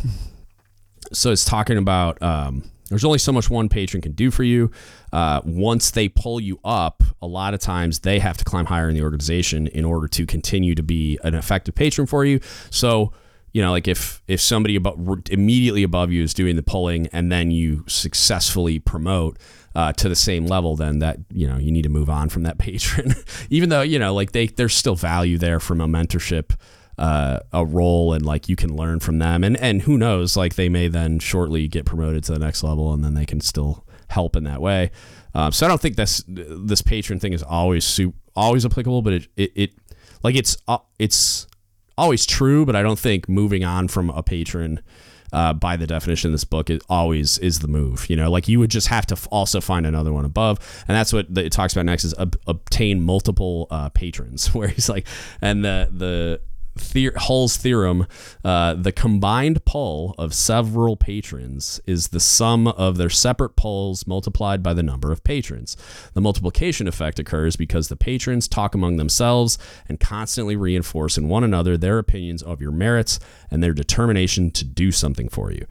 So 1.14 1.32
it's 1.32 1.46
talking 1.46 1.78
about 1.78 2.22
um, 2.22 2.64
there's 2.90 3.06
only 3.06 3.18
so 3.18 3.32
much 3.32 3.50
one 3.50 3.70
patron 3.70 4.02
can 4.02 4.12
do 4.12 4.32
for 4.32 4.44
you. 4.44 4.72
Uh, 5.12 5.42
once 5.44 5.92
they 5.92 6.08
pull 6.08 6.40
you 6.40 6.60
up, 6.64 7.04
a 7.22 7.28
lot 7.28 7.54
of 7.54 7.60
times 7.60 8.00
they 8.00 8.20
have 8.20 8.38
to 8.38 8.46
climb 8.46 8.66
higher 8.66 8.90
in 8.90 8.96
the 8.96 9.02
organization 9.02 9.68
in 9.68 9.86
order 9.86 10.08
to 10.08 10.26
continue 10.26 10.76
to 10.76 10.84
be 10.84 11.18
an 11.24 11.34
effective 11.34 11.74
patron 11.76 12.06
for 12.06 12.26
you. 12.26 12.40
So 12.70 13.12
you 13.54 13.62
know, 13.62 13.72
like 13.72 13.88
if 13.88 14.22
if 14.28 14.42
somebody 14.42 14.76
above, 14.76 15.00
immediately 15.30 15.84
above 15.84 16.12
you 16.12 16.22
is 16.22 16.34
doing 16.34 16.58
the 16.58 16.64
pulling 16.64 17.08
and 17.08 17.32
then 17.32 17.52
you 17.52 17.86
successfully 17.88 18.80
promote, 18.80 19.38
uh, 19.76 19.92
to 19.94 20.08
the 20.08 20.16
same 20.16 20.46
level, 20.46 20.76
then 20.76 21.00
that 21.00 21.20
you 21.32 21.48
know 21.48 21.58
you 21.58 21.72
need 21.72 21.84
to 21.84 21.90
move 21.90 22.10
on 22.10 22.30
from 22.30 22.44
that 22.44 22.58
patron. 22.60 23.14
Even 23.50 23.70
though 23.70 23.82
you 23.82 24.00
know 24.00 24.14
like 24.14 24.32
they 24.32 24.48
there's 24.48 24.74
still 24.74 24.96
value 24.96 25.38
there 25.38 25.60
from 25.60 25.82
a 25.82 25.88
mentorship. 25.88 26.56
Uh, 26.98 27.40
a 27.52 27.66
role 27.66 28.14
and 28.14 28.26
like 28.26 28.48
you 28.48 28.56
can 28.56 28.74
learn 28.74 29.02
from 29.02 29.20
them 29.20 29.44
and 29.44 29.58
and 29.58 29.82
who 29.82 29.98
knows 29.98 30.38
like 30.38 30.56
they 30.56 30.70
may 30.70 30.88
then 30.88 31.20
shortly 31.20 31.68
get 31.68 31.84
promoted 31.86 32.24
to 32.24 32.32
the 32.32 32.40
next 32.40 32.64
level 32.64 32.94
and 32.94 33.04
then 33.04 33.16
they 33.16 33.26
can 33.26 33.42
still 33.42 33.86
help 34.10 34.34
in 34.38 34.46
that 34.46 34.62
way 34.62 34.90
um, 35.34 35.52
so 35.52 35.66
I 35.66 35.70
don't 35.70 35.82
think 35.82 35.98
this 35.98 36.24
this 36.28 36.82
patron 36.82 37.20
thing 37.20 37.34
is 37.34 37.44
always 37.44 37.84
su- 37.84 38.14
always 38.34 38.66
applicable 38.66 39.02
but 39.02 39.12
it, 39.12 39.28
it, 39.36 39.52
it 39.56 39.72
like 40.24 40.36
it's 40.36 40.56
uh, 40.70 40.78
it's 40.98 41.48
always 41.98 42.26
true 42.26 42.66
but 42.66 42.78
I 42.78 42.82
don't 42.82 42.98
think 42.98 43.28
moving 43.28 43.66
on 43.66 43.90
from 43.90 44.10
a 44.10 44.24
patron 44.24 44.80
uh, 45.34 45.52
by 45.52 45.76
the 45.76 45.86
definition 45.86 46.30
of 46.30 46.32
this 46.32 46.46
book, 46.46 46.70
it 46.70 46.82
always 46.88 47.38
is 47.40 47.60
the 47.60 47.68
move. 47.68 48.10
You 48.10 48.16
know, 48.16 48.32
like 48.32 48.48
you 48.48 48.60
would 48.60 48.72
just 48.72 48.88
have 48.88 49.06
to 49.08 49.18
also 49.30 49.60
find 49.60 49.86
another 49.86 50.14
one 50.14 50.24
above, 50.24 50.60
and 50.88 50.96
that's 50.96 51.12
what 51.12 51.28
it 51.38 51.52
talks 51.52 51.74
about 51.74 51.86
next 51.86 52.06
is 52.06 52.14
ob- 52.16 52.40
obtain 52.48 53.02
multiple 53.02 53.68
uh, 53.70 53.90
patrons. 53.90 54.48
Where 54.56 54.70
he's 54.70 54.88
like, 54.88 55.06
and 55.42 55.64
the 55.64 55.90
the 55.92 56.42
the- 56.76 57.12
Hull's 57.16 57.58
theorem, 57.58 58.08
uh, 58.44 58.74
the 58.76 58.92
combined 58.92 59.64
pull 59.66 60.16
of 60.18 60.34
several 60.34 60.96
patrons 60.96 61.80
is 61.86 62.10
the 62.10 62.20
sum 62.20 62.68
of 62.68 62.98
their 62.98 63.10
separate 63.10 63.56
pulls 63.56 64.06
multiplied 64.06 64.62
by 64.62 64.74
the 64.74 64.84
number 64.84 65.12
of 65.12 65.24
patrons. 65.24 65.78
The 66.14 66.22
multiplication 66.22 66.88
effect 66.88 67.20
occurs 67.20 67.56
because 67.56 67.88
the 67.88 67.96
patrons 67.96 68.48
talk 68.48 68.76
among 68.76 68.98
themselves 68.98 69.58
and 69.88 70.00
constantly 70.00 70.56
reinforce 70.56 71.18
in 71.18 71.30
one 71.30 71.44
another 71.44 71.78
their 71.78 72.00
opinions 72.00 72.44
of 72.44 72.62
your 72.62 72.72
merits 72.72 73.20
and 73.50 73.64
their 73.64 73.74
determination 73.74 74.52
to 74.52 74.66
do 74.66 74.92
something 74.92 75.30
for 75.30 75.52
you. 75.52 75.66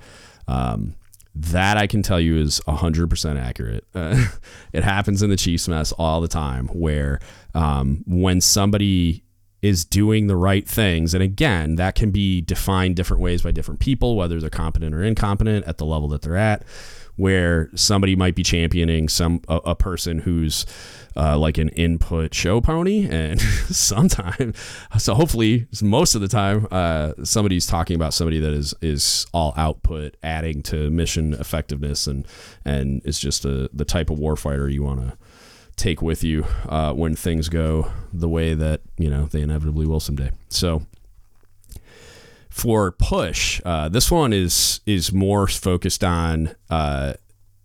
Um, 0.46 0.96
that 1.34 1.76
I 1.76 1.86
can 1.86 2.02
tell 2.02 2.20
you 2.20 2.36
is 2.36 2.60
100% 2.68 3.40
accurate. 3.40 3.84
Uh, 3.94 4.26
it 4.72 4.84
happens 4.84 5.22
in 5.22 5.30
the 5.30 5.36
Chiefs 5.36 5.66
mess 5.66 5.92
all 5.92 6.20
the 6.20 6.28
time 6.28 6.68
where 6.68 7.18
um, 7.54 8.04
when 8.06 8.40
somebody 8.40 9.23
is 9.64 9.82
doing 9.82 10.26
the 10.26 10.36
right 10.36 10.68
things. 10.68 11.14
And 11.14 11.22
again, 11.22 11.76
that 11.76 11.94
can 11.94 12.10
be 12.10 12.42
defined 12.42 12.96
different 12.96 13.22
ways 13.22 13.40
by 13.40 13.50
different 13.50 13.80
people, 13.80 14.14
whether 14.14 14.38
they're 14.38 14.50
competent 14.50 14.94
or 14.94 15.02
incompetent 15.02 15.64
at 15.64 15.78
the 15.78 15.86
level 15.86 16.06
that 16.08 16.20
they're 16.20 16.36
at. 16.36 16.64
where 17.16 17.70
somebody 17.76 18.16
might 18.16 18.34
be 18.34 18.42
championing 18.42 19.08
some 19.08 19.40
a, 19.48 19.56
a 19.58 19.74
person 19.76 20.18
who's 20.18 20.66
uh, 21.16 21.38
like 21.38 21.58
an 21.58 21.68
input 21.70 22.34
show 22.34 22.60
pony, 22.60 23.06
and 23.08 23.40
sometimes, 23.70 24.58
so 24.98 25.14
hopefully, 25.14 25.66
most 25.80 26.14
of 26.16 26.20
the 26.20 26.28
time, 26.28 26.66
uh, 26.72 27.12
somebody's 27.22 27.66
talking 27.66 27.94
about 27.94 28.12
somebody 28.12 28.40
that 28.40 28.52
is 28.52 28.74
is 28.82 29.26
all 29.32 29.54
output, 29.56 30.16
adding 30.22 30.62
to 30.62 30.90
mission 30.90 31.34
effectiveness, 31.34 32.06
and 32.06 32.26
and 32.64 33.00
is 33.04 33.18
just 33.20 33.44
a 33.44 33.70
the 33.72 33.84
type 33.84 34.10
of 34.10 34.18
warfighter 34.18 34.70
you 34.72 34.82
want 34.82 35.00
to 35.00 35.16
take 35.76 36.02
with 36.02 36.24
you 36.24 36.46
uh, 36.68 36.92
when 36.92 37.14
things 37.14 37.48
go 37.48 37.90
the 38.12 38.28
way 38.28 38.54
that 38.54 38.80
you 38.98 39.10
know 39.10 39.26
they 39.26 39.42
inevitably 39.42 39.86
will 39.86 40.00
someday. 40.00 40.30
So 40.48 40.82
for 42.48 42.92
push, 42.92 43.60
uh, 43.64 43.88
this 43.88 44.10
one 44.10 44.32
is 44.32 44.80
is 44.86 45.12
more 45.12 45.46
focused 45.48 46.04
on 46.04 46.54
uh, 46.70 47.14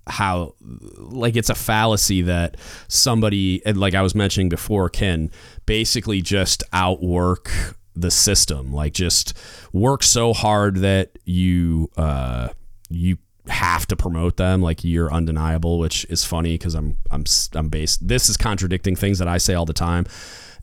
how 0.07 0.55
like 0.97 1.35
it's 1.35 1.49
a 1.49 1.55
fallacy 1.55 2.23
that 2.23 2.57
somebody 2.87 3.61
like 3.65 3.93
I 3.93 4.01
was 4.01 4.15
mentioning 4.15 4.49
before 4.49 4.89
can 4.89 5.31
basically 5.65 6.21
just 6.21 6.63
outwork 6.73 7.51
the 7.95 8.11
system 8.11 8.73
like 8.73 8.93
just 8.93 9.37
work 9.73 10.03
so 10.03 10.31
hard 10.31 10.77
that 10.77 11.19
you 11.25 11.89
uh 11.97 12.47
you 12.89 13.17
have 13.49 13.85
to 13.87 13.95
promote 13.95 14.37
them 14.37 14.61
like 14.61 14.83
you're 14.83 15.11
undeniable 15.11 15.79
which 15.79 16.05
is 16.09 16.23
funny 16.23 16.57
because 16.57 16.75
I'm 16.75 16.97
I'm 17.11 17.23
I'm 17.53 17.69
based 17.69 18.07
this 18.07 18.29
is 18.29 18.37
contradicting 18.37 18.95
things 18.95 19.19
that 19.19 19.27
I 19.27 19.37
say 19.37 19.53
all 19.53 19.65
the 19.65 19.73
time 19.73 20.05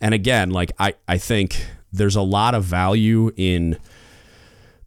and 0.01 0.14
again 0.14 0.51
like 0.51 0.72
I 0.78 0.95
I 1.09 1.18
think 1.18 1.66
there's 1.93 2.16
a 2.16 2.22
lot 2.22 2.55
of 2.55 2.64
value 2.64 3.32
in 3.37 3.78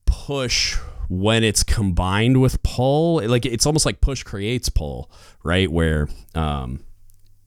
push 0.06 0.78
when 1.10 1.44
it's 1.44 1.64
combined 1.64 2.40
with 2.40 2.62
pull, 2.62 3.22
like 3.28 3.46
it's 3.46 3.66
almost 3.66 3.86
like 3.86 4.00
push 4.00 4.24
creates 4.24 4.70
pull, 4.70 5.12
right? 5.44 5.70
Where 5.70 6.08
um, 6.36 6.84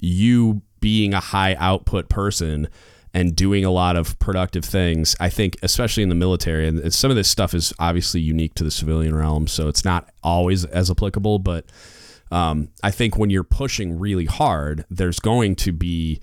you 0.00 0.62
being 0.80 1.14
a 1.14 1.20
high 1.20 1.54
output 1.54 2.08
person 2.08 2.68
and 3.14 3.36
doing 3.36 3.64
a 3.64 3.70
lot 3.70 3.96
of 3.96 4.18
productive 4.18 4.64
things, 4.64 5.14
I 5.20 5.28
think, 5.28 5.58
especially 5.62 6.02
in 6.02 6.08
the 6.08 6.14
military, 6.14 6.66
and 6.66 6.92
some 6.92 7.10
of 7.10 7.16
this 7.16 7.28
stuff 7.28 7.52
is 7.54 7.72
obviously 7.78 8.20
unique 8.20 8.54
to 8.54 8.64
the 8.64 8.70
civilian 8.70 9.14
realm, 9.14 9.46
so 9.46 9.68
it's 9.68 9.84
not 9.84 10.08
always 10.22 10.64
as 10.64 10.90
applicable, 10.90 11.38
but 11.38 11.66
um, 12.30 12.68
I 12.82 12.90
think 12.90 13.18
when 13.18 13.28
you're 13.28 13.44
pushing 13.44 13.98
really 13.98 14.24
hard, 14.24 14.86
there's 14.88 15.20
going 15.20 15.56
to 15.56 15.72
be 15.72 16.20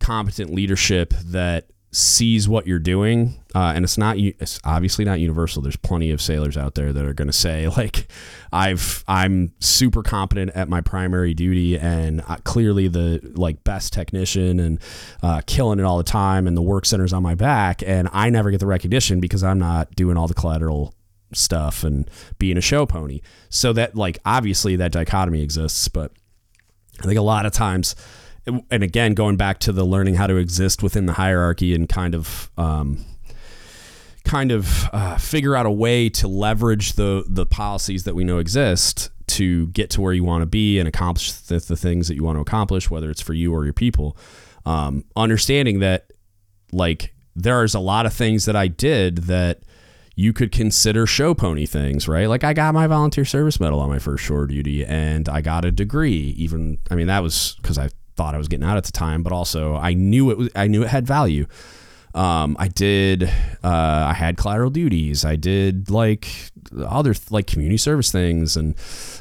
competent 0.00 0.52
leadership 0.52 1.14
that 1.26 1.66
sees 1.92 2.48
what 2.48 2.66
you're 2.66 2.78
doing 2.78 3.40
uh, 3.54 3.72
and 3.74 3.84
it's 3.84 3.96
not 3.96 4.18
it's 4.18 4.60
obviously 4.64 5.04
not 5.04 5.18
universal. 5.18 5.62
There's 5.62 5.76
plenty 5.76 6.10
of 6.10 6.20
sailors 6.20 6.56
out 6.56 6.74
there 6.74 6.92
that 6.92 7.04
are 7.04 7.14
going 7.14 7.28
to 7.28 7.32
say 7.32 7.68
like 7.76 8.08
i've 8.52 9.02
i'm 9.08 9.52
super 9.58 10.02
competent 10.02 10.50
at 10.54 10.68
my 10.68 10.80
primary 10.80 11.34
duty 11.34 11.76
and 11.78 12.22
uh, 12.28 12.36
clearly 12.44 12.86
the 12.86 13.20
like 13.34 13.64
best 13.64 13.92
technician 13.92 14.60
and 14.60 14.78
uh, 15.22 15.40
killing 15.46 15.78
it 15.78 15.84
all 15.84 15.98
the 15.98 16.04
time 16.04 16.46
and 16.46 16.56
the 16.56 16.62
work 16.62 16.86
center's 16.86 17.12
on 17.12 17.22
my 17.22 17.34
back 17.34 17.82
and 17.84 18.08
i 18.12 18.30
never 18.30 18.50
get 18.50 18.60
the 18.60 18.66
recognition 18.66 19.20
because 19.20 19.42
i'm 19.42 19.58
not 19.58 19.94
doing 19.96 20.16
all 20.16 20.28
the 20.28 20.34
collateral 20.34 20.94
stuff 21.32 21.84
and 21.84 22.10
being 22.38 22.56
a 22.56 22.60
show 22.60 22.86
pony. 22.86 23.20
So 23.48 23.72
that 23.72 23.96
like 23.96 24.18
obviously 24.24 24.76
that 24.76 24.92
dichotomy 24.92 25.42
exists 25.42 25.88
but 25.88 26.12
i 27.00 27.06
think 27.06 27.18
a 27.18 27.22
lot 27.22 27.46
of 27.46 27.52
times 27.52 27.96
and 28.46 28.82
again, 28.82 29.14
going 29.14 29.36
back 29.36 29.58
to 29.60 29.72
the 29.72 29.84
learning 29.84 30.14
how 30.14 30.26
to 30.26 30.36
exist 30.36 30.82
within 30.82 31.06
the 31.06 31.14
hierarchy 31.14 31.74
and 31.74 31.88
kind 31.88 32.14
of 32.14 32.50
um, 32.56 33.04
kind 34.24 34.52
of 34.52 34.88
uh, 34.92 35.16
figure 35.16 35.56
out 35.56 35.66
a 35.66 35.70
way 35.70 36.08
to 36.10 36.28
leverage 36.28 36.94
the 36.94 37.24
the 37.28 37.46
policies 37.46 38.04
that 38.04 38.14
we 38.14 38.24
know 38.24 38.38
exist 38.38 39.10
to 39.26 39.66
get 39.68 39.90
to 39.90 40.00
where 40.00 40.12
you 40.12 40.24
want 40.24 40.42
to 40.42 40.46
be 40.46 40.78
and 40.78 40.86
accomplish 40.86 41.32
the, 41.32 41.58
the, 41.58 41.76
things 41.76 42.06
that 42.06 42.14
you 42.14 42.22
want 42.22 42.36
to 42.36 42.40
accomplish, 42.40 42.88
whether 42.88 43.10
it's 43.10 43.20
for 43.20 43.34
you 43.34 43.52
or 43.52 43.64
your 43.64 43.74
people. 43.74 44.16
Um, 44.64 45.04
understanding 45.16 45.80
that, 45.80 46.12
like, 46.72 47.12
there's 47.34 47.74
a 47.74 47.80
lot 47.80 48.06
of 48.06 48.12
things 48.12 48.44
that 48.44 48.54
I 48.54 48.68
did 48.68 49.18
that 49.24 49.62
you 50.14 50.32
could 50.32 50.50
consider 50.50 51.06
show 51.06 51.34
pony 51.34 51.66
things, 51.66 52.08
right? 52.08 52.26
Like 52.26 52.42
I 52.42 52.54
got 52.54 52.72
my 52.72 52.86
volunteer 52.86 53.26
service 53.26 53.60
medal 53.60 53.80
on 53.80 53.90
my 53.90 53.98
first 53.98 54.24
shore 54.24 54.46
duty 54.46 54.84
and 54.84 55.28
I 55.28 55.42
got 55.42 55.66
a 55.66 55.70
degree. 55.70 56.34
Even, 56.38 56.78
I 56.90 56.94
mean, 56.94 57.08
that 57.08 57.22
was 57.22 57.56
because 57.60 57.76
I 57.76 57.90
thought 58.16 58.34
I 58.34 58.38
was 58.38 58.48
getting 58.48 58.66
out 58.66 58.76
at 58.76 58.84
the 58.84 58.92
time, 58.92 59.22
but 59.22 59.32
also 59.32 59.76
I 59.76 59.94
knew 59.94 60.30
it 60.30 60.38
was 60.38 60.48
I 60.54 60.66
knew 60.66 60.82
it 60.82 60.88
had 60.88 61.06
value. 61.06 61.46
Um, 62.14 62.56
I 62.58 62.68
did 62.68 63.24
uh, 63.24 63.28
I 64.08 64.14
had 64.14 64.38
collateral 64.38 64.70
duties. 64.70 65.24
I 65.24 65.36
did 65.36 65.90
like 65.90 66.50
other 66.78 67.14
like 67.30 67.46
community 67.46 67.76
service 67.76 68.10
things 68.10 68.56
and 68.56 68.74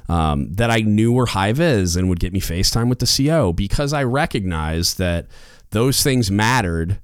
um, 0.07 0.53
that 0.53 0.71
I 0.71 0.79
knew 0.79 1.11
were 1.11 1.25
high 1.25 1.51
vis 1.51 1.95
and 1.95 2.07
would 2.09 2.19
get 2.19 2.31
me 2.31 2.39
FaceTime 2.39 2.89
with 2.89 2.99
the 2.99 3.27
CO 3.27 3.51
because 3.51 3.91
I 3.91 4.03
recognized 4.03 4.97
that 4.97 5.27
those 5.71 6.01
things 6.03 6.31
mattered 6.31 6.99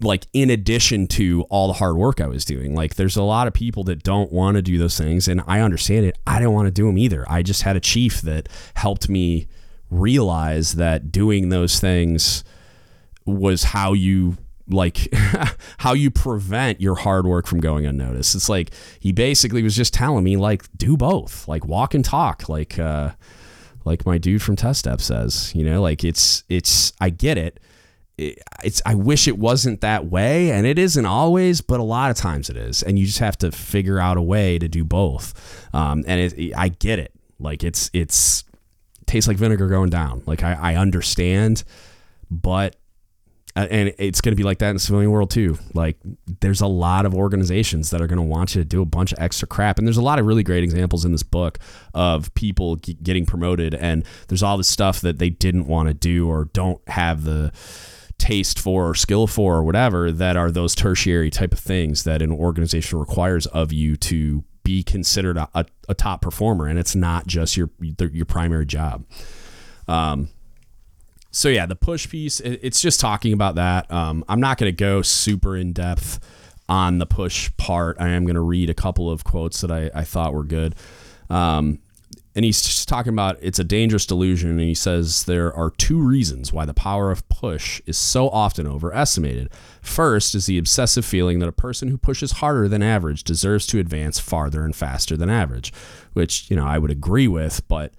like 0.00 0.26
in 0.32 0.50
addition 0.50 1.06
to 1.06 1.42
all 1.48 1.68
the 1.68 1.74
hard 1.74 1.96
work 1.96 2.20
I 2.20 2.26
was 2.26 2.44
doing. 2.44 2.74
Like 2.74 2.96
there's 2.96 3.16
a 3.16 3.22
lot 3.22 3.46
of 3.46 3.54
people 3.54 3.84
that 3.84 4.02
don't 4.02 4.32
want 4.32 4.56
to 4.56 4.62
do 4.62 4.76
those 4.76 4.98
things 4.98 5.28
and 5.28 5.40
I 5.46 5.60
understand 5.60 6.04
it. 6.04 6.18
I 6.26 6.38
didn't 6.38 6.52
want 6.52 6.66
to 6.66 6.72
do 6.72 6.86
them 6.86 6.98
either. 6.98 7.24
I 7.28 7.42
just 7.42 7.62
had 7.62 7.76
a 7.76 7.80
chief 7.80 8.22
that 8.22 8.48
helped 8.74 9.08
me 9.08 9.46
realize 9.92 10.72
that 10.74 11.12
doing 11.12 11.50
those 11.50 11.78
things 11.78 12.44
was 13.24 13.64
how 13.64 13.92
you 13.92 14.36
like 14.68 15.08
how 15.78 15.92
you 15.92 16.10
prevent 16.10 16.80
your 16.80 16.94
hard 16.94 17.26
work 17.26 17.46
from 17.46 17.60
going 17.60 17.86
unnoticed. 17.86 18.34
It's 18.34 18.48
like 18.48 18.72
he 19.00 19.12
basically 19.12 19.62
was 19.62 19.76
just 19.76 19.94
telling 19.94 20.24
me 20.24 20.36
like 20.36 20.64
do 20.76 20.96
both, 20.96 21.46
like 21.46 21.66
walk 21.66 21.94
and 21.94 22.04
talk, 22.04 22.48
like 22.48 22.78
uh 22.78 23.10
like 23.84 24.06
my 24.06 24.18
dude 24.18 24.42
from 24.42 24.56
Test 24.56 24.80
Step 24.80 25.00
says, 25.00 25.52
you 25.54 25.64
know, 25.64 25.82
like 25.82 26.04
it's 26.04 26.44
it's 26.48 26.92
I 27.00 27.10
get 27.10 27.38
it. 27.38 27.60
It's 28.18 28.80
I 28.86 28.94
wish 28.94 29.26
it 29.26 29.38
wasn't 29.38 29.80
that 29.80 30.06
way 30.06 30.50
and 30.52 30.66
it 30.66 30.78
isn't 30.78 31.06
always, 31.06 31.60
but 31.60 31.80
a 31.80 31.84
lot 31.84 32.10
of 32.10 32.16
times 32.16 32.48
it 32.48 32.56
is. 32.56 32.82
And 32.82 32.98
you 32.98 33.06
just 33.06 33.18
have 33.18 33.36
to 33.38 33.50
figure 33.50 33.98
out 33.98 34.16
a 34.16 34.22
way 34.22 34.58
to 34.58 34.68
do 34.68 34.84
both. 34.84 35.68
Um 35.74 36.04
and 36.06 36.32
it, 36.32 36.54
I 36.56 36.68
get 36.68 36.98
it. 36.98 37.12
Like 37.38 37.64
it's 37.64 37.90
it's 37.92 38.44
tastes 39.12 39.28
like 39.28 39.36
vinegar 39.36 39.68
going 39.68 39.90
down. 39.90 40.22
Like 40.26 40.42
I, 40.42 40.54
I 40.54 40.76
understand, 40.76 41.64
but 42.30 42.76
uh, 43.54 43.66
and 43.70 43.92
it's 43.98 44.22
going 44.22 44.32
to 44.32 44.36
be 44.36 44.42
like 44.42 44.58
that 44.60 44.70
in 44.70 44.76
the 44.76 44.80
civilian 44.80 45.10
world 45.10 45.30
too. 45.30 45.58
Like 45.74 45.98
there's 46.40 46.62
a 46.62 46.66
lot 46.66 47.04
of 47.04 47.14
organizations 47.14 47.90
that 47.90 48.00
are 48.00 48.06
going 48.06 48.16
to 48.16 48.22
want 48.22 48.54
you 48.54 48.62
to 48.62 48.64
do 48.64 48.80
a 48.80 48.86
bunch 48.86 49.12
of 49.12 49.18
extra 49.20 49.46
crap, 49.46 49.76
and 49.78 49.86
there's 49.86 49.98
a 49.98 50.02
lot 50.02 50.18
of 50.18 50.24
really 50.24 50.42
great 50.42 50.64
examples 50.64 51.04
in 51.04 51.12
this 51.12 51.22
book 51.22 51.58
of 51.92 52.32
people 52.32 52.76
g- 52.76 52.96
getting 53.02 53.26
promoted, 53.26 53.74
and 53.74 54.04
there's 54.28 54.42
all 54.42 54.56
this 54.56 54.68
stuff 54.68 55.02
that 55.02 55.18
they 55.18 55.28
didn't 55.28 55.66
want 55.66 55.88
to 55.88 55.94
do 55.94 56.28
or 56.28 56.46
don't 56.46 56.80
have 56.88 57.24
the 57.24 57.52
taste 58.16 58.58
for 58.58 58.88
or 58.88 58.94
skill 58.94 59.26
for 59.26 59.56
or 59.56 59.62
whatever 59.64 60.10
that 60.10 60.36
are 60.36 60.50
those 60.50 60.74
tertiary 60.74 61.28
type 61.28 61.52
of 61.52 61.58
things 61.58 62.04
that 62.04 62.22
an 62.22 62.30
organization 62.30 62.98
requires 62.98 63.46
of 63.48 63.72
you 63.72 63.96
to 63.96 64.44
be 64.62 64.82
considered 64.82 65.36
a, 65.36 65.48
a, 65.54 65.66
a 65.88 65.94
top 65.94 66.22
performer, 66.22 66.66
and 66.66 66.78
it's 66.78 66.94
not 66.94 67.26
just 67.26 67.56
your 67.56 67.70
your 67.80 68.26
primary 68.26 68.66
job. 68.66 69.04
Um, 69.88 70.28
so 71.30 71.48
yeah, 71.48 71.66
the 71.66 71.76
push 71.76 72.08
piece, 72.08 72.40
it's 72.40 72.80
just 72.80 73.00
talking 73.00 73.32
about 73.32 73.54
that. 73.54 73.90
Um, 73.90 74.24
I'm 74.28 74.40
not 74.40 74.58
going 74.58 74.70
to 74.70 74.76
go 74.76 75.00
super 75.02 75.56
in 75.56 75.72
depth 75.72 76.20
on 76.68 76.98
the 76.98 77.06
push 77.06 77.50
part. 77.56 77.96
I 77.98 78.08
am 78.08 78.24
going 78.24 78.34
to 78.34 78.42
read 78.42 78.70
a 78.70 78.74
couple 78.74 79.10
of 79.10 79.24
quotes 79.24 79.62
that 79.62 79.70
I, 79.70 79.90
I 79.94 80.04
thought 80.04 80.34
were 80.34 80.44
good. 80.44 80.74
Um, 81.30 81.80
and 82.34 82.44
he's 82.44 82.86
talking 82.86 83.12
about 83.12 83.36
it's 83.40 83.58
a 83.58 83.64
dangerous 83.64 84.06
delusion 84.06 84.50
and 84.50 84.60
he 84.60 84.74
says 84.74 85.24
there 85.24 85.52
are 85.54 85.70
two 85.70 86.00
reasons 86.00 86.52
why 86.52 86.64
the 86.64 86.74
power 86.74 87.10
of 87.10 87.28
push 87.28 87.80
is 87.84 87.98
so 87.98 88.28
often 88.30 88.66
overestimated. 88.66 89.50
First 89.82 90.34
is 90.34 90.46
the 90.46 90.58
obsessive 90.58 91.04
feeling 91.04 91.40
that 91.40 91.48
a 91.48 91.52
person 91.52 91.88
who 91.88 91.98
pushes 91.98 92.32
harder 92.32 92.68
than 92.68 92.82
average 92.82 93.22
deserves 93.24 93.66
to 93.68 93.78
advance 93.78 94.18
farther 94.18 94.64
and 94.64 94.74
faster 94.74 95.16
than 95.16 95.30
average 95.30 95.72
which 96.12 96.50
you 96.50 96.56
know 96.56 96.66
i 96.66 96.78
would 96.78 96.90
agree 96.90 97.28
with 97.28 97.66
but 97.68 97.92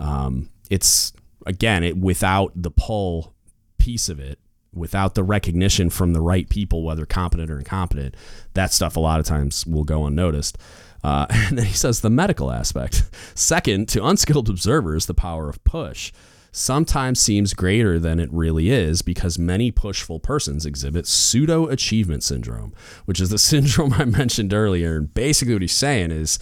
um, 0.00 0.48
it's 0.70 1.12
again 1.46 1.82
it 1.82 1.96
without 1.96 2.52
the 2.54 2.70
pull 2.70 3.34
piece 3.78 4.08
of 4.08 4.18
it 4.18 4.38
without 4.72 5.14
the 5.14 5.22
recognition 5.22 5.88
from 5.88 6.12
the 6.12 6.20
right 6.20 6.48
people 6.48 6.82
whether 6.82 7.06
competent 7.06 7.50
or 7.50 7.58
incompetent 7.58 8.16
that 8.54 8.72
stuff 8.72 8.96
a 8.96 9.00
lot 9.00 9.20
of 9.20 9.26
times 9.26 9.66
will 9.66 9.84
go 9.84 10.04
unnoticed 10.06 10.58
uh, 11.04 11.26
and 11.30 11.58
then 11.58 11.66
he 11.66 11.74
says 11.74 12.00
the 12.00 12.10
medical 12.10 12.50
aspect. 12.50 13.04
Second, 13.34 13.88
to 13.90 14.04
unskilled 14.04 14.48
observers, 14.48 15.06
the 15.06 15.14
power 15.14 15.48
of 15.48 15.62
push 15.62 16.10
sometimes 16.50 17.20
seems 17.20 17.52
greater 17.52 17.98
than 17.98 18.20
it 18.20 18.32
really 18.32 18.70
is 18.70 19.02
because 19.02 19.38
many 19.38 19.72
pushful 19.72 20.20
persons 20.20 20.64
exhibit 20.64 21.04
pseudo 21.06 21.66
achievement 21.66 22.22
syndrome, 22.22 22.72
which 23.04 23.20
is 23.20 23.28
the 23.28 23.38
syndrome 23.50 23.92
I 23.92 24.04
mentioned 24.04 24.54
earlier. 24.54 24.96
And 24.96 25.12
basically, 25.12 25.54
what 25.54 25.62
he's 25.62 25.72
saying 25.72 26.10
is 26.10 26.38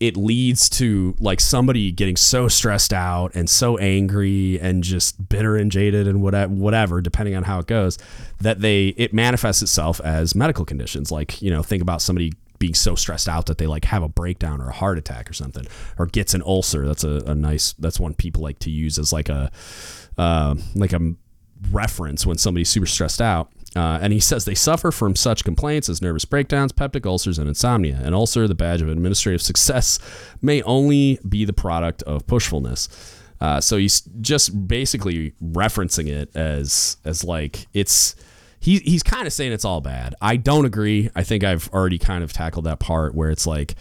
it 0.00 0.16
leads 0.16 0.70
to 0.70 1.16
like 1.18 1.40
somebody 1.40 1.90
getting 1.90 2.16
so 2.16 2.46
stressed 2.46 2.92
out 2.92 3.34
and 3.34 3.50
so 3.50 3.76
angry 3.78 4.58
and 4.60 4.84
just 4.84 5.28
bitter 5.28 5.56
and 5.56 5.72
jaded 5.72 6.06
and 6.06 6.22
whatever, 6.22 6.54
whatever, 6.54 7.00
depending 7.00 7.34
on 7.34 7.42
how 7.42 7.58
it 7.58 7.66
goes, 7.66 7.98
that 8.40 8.60
they 8.60 8.88
it 8.96 9.12
manifests 9.12 9.60
itself 9.60 10.00
as 10.02 10.36
medical 10.36 10.64
conditions. 10.64 11.10
Like 11.10 11.42
you 11.42 11.50
know, 11.50 11.62
think 11.62 11.82
about 11.82 12.00
somebody 12.00 12.32
being 12.58 12.74
so 12.74 12.94
stressed 12.94 13.28
out 13.28 13.46
that 13.46 13.58
they 13.58 13.66
like 13.66 13.84
have 13.84 14.02
a 14.02 14.08
breakdown 14.08 14.60
or 14.60 14.68
a 14.68 14.72
heart 14.72 14.98
attack 14.98 15.30
or 15.30 15.32
something 15.32 15.66
or 15.98 16.06
gets 16.06 16.34
an 16.34 16.42
ulcer 16.42 16.86
that's 16.86 17.04
a, 17.04 17.22
a 17.26 17.34
nice 17.34 17.72
that's 17.74 18.00
one 18.00 18.14
people 18.14 18.42
like 18.42 18.58
to 18.58 18.70
use 18.70 18.98
as 18.98 19.12
like 19.12 19.28
a 19.28 19.50
uh, 20.16 20.54
like 20.74 20.92
a 20.92 21.14
reference 21.70 22.26
when 22.26 22.38
somebody's 22.38 22.68
super 22.68 22.86
stressed 22.86 23.20
out 23.20 23.50
uh, 23.76 23.98
and 24.00 24.12
he 24.12 24.20
says 24.20 24.44
they 24.44 24.54
suffer 24.54 24.90
from 24.90 25.14
such 25.14 25.44
complaints 25.44 25.88
as 25.88 26.00
nervous 26.00 26.24
breakdowns, 26.24 26.72
peptic 26.72 27.04
ulcers, 27.06 27.38
and 27.38 27.48
insomnia. 27.48 28.00
An 28.02 28.14
ulcer, 28.14 28.48
the 28.48 28.54
badge 28.54 28.80
of 28.80 28.88
administrative 28.88 29.42
success, 29.42 29.98
may 30.40 30.62
only 30.62 31.18
be 31.28 31.44
the 31.44 31.52
product 31.52 32.02
of 32.04 32.26
pushfulness. 32.26 32.88
Uh, 33.40 33.60
so 33.60 33.76
he's 33.76 34.00
just 34.20 34.66
basically 34.66 35.32
referencing 35.42 36.08
it 36.08 36.34
as 36.34 36.96
as 37.04 37.22
like 37.22 37.66
it's 37.72 38.16
he 38.60 38.78
he's 38.78 39.02
kind 39.02 39.26
of 39.26 39.32
saying 39.32 39.52
it's 39.52 39.64
all 39.64 39.80
bad. 39.80 40.14
I 40.20 40.36
don't 40.36 40.64
agree. 40.64 41.10
I 41.14 41.22
think 41.22 41.44
I've 41.44 41.68
already 41.72 41.98
kind 41.98 42.24
of 42.24 42.32
tackled 42.32 42.64
that 42.64 42.80
part 42.80 43.14
where 43.14 43.30
it's 43.30 43.46
like, 43.46 43.74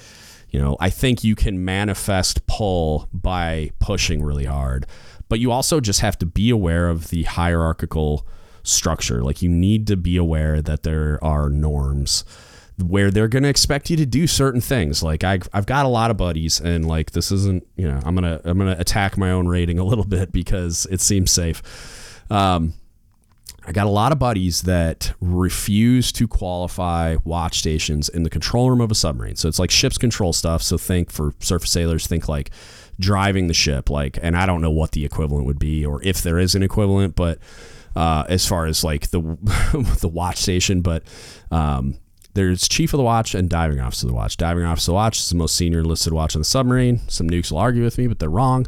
you 0.50 0.60
know, 0.60 0.78
I 0.80 0.90
think 0.90 1.24
you 1.24 1.36
can 1.36 1.64
manifest 1.66 2.46
pull 2.48 3.10
by 3.12 3.72
pushing 3.80 4.24
really 4.24 4.46
hard, 4.46 4.86
but 5.30 5.40
you 5.40 5.52
also 5.52 5.80
just 5.80 6.02
have 6.02 6.18
to 6.20 6.26
be 6.26 6.50
aware 6.50 6.90
of 6.90 7.10
the 7.10 7.24
hierarchical 7.24 8.28
structure. 8.64 9.24
Like 9.24 9.42
you 9.42 9.50
need 9.50 9.88
to 9.88 9.98
be 9.98 10.18
aware 10.18 10.62
that 10.62 10.84
there 10.84 11.24
are 11.24 11.50
norms 11.50 12.24
where 12.84 13.10
they're 13.10 13.28
going 13.28 13.44
to 13.44 13.50
expect 13.50 13.90
you 13.90 13.98
to 13.98 14.06
do 14.06 14.28
certain 14.28 14.62
things. 14.62 15.02
Like 15.02 15.24
I, 15.24 15.40
I've 15.54 15.66
got 15.66 15.86
a 15.86 15.90
lot 15.90 16.12
of 16.12 16.18
buddies, 16.18 16.60
and 16.60 16.88
like 16.88 17.12
this 17.12 17.32
isn't, 17.32 17.66
you 17.76 17.88
know, 17.88 18.00
I'm 18.04 18.14
gonna 18.14 18.40
I'm 18.44 18.58
gonna 18.58 18.76
attack 18.78 19.18
my 19.18 19.32
own 19.32 19.48
rating 19.48 19.80
a 19.80 19.84
little 19.84 20.06
bit 20.06 20.32
because 20.32 20.86
it 20.92 21.02
seems 21.02 21.32
safe. 21.32 22.22
Um, 22.30 22.74
I 23.68 23.74
got 23.74 23.86
a 23.86 23.90
lot 23.90 24.14
of 24.14 24.20
buddies 24.20 24.62
that 24.62 25.14
refuse 25.20 26.14
to 26.14 26.26
qualify 26.26 27.18
watch 27.26 27.60
stations 27.60 28.08
in 28.08 28.24
the 28.24 28.30
control 28.30 28.70
room 28.70 28.80
of 28.80 28.90
a 28.92 28.96
submarine. 28.96 29.36
So 29.36 29.50
it's 29.50 29.60
like 29.60 29.72
ship's 29.72 29.98
control 29.98 30.32
stuff. 30.32 30.64
So 30.64 30.78
think 30.78 31.12
for 31.12 31.34
surface 31.42 31.70
sailors, 31.70 32.08
think 32.08 32.30
like 32.30 32.52
driving 32.98 33.48
the 33.48 33.54
ship, 33.54 33.90
like, 33.90 34.18
and 34.22 34.38
I 34.38 34.46
don't 34.46 34.62
know 34.62 34.72
what 34.72 34.94
the 34.94 35.04
equivalent 35.04 35.46
would 35.48 35.60
be 35.60 35.86
or 35.86 36.02
if 36.02 36.24
there 36.24 36.40
is 36.40 36.56
an 36.56 36.64
equivalent, 36.64 37.18
but 37.18 37.40
uh, 37.94 38.24
as 38.30 38.46
far 38.46 38.68
as 38.68 38.86
like 38.86 39.10
the 39.10 39.20
the 40.00 40.08
watch 40.08 40.38
station, 40.38 40.80
but 40.80 41.04
um, 41.52 41.98
there's 42.36 42.70
chief 42.70 42.94
of 42.94 43.00
the 43.00 43.04
watch 43.04 43.36
and 43.36 43.50
diving 43.50 43.82
officer 43.82 44.06
of 44.06 44.12
the 44.12 44.16
watch. 44.16 44.38
Diving 44.38 44.64
officer 44.64 44.92
of 44.92 44.94
the 44.94 44.96
watch 44.96 45.18
is 45.18 45.30
the 45.30 45.36
most 45.36 45.56
senior 45.56 45.80
enlisted 45.80 46.14
watch 46.14 46.36
on 46.36 46.40
the 46.40 46.46
submarine. 46.46 47.02
Some 47.10 47.30
nukes 47.30 47.52
will 47.52 47.58
argue 47.58 47.84
with 47.84 47.98
me, 47.98 48.08
but 48.08 48.20
they're 48.20 48.30
wrong. 48.30 48.66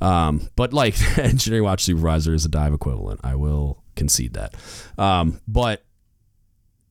Um, 0.00 0.48
but 0.56 0.72
like 0.72 0.94
engineering 1.18 1.64
watch 1.64 1.82
supervisor 1.82 2.32
is 2.32 2.46
a 2.46 2.48
dive 2.48 2.72
equivalent. 2.72 3.20
I 3.22 3.34
will 3.34 3.82
concede 3.98 4.34
that. 4.34 4.54
Um, 4.96 5.40
but 5.46 5.84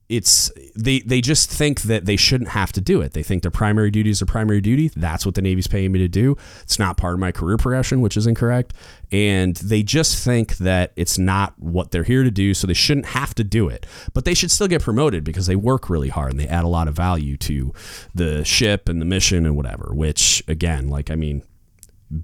it's 0.08 0.50
they 0.74 1.00
they 1.00 1.20
just 1.20 1.50
think 1.50 1.82
that 1.82 2.06
they 2.06 2.16
shouldn't 2.16 2.50
have 2.50 2.72
to 2.72 2.80
do 2.80 3.02
it. 3.02 3.12
They 3.12 3.22
think 3.22 3.42
their 3.42 3.50
primary 3.50 3.90
duty 3.90 4.08
is 4.08 4.20
their 4.20 4.26
primary 4.26 4.60
duty. 4.60 4.90
That's 4.96 5.26
what 5.26 5.34
the 5.34 5.42
Navy's 5.42 5.66
paying 5.66 5.92
me 5.92 5.98
to 5.98 6.08
do. 6.08 6.36
It's 6.62 6.78
not 6.78 6.96
part 6.96 7.14
of 7.14 7.20
my 7.20 7.30
career 7.30 7.58
progression, 7.58 8.00
which 8.00 8.16
is 8.16 8.26
incorrect. 8.26 8.72
And 9.12 9.56
they 9.56 9.82
just 9.82 10.22
think 10.22 10.56
that 10.58 10.92
it's 10.96 11.18
not 11.18 11.58
what 11.58 11.90
they're 11.90 12.04
here 12.04 12.22
to 12.22 12.30
do, 12.30 12.54
so 12.54 12.66
they 12.66 12.74
shouldn't 12.74 13.06
have 13.06 13.34
to 13.34 13.44
do 13.44 13.68
it. 13.68 13.86
But 14.14 14.24
they 14.24 14.34
should 14.34 14.50
still 14.50 14.68
get 14.68 14.82
promoted 14.82 15.24
because 15.24 15.46
they 15.46 15.56
work 15.56 15.90
really 15.90 16.08
hard 16.08 16.30
and 16.30 16.40
they 16.40 16.48
add 16.48 16.64
a 16.64 16.68
lot 16.68 16.88
of 16.88 16.94
value 16.94 17.36
to 17.38 17.72
the 18.14 18.44
ship 18.44 18.88
and 18.88 19.02
the 19.02 19.06
mission 19.06 19.44
and 19.44 19.56
whatever. 19.56 19.90
Which 19.92 20.42
again, 20.48 20.88
like 20.88 21.10
I 21.10 21.16
mean, 21.16 21.42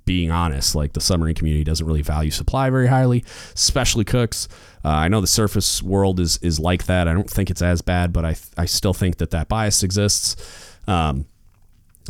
being 0.05 0.30
honest, 0.30 0.74
like 0.74 0.93
the 0.93 1.01
submarine 1.01 1.35
community 1.35 1.64
doesn't 1.64 1.87
really 1.87 2.03
value 2.03 2.30
supply 2.30 2.70
very 2.70 2.87
highly, 2.87 3.24
especially 3.55 4.05
cooks. 4.05 4.49
Uh, 4.85 4.89
I 4.89 5.09
know 5.09 5.20
the 5.20 5.26
surface 5.26 5.82
world 5.82 6.20
is 6.20 6.39
is 6.39 6.59
like 6.59 6.87
that. 6.87 7.09
I 7.09 7.14
don't 7.14 7.28
think 7.28 7.51
it's 7.51 7.62
as 7.62 7.82
bad, 7.82 8.12
but 8.12 8.24
I 8.24 8.37
I 8.57 8.66
still 8.66 8.95
think 8.95 9.18
that 9.18 9.30
that 9.30 9.49
bias 9.49 9.82
exists. 9.82 10.37
Um, 10.87 11.26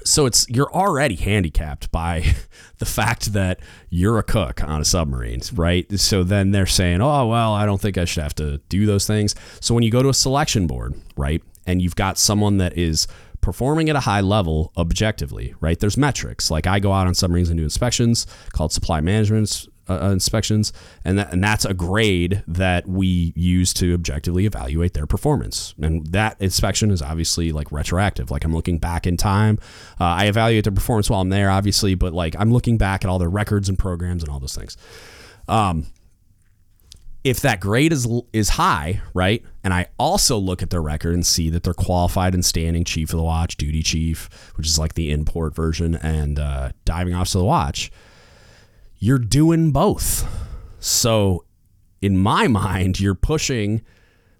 so 0.03 0.27
it's 0.27 0.49
you're 0.49 0.73
already 0.73 1.15
handicapped 1.15 1.93
by 1.93 2.35
the 2.79 2.87
fact 2.87 3.33
that 3.33 3.61
you're 3.91 4.19
a 4.19 4.23
cook 4.23 4.63
on 4.65 4.81
a 4.81 4.85
submarine, 4.85 5.41
right? 5.55 5.87
So 5.99 6.25
then 6.25 6.51
they're 6.51 6.67
saying, 6.67 7.01
"Oh, 7.01 7.27
well, 7.27 7.55
I 7.55 7.67
don't 7.67 7.81
think 7.81 7.99
I 7.99 8.05
should 8.05 8.23
have 8.23 8.35
to 8.37 8.59
do 8.69 8.87
those 8.87 9.07
things." 9.07 9.35
So 9.61 9.75
when 9.75 9.83
you 9.83 9.91
go 9.91 10.03
to 10.03 10.09
a 10.09 10.15
selection 10.15 10.67
board, 10.67 10.95
right, 11.17 11.43
and 11.67 11.81
you've 11.81 11.97
got 11.97 12.19
someone 12.19 12.59
that 12.59 12.77
is 12.77 13.07
performing 13.45 13.91
at 13.91 13.95
a 13.95 14.01
high 14.01 14.23
level 14.23 14.73
objectively, 14.75 15.55
right? 15.61 15.79
There's 15.79 15.99
metrics. 15.99 16.51
Like 16.51 16.67
I 16.67 16.81
go 16.81 16.93
out 16.93 17.07
on 17.07 17.15
submarines 17.15 17.51
and 17.51 17.59
do 17.59 17.63
inspections 17.63 18.27
called 18.53 18.73
supply 18.73 19.03
management 19.03 19.69
uh, 19.87 19.99
uh, 20.03 20.11
inspections, 20.13 20.73
and 21.05 21.19
that, 21.19 21.31
and 21.31 21.45
that's 21.45 21.67
a 21.67 21.75
grade 21.75 22.43
that 22.49 22.89
we 22.89 23.35
use 23.37 23.75
to 23.75 23.93
objectively 23.93 24.47
evaluate 24.47 24.95
their 24.95 25.07
performance. 25.07 25.75
And 25.79 26.07
that 26.07 26.41
inspection 26.41 26.91
is 26.91 27.03
obviously 27.03 27.53
like 27.53 27.71
retroactive. 27.71 28.31
Like 28.31 28.45
I'm 28.45 28.55
looking 28.55 28.79
back 28.79 29.07
in 29.07 29.19
time. 29.19 29.59
Uh, 30.01 30.05
I 30.05 30.25
evaluate 30.25 30.65
their 30.65 30.73
performance 30.73 31.11
while 31.11 31.21
I'm 31.21 31.29
there, 31.29 31.51
obviously, 31.51 31.95
but 31.95 32.15
like 32.15 32.35
I'm 32.39 32.51
looking 32.51 32.79
back 32.79 33.05
at 33.05 33.11
all 33.11 33.19
their 33.19 33.29
records 33.29 33.69
and 33.69 33.79
programs 33.79 34.23
and 34.23 34.33
all 34.33 34.41
those 34.41 34.55
things. 34.55 34.79
Um, 35.49 35.85
if 37.25 37.41
that 37.41 37.59
grade 37.59 37.93
is 37.93 38.07
is 38.33 38.51
high, 38.51 39.01
right, 39.15 39.43
and 39.65 39.75
I 39.75 39.87
also 39.99 40.37
look 40.39 40.63
at 40.63 40.71
their 40.71 40.83
record 40.83 41.15
and 41.15 41.27
see 41.27 41.51
that 41.51 41.63
they're 41.63 41.75
qualified 41.75 42.35
and 42.35 42.45
standing 42.45 42.85
chief 42.85 43.13
of 43.13 43.17
the 43.17 43.25
watch, 43.25 43.57
duty 43.57 43.83
chief, 43.83 44.29
which 44.57 44.67
is 44.67 44.79
like 44.79 44.95
the 44.95 45.11
import 45.11 45.55
version, 45.55 45.95
and 45.97 46.39
uh, 46.39 46.71
diving 46.85 47.15
officer 47.15 47.39
of 47.39 47.43
the 47.43 47.47
watch, 47.47 47.91
you're 48.99 49.19
doing 49.19 49.73
both. 49.73 50.29
So, 50.79 51.45
in 52.03 52.17
my 52.17 52.47
mind, 52.49 53.01
you're 53.01 53.15
pushing 53.15 53.83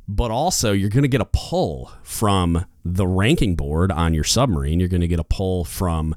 but 0.09 0.31
also 0.31 0.73
you're 0.73 0.91
going 0.91 1.03
to 1.03 1.09
get 1.09 1.21
a 1.21 1.29
pull 1.33 1.91
from 2.03 2.67
the 2.85 3.07
ranking 3.07 3.57
board 3.57 3.91
on 3.91 4.13
your 4.13 4.25
submarine. 4.25 4.79
You're 4.79 4.89
going 4.89 5.01
to 5.01 5.09
get 5.09 5.21
a 5.21 5.25
pull 5.25 5.65
from 5.65 6.15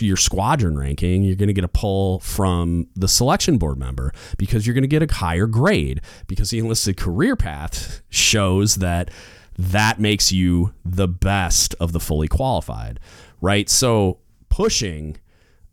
your 0.00 0.16
squadron 0.16 0.76
ranking. 0.76 1.22
You're 1.22 1.36
going 1.36 1.48
to 1.48 1.54
get 1.54 1.64
a 1.64 1.68
pull 1.68 2.18
from 2.20 2.88
the 2.96 3.08
selection 3.08 3.56
board 3.56 3.78
member 3.78 4.12
because 4.36 4.66
you're 4.66 4.74
going 4.74 4.82
to 4.82 4.88
get 4.88 5.02
a 5.02 5.14
higher 5.14 5.46
grade 5.46 6.00
because 6.26 6.50
the 6.50 6.58
enlisted 6.58 6.96
career 6.96 7.36
path 7.36 8.02
shows 8.10 8.76
that 8.76 9.10
that 9.58 10.00
makes 10.00 10.32
you 10.32 10.72
the 10.84 11.08
best 11.08 11.74
of 11.80 11.92
the 11.92 12.00
fully 12.00 12.28
qualified, 12.28 13.00
right? 13.40 13.68
So 13.68 14.18
pushing, 14.48 15.18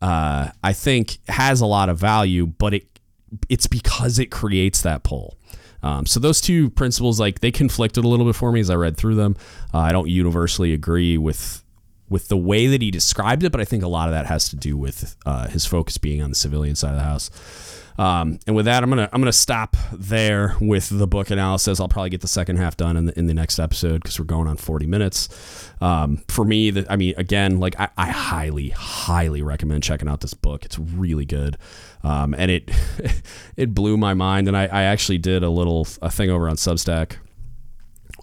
uh, 0.02 0.50
I 0.62 0.72
think, 0.72 1.18
has 1.28 1.60
a 1.60 1.66
lot 1.66 1.88
of 1.88 1.98
value, 1.98 2.46
but 2.46 2.74
it 2.74 2.86
it's 3.48 3.66
because 3.66 4.18
it 4.18 4.26
creates 4.30 4.82
that 4.82 5.02
pull. 5.02 5.36
Um, 5.82 6.06
so 6.06 6.20
those 6.20 6.40
two 6.40 6.70
principles, 6.70 7.20
like 7.20 7.40
they 7.40 7.52
conflicted 7.52 8.04
a 8.04 8.08
little 8.08 8.26
bit 8.26 8.34
for 8.34 8.52
me 8.52 8.60
as 8.60 8.70
I 8.70 8.74
read 8.74 8.96
through 8.96 9.16
them. 9.16 9.36
Uh, 9.72 9.78
I 9.78 9.92
don't 9.92 10.08
universally 10.08 10.72
agree 10.72 11.18
with 11.18 11.62
with 12.08 12.28
the 12.28 12.36
way 12.36 12.66
that 12.68 12.80
he 12.80 12.90
described 12.90 13.42
it, 13.42 13.52
but 13.52 13.60
I 13.60 13.64
think 13.64 13.82
a 13.82 13.88
lot 13.88 14.08
of 14.08 14.14
that 14.14 14.26
has 14.26 14.48
to 14.50 14.56
do 14.56 14.76
with 14.76 15.16
uh, 15.26 15.48
his 15.48 15.66
focus 15.66 15.98
being 15.98 16.22
on 16.22 16.30
the 16.30 16.36
civilian 16.36 16.76
side 16.76 16.90
of 16.90 16.96
the 16.96 17.02
house. 17.02 17.30
Um, 17.98 18.38
and 18.46 18.54
with 18.54 18.66
that, 18.66 18.82
I'm 18.82 18.90
gonna 18.90 19.08
I'm 19.12 19.20
gonna 19.20 19.32
stop 19.32 19.76
there 19.92 20.54
with 20.60 20.90
the 20.90 21.06
book 21.06 21.30
analysis. 21.30 21.80
I'll 21.80 21.88
probably 21.88 22.10
get 22.10 22.20
the 22.20 22.28
second 22.28 22.56
half 22.56 22.76
done 22.76 22.96
in 22.96 23.06
the 23.06 23.18
in 23.18 23.26
the 23.26 23.34
next 23.34 23.58
episode 23.58 24.02
because 24.02 24.18
we're 24.18 24.26
going 24.26 24.48
on 24.48 24.56
40 24.56 24.86
minutes. 24.86 25.70
Um, 25.80 26.22
for 26.28 26.44
me, 26.44 26.70
the, 26.70 26.90
I 26.90 26.96
mean, 26.96 27.14
again, 27.16 27.58
like 27.58 27.78
I, 27.80 27.88
I, 27.96 28.10
highly 28.10 28.70
highly 28.70 29.42
recommend 29.42 29.82
checking 29.82 30.08
out 30.08 30.20
this 30.20 30.34
book. 30.34 30.64
It's 30.64 30.78
really 30.78 31.24
good. 31.24 31.56
Um, 32.02 32.34
and 32.36 32.50
it 32.50 32.70
it 33.56 33.74
blew 33.74 33.96
my 33.96 34.12
mind. 34.12 34.48
And 34.48 34.56
I, 34.56 34.64
I 34.64 34.82
actually 34.82 35.18
did 35.18 35.42
a 35.42 35.50
little 35.50 35.86
a 36.02 36.10
thing 36.10 36.30
over 36.30 36.48
on 36.48 36.56
Substack. 36.56 37.16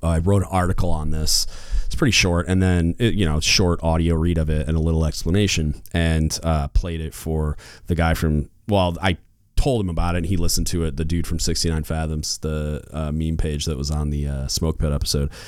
I 0.03 0.19
wrote 0.19 0.43
an 0.43 0.49
article 0.51 0.91
on 0.91 1.11
this. 1.11 1.47
It's 1.93 1.99
pretty 1.99 2.09
short, 2.09 2.47
and 2.47 2.59
then 2.59 2.95
it, 2.97 3.13
you 3.13 3.23
know, 3.23 3.39
short 3.39 3.79
audio 3.83 4.15
read 4.15 4.39
of 4.39 4.49
it 4.49 4.67
and 4.67 4.75
a 4.75 4.79
little 4.79 5.05
explanation, 5.05 5.79
and 5.93 6.39
uh, 6.41 6.69
played 6.69 6.99
it 6.99 7.13
for 7.13 7.55
the 7.85 7.93
guy 7.93 8.15
from. 8.15 8.49
Well, 8.67 8.97
I 8.99 9.17
told 9.55 9.81
him 9.81 9.89
about 9.89 10.15
it, 10.15 10.17
and 10.17 10.25
he 10.25 10.35
listened 10.35 10.65
to 10.67 10.85
it. 10.85 10.97
The 10.97 11.05
dude 11.05 11.27
from 11.27 11.37
69 11.37 11.83
Fathoms, 11.83 12.39
the 12.39 12.83
uh, 12.91 13.11
meme 13.11 13.37
page 13.37 13.65
that 13.65 13.77
was 13.77 13.91
on 13.91 14.09
the 14.09 14.27
uh, 14.27 14.47
Smoke 14.47 14.79
Pit 14.79 14.91
episode. 14.91 15.29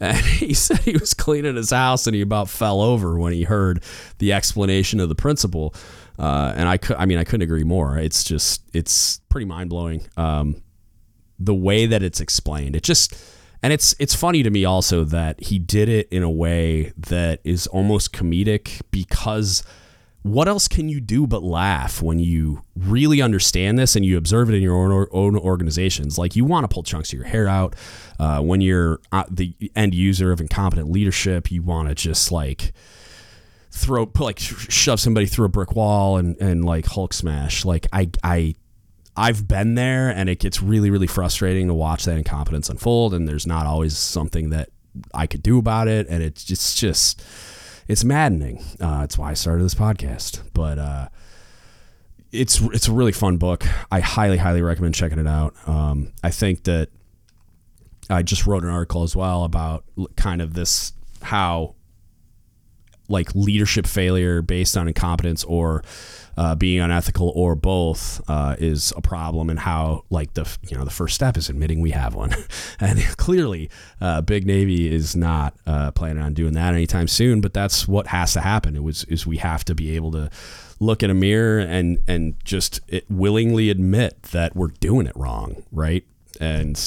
And 0.00 0.18
he 0.18 0.54
said 0.54 0.80
he 0.80 0.96
was 0.96 1.14
cleaning 1.14 1.54
his 1.54 1.70
house 1.70 2.08
and 2.08 2.16
he 2.16 2.20
about 2.20 2.48
fell 2.50 2.80
over 2.82 3.16
when 3.16 3.32
he 3.32 3.44
heard 3.44 3.82
the 4.18 4.32
explanation 4.32 4.98
of 4.98 5.08
the 5.08 5.14
principle. 5.14 5.72
Uh, 6.18 6.52
and 6.56 6.68
I 6.68 6.78
could, 6.78 6.96
I 6.96 7.06
mean, 7.06 7.16
I 7.16 7.22
couldn't 7.22 7.42
agree 7.42 7.62
more. 7.62 7.96
It's 7.96 8.24
just, 8.24 8.60
it's 8.74 9.20
pretty 9.28 9.44
mind 9.44 9.70
blowing. 9.70 10.04
Um, 10.16 10.60
the 11.38 11.54
way 11.54 11.86
that 11.86 12.02
it's 12.02 12.20
explained, 12.20 12.74
it 12.74 12.82
just, 12.82 13.16
and 13.64 13.72
it's 13.72 13.94
it's 13.98 14.14
funny 14.14 14.42
to 14.42 14.50
me 14.50 14.66
also 14.66 15.04
that 15.04 15.42
he 15.42 15.58
did 15.58 15.88
it 15.88 16.06
in 16.10 16.22
a 16.22 16.30
way 16.30 16.92
that 16.98 17.40
is 17.44 17.66
almost 17.68 18.12
comedic 18.12 18.82
because 18.90 19.62
what 20.20 20.48
else 20.48 20.68
can 20.68 20.90
you 20.90 21.00
do 21.00 21.26
but 21.26 21.42
laugh 21.42 22.02
when 22.02 22.18
you 22.18 22.62
really 22.76 23.22
understand 23.22 23.78
this 23.78 23.96
and 23.96 24.04
you 24.04 24.18
observe 24.18 24.50
it 24.50 24.54
in 24.54 24.60
your 24.60 24.74
own, 24.74 25.06
own 25.12 25.38
organizations? 25.38 26.18
Like 26.18 26.36
you 26.36 26.44
want 26.44 26.64
to 26.64 26.68
pull 26.68 26.82
chunks 26.82 27.10
of 27.10 27.18
your 27.18 27.26
hair 27.26 27.48
out. 27.48 27.74
Uh, 28.18 28.42
when 28.42 28.60
you're 28.60 29.00
uh, 29.12 29.24
the 29.30 29.54
end 29.74 29.94
user 29.94 30.30
of 30.30 30.42
incompetent 30.42 30.90
leadership, 30.90 31.50
you 31.50 31.62
want 31.62 31.88
to 31.88 31.94
just 31.94 32.30
like 32.30 32.74
throw 33.70 34.10
like 34.18 34.38
shove 34.40 35.00
somebody 35.00 35.24
through 35.24 35.46
a 35.46 35.50
brick 35.50 35.74
wall 35.74 36.18
and 36.18 36.36
and 36.38 36.66
like 36.66 36.84
Hulk 36.84 37.14
smash. 37.14 37.64
Like 37.64 37.86
I 37.94 38.10
I 38.22 38.56
I've 39.16 39.46
been 39.46 39.74
there 39.74 40.10
and 40.10 40.28
it 40.28 40.40
gets 40.40 40.62
really 40.62 40.90
really 40.90 41.06
frustrating 41.06 41.68
to 41.68 41.74
watch 41.74 42.04
that 42.04 42.16
incompetence 42.16 42.68
unfold 42.68 43.14
and 43.14 43.28
there's 43.28 43.46
not 43.46 43.66
always 43.66 43.96
something 43.96 44.50
that 44.50 44.70
I 45.12 45.26
could 45.26 45.42
do 45.42 45.58
about 45.58 45.88
it, 45.88 46.06
and 46.08 46.22
it's 46.22 46.44
just 46.44 46.78
just 46.78 47.22
it's 47.88 48.04
maddening. 48.04 48.62
Uh, 48.80 49.00
that's 49.00 49.18
why 49.18 49.30
I 49.30 49.34
started 49.34 49.64
this 49.64 49.74
podcast. 49.74 50.42
But 50.52 50.78
uh, 50.78 51.08
it's 52.32 52.60
it's 52.60 52.88
a 52.88 52.92
really 52.92 53.12
fun 53.12 53.36
book. 53.36 53.66
I 53.90 54.00
highly 54.00 54.38
highly 54.38 54.62
recommend 54.62 54.94
checking 54.94 55.18
it 55.18 55.26
out. 55.26 55.54
Um, 55.66 56.12
I 56.22 56.30
think 56.30 56.64
that 56.64 56.90
I 58.08 58.22
just 58.22 58.46
wrote 58.46 58.62
an 58.62 58.70
article 58.70 59.02
as 59.02 59.16
well 59.16 59.44
about 59.44 59.84
kind 60.16 60.40
of 60.40 60.54
this 60.54 60.92
how 61.22 61.74
like 63.08 63.34
leadership 63.34 63.86
failure 63.86 64.42
based 64.42 64.76
on 64.76 64.88
incompetence 64.88 65.44
or 65.44 65.82
uh, 66.36 66.54
being 66.54 66.80
unethical 66.80 67.32
or 67.36 67.54
both 67.54 68.20
uh, 68.28 68.56
is 68.58 68.92
a 68.96 69.00
problem 69.00 69.50
and 69.50 69.58
how 69.58 70.04
like 70.10 70.34
the 70.34 70.58
you 70.68 70.76
know 70.76 70.84
the 70.84 70.90
first 70.90 71.14
step 71.14 71.36
is 71.36 71.48
admitting 71.48 71.80
we 71.80 71.90
have 71.90 72.14
one. 72.14 72.34
And 72.80 72.98
clearly 73.16 73.70
uh, 74.00 74.20
big 74.20 74.46
navy 74.46 74.92
is 74.92 75.14
not 75.14 75.54
uh, 75.66 75.90
planning 75.92 76.22
on 76.22 76.34
doing 76.34 76.54
that 76.54 76.74
anytime 76.74 77.08
soon 77.08 77.40
but 77.40 77.54
that's 77.54 77.86
what 77.86 78.08
has 78.08 78.32
to 78.32 78.40
happen. 78.40 78.74
It 78.76 78.82
was 78.82 79.04
is 79.04 79.26
we 79.26 79.36
have 79.38 79.64
to 79.66 79.74
be 79.74 79.94
able 79.94 80.10
to 80.12 80.30
look 80.80 81.02
in 81.02 81.10
a 81.10 81.14
mirror 81.14 81.60
and 81.60 81.98
and 82.08 82.34
just 82.44 82.80
willingly 83.08 83.70
admit 83.70 84.22
that 84.24 84.56
we're 84.56 84.68
doing 84.68 85.06
it 85.06 85.16
wrong 85.16 85.62
right? 85.70 86.04
And 86.40 86.80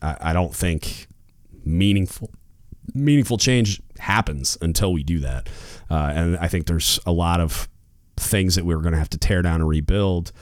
I, 0.00 0.16
I 0.20 0.32
don't 0.32 0.54
think 0.54 1.08
meaningful 1.64 2.30
meaningful 2.94 3.38
change 3.38 3.80
happens 4.02 4.58
until 4.60 4.92
we 4.92 5.02
do 5.02 5.20
that. 5.20 5.48
Uh, 5.90 6.12
and 6.14 6.36
I 6.38 6.48
think 6.48 6.66
there's 6.66 6.98
a 7.06 7.12
lot 7.12 7.40
of 7.40 7.68
things 8.16 8.56
that 8.56 8.64
we're 8.64 8.78
going 8.78 8.92
to 8.92 8.98
have 8.98 9.10
to 9.10 9.18
tear 9.18 9.42
down 9.42 9.60
and 9.60 9.68
rebuild 9.68 10.32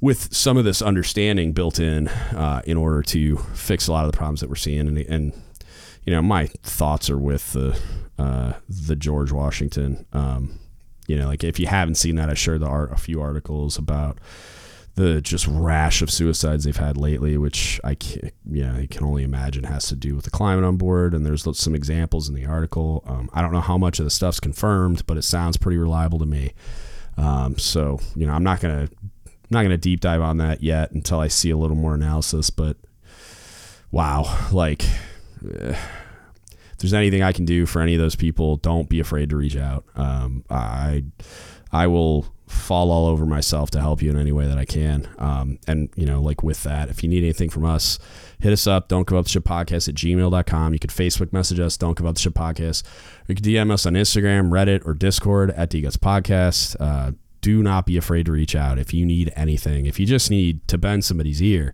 with 0.00 0.34
some 0.34 0.56
of 0.56 0.64
this 0.64 0.82
understanding 0.82 1.52
built 1.52 1.78
in 1.78 2.08
uh, 2.08 2.62
in 2.64 2.76
order 2.76 3.02
to 3.02 3.36
fix 3.54 3.86
a 3.86 3.92
lot 3.92 4.04
of 4.04 4.12
the 4.12 4.16
problems 4.16 4.40
that 4.40 4.48
we're 4.48 4.56
seeing. 4.56 4.88
And, 4.88 4.98
and 4.98 5.32
you 6.04 6.12
know, 6.12 6.22
my 6.22 6.46
thoughts 6.62 7.08
are 7.10 7.18
with 7.18 7.52
the 7.52 7.80
uh, 8.18 8.54
the 8.68 8.96
George 8.96 9.32
Washington. 9.32 10.06
Um, 10.12 10.58
you 11.06 11.16
know, 11.16 11.26
like 11.26 11.44
if 11.44 11.58
you 11.58 11.66
haven't 11.66 11.94
seen 11.94 12.16
that, 12.16 12.28
I 12.28 12.34
shared 12.34 12.60
the 12.60 12.66
art, 12.66 12.92
a 12.92 12.96
few 12.96 13.20
articles 13.20 13.78
about 13.78 14.18
the 14.94 15.20
just 15.20 15.46
rash 15.46 16.02
of 16.02 16.10
suicides 16.10 16.64
they've 16.64 16.76
had 16.76 16.96
lately, 16.96 17.36
which 17.38 17.80
I 17.84 17.94
can, 17.94 18.30
yeah, 18.50 18.74
I 18.74 18.86
can 18.86 19.04
only 19.04 19.22
imagine 19.22 19.64
has 19.64 19.88
to 19.88 19.96
do 19.96 20.14
with 20.14 20.24
the 20.24 20.30
climate 20.30 20.64
on 20.64 20.76
board. 20.76 21.14
And 21.14 21.24
there's 21.24 21.46
some 21.58 21.74
examples 21.74 22.28
in 22.28 22.34
the 22.34 22.46
article. 22.46 23.02
Um, 23.06 23.30
I 23.32 23.42
don't 23.42 23.52
know 23.52 23.60
how 23.60 23.78
much 23.78 23.98
of 23.98 24.04
the 24.04 24.10
stuff's 24.10 24.40
confirmed, 24.40 25.06
but 25.06 25.16
it 25.16 25.22
sounds 25.22 25.56
pretty 25.56 25.78
reliable 25.78 26.18
to 26.18 26.26
me. 26.26 26.52
Um, 27.16 27.58
so 27.58 28.00
you 28.14 28.26
know, 28.26 28.32
I'm 28.32 28.44
not 28.44 28.60
gonna 28.60 28.88
not 29.50 29.62
gonna 29.62 29.78
deep 29.78 30.00
dive 30.00 30.22
on 30.22 30.38
that 30.38 30.62
yet 30.62 30.92
until 30.92 31.20
I 31.20 31.28
see 31.28 31.50
a 31.50 31.56
little 31.56 31.76
more 31.76 31.94
analysis. 31.94 32.50
But 32.50 32.76
wow, 33.90 34.48
like. 34.52 34.84
Eh, 35.44 35.76
if 36.80 36.84
there's 36.84 36.94
anything 36.94 37.22
I 37.22 37.32
can 37.32 37.44
do 37.44 37.66
for 37.66 37.82
any 37.82 37.94
of 37.94 38.00
those 38.00 38.16
people, 38.16 38.56
don't 38.56 38.88
be 38.88 39.00
afraid 39.00 39.28
to 39.28 39.36
reach 39.36 39.54
out. 39.54 39.84
Um, 39.96 40.46
I, 40.48 41.04
I 41.70 41.88
will 41.88 42.32
fall 42.50 42.90
all 42.90 43.06
over 43.06 43.24
myself 43.24 43.70
to 43.70 43.80
help 43.80 44.02
you 44.02 44.10
in 44.10 44.18
any 44.18 44.32
way 44.32 44.46
that 44.46 44.58
I 44.58 44.64
can. 44.64 45.08
Um, 45.18 45.58
and, 45.66 45.88
you 45.94 46.04
know, 46.04 46.20
like 46.20 46.42
with 46.42 46.62
that, 46.64 46.88
if 46.88 47.02
you 47.02 47.08
need 47.08 47.22
anything 47.22 47.48
from 47.48 47.64
us, 47.64 47.98
hit 48.40 48.52
us 48.52 48.66
up. 48.66 48.88
Don't 48.88 49.06
give 49.06 49.16
up 49.16 49.24
the 49.24 49.30
ship 49.30 49.44
podcast 49.44 49.88
at 49.88 49.94
gmail.com. 49.94 50.72
You 50.72 50.78
could 50.78 50.90
Facebook 50.90 51.32
message 51.32 51.60
us. 51.60 51.76
Don't 51.76 51.96
give 51.96 52.06
up 52.06 52.16
the 52.16 52.20
ship 52.20 52.34
podcast. 52.34 52.82
You 53.28 53.34
can 53.34 53.44
DM 53.44 53.70
us 53.70 53.86
on 53.86 53.94
Instagram, 53.94 54.50
Reddit, 54.50 54.86
or 54.86 54.94
Discord 54.94 55.50
at 55.52 55.70
DGuts 55.70 55.96
Podcast. 55.96 56.76
Uh, 56.80 57.12
do 57.40 57.62
not 57.62 57.86
be 57.86 57.96
afraid 57.96 58.26
to 58.26 58.32
reach 58.32 58.54
out 58.54 58.78
if 58.78 58.92
you 58.92 59.06
need 59.06 59.32
anything. 59.36 59.86
If 59.86 59.98
you 59.98 60.06
just 60.06 60.30
need 60.30 60.66
to 60.68 60.76
bend 60.76 61.04
somebody's 61.04 61.42
ear, 61.42 61.72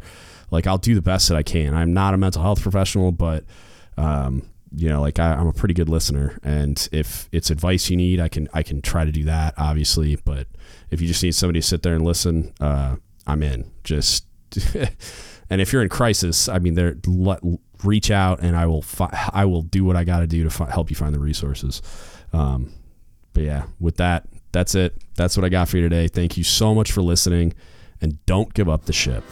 like 0.51 0.67
I'll 0.67 0.79
do 0.79 0.95
the 0.95 1.03
best 1.03 1.29
that 1.29 1.37
I 1.37 1.43
can. 1.43 1.75
I'm 1.75 1.93
not 1.93 2.15
a 2.15 2.17
mental 2.17 2.43
health 2.43 2.63
professional, 2.63 3.11
but 3.11 3.45
um, 3.97 4.43
you 4.75 4.89
know, 4.89 5.01
like 5.01 5.19
I, 5.19 5.33
am 5.33 5.47
a 5.47 5.53
pretty 5.53 5.75
good 5.75 5.89
listener, 5.89 6.39
and 6.43 6.89
if 6.93 7.29
it's 7.33 7.51
advice 7.51 7.89
you 7.89 7.97
need, 7.97 8.21
I 8.21 8.29
can 8.29 8.49
I 8.53 8.63
can 8.63 8.83
try 8.83 9.05
to 9.05 9.13
do 9.13 9.25
that, 9.25 9.55
obviously. 9.57 10.17
But 10.17 10.49
if 10.91 11.01
you 11.01 11.09
just 11.09 11.23
need 11.23 11.35
somebody 11.35 11.61
to 11.61 11.67
sit 11.67 11.83
there 11.83 11.95
and 11.95 12.05
listen, 12.05 12.53
uh, 12.61 12.97
I'm 13.27 13.43
in. 13.43 13.71
Just 13.85 14.27
and 15.51 15.61
if 15.61 15.73
you're 15.73 15.83
in 15.83 15.89
crisis, 15.89 16.49
I 16.49 16.59
mean, 16.59 16.75
there 16.75 16.97
let, 17.07 17.41
reach 17.85 18.11
out, 18.11 18.41
and 18.41 18.57
I 18.57 18.67
will 18.67 18.83
fi- 18.83 19.31
I 19.33 19.45
will 19.45 19.63
do 19.63 19.85
what 19.85 19.97
I 19.97 20.05
got 20.05 20.21
to 20.21 20.27
do 20.27 20.45
to 20.45 20.51
fi- 20.51 20.71
help 20.71 20.91
you 20.91 20.97
find 20.97 21.15
the 21.15 21.21
resources. 21.21 21.83
Um, 22.33 22.73
but 23.33 23.43
yeah, 23.43 23.65
with 23.81 23.97
that, 23.97 24.27
that's 24.53 24.75
it. 24.75 24.97
That's 25.17 25.37
what 25.37 25.45
I 25.45 25.49
got 25.49 25.69
for 25.69 25.77
you 25.77 25.83
today. 25.83 26.09
Thank 26.09 26.37
you 26.37 26.45
so 26.45 26.75
much 26.75 26.93
for 26.93 27.03
listening, 27.03 27.55
and 28.01 28.25
don't 28.27 28.53
give 28.55 28.69
up 28.69 28.87
the 28.87 28.93
ship. 28.93 29.25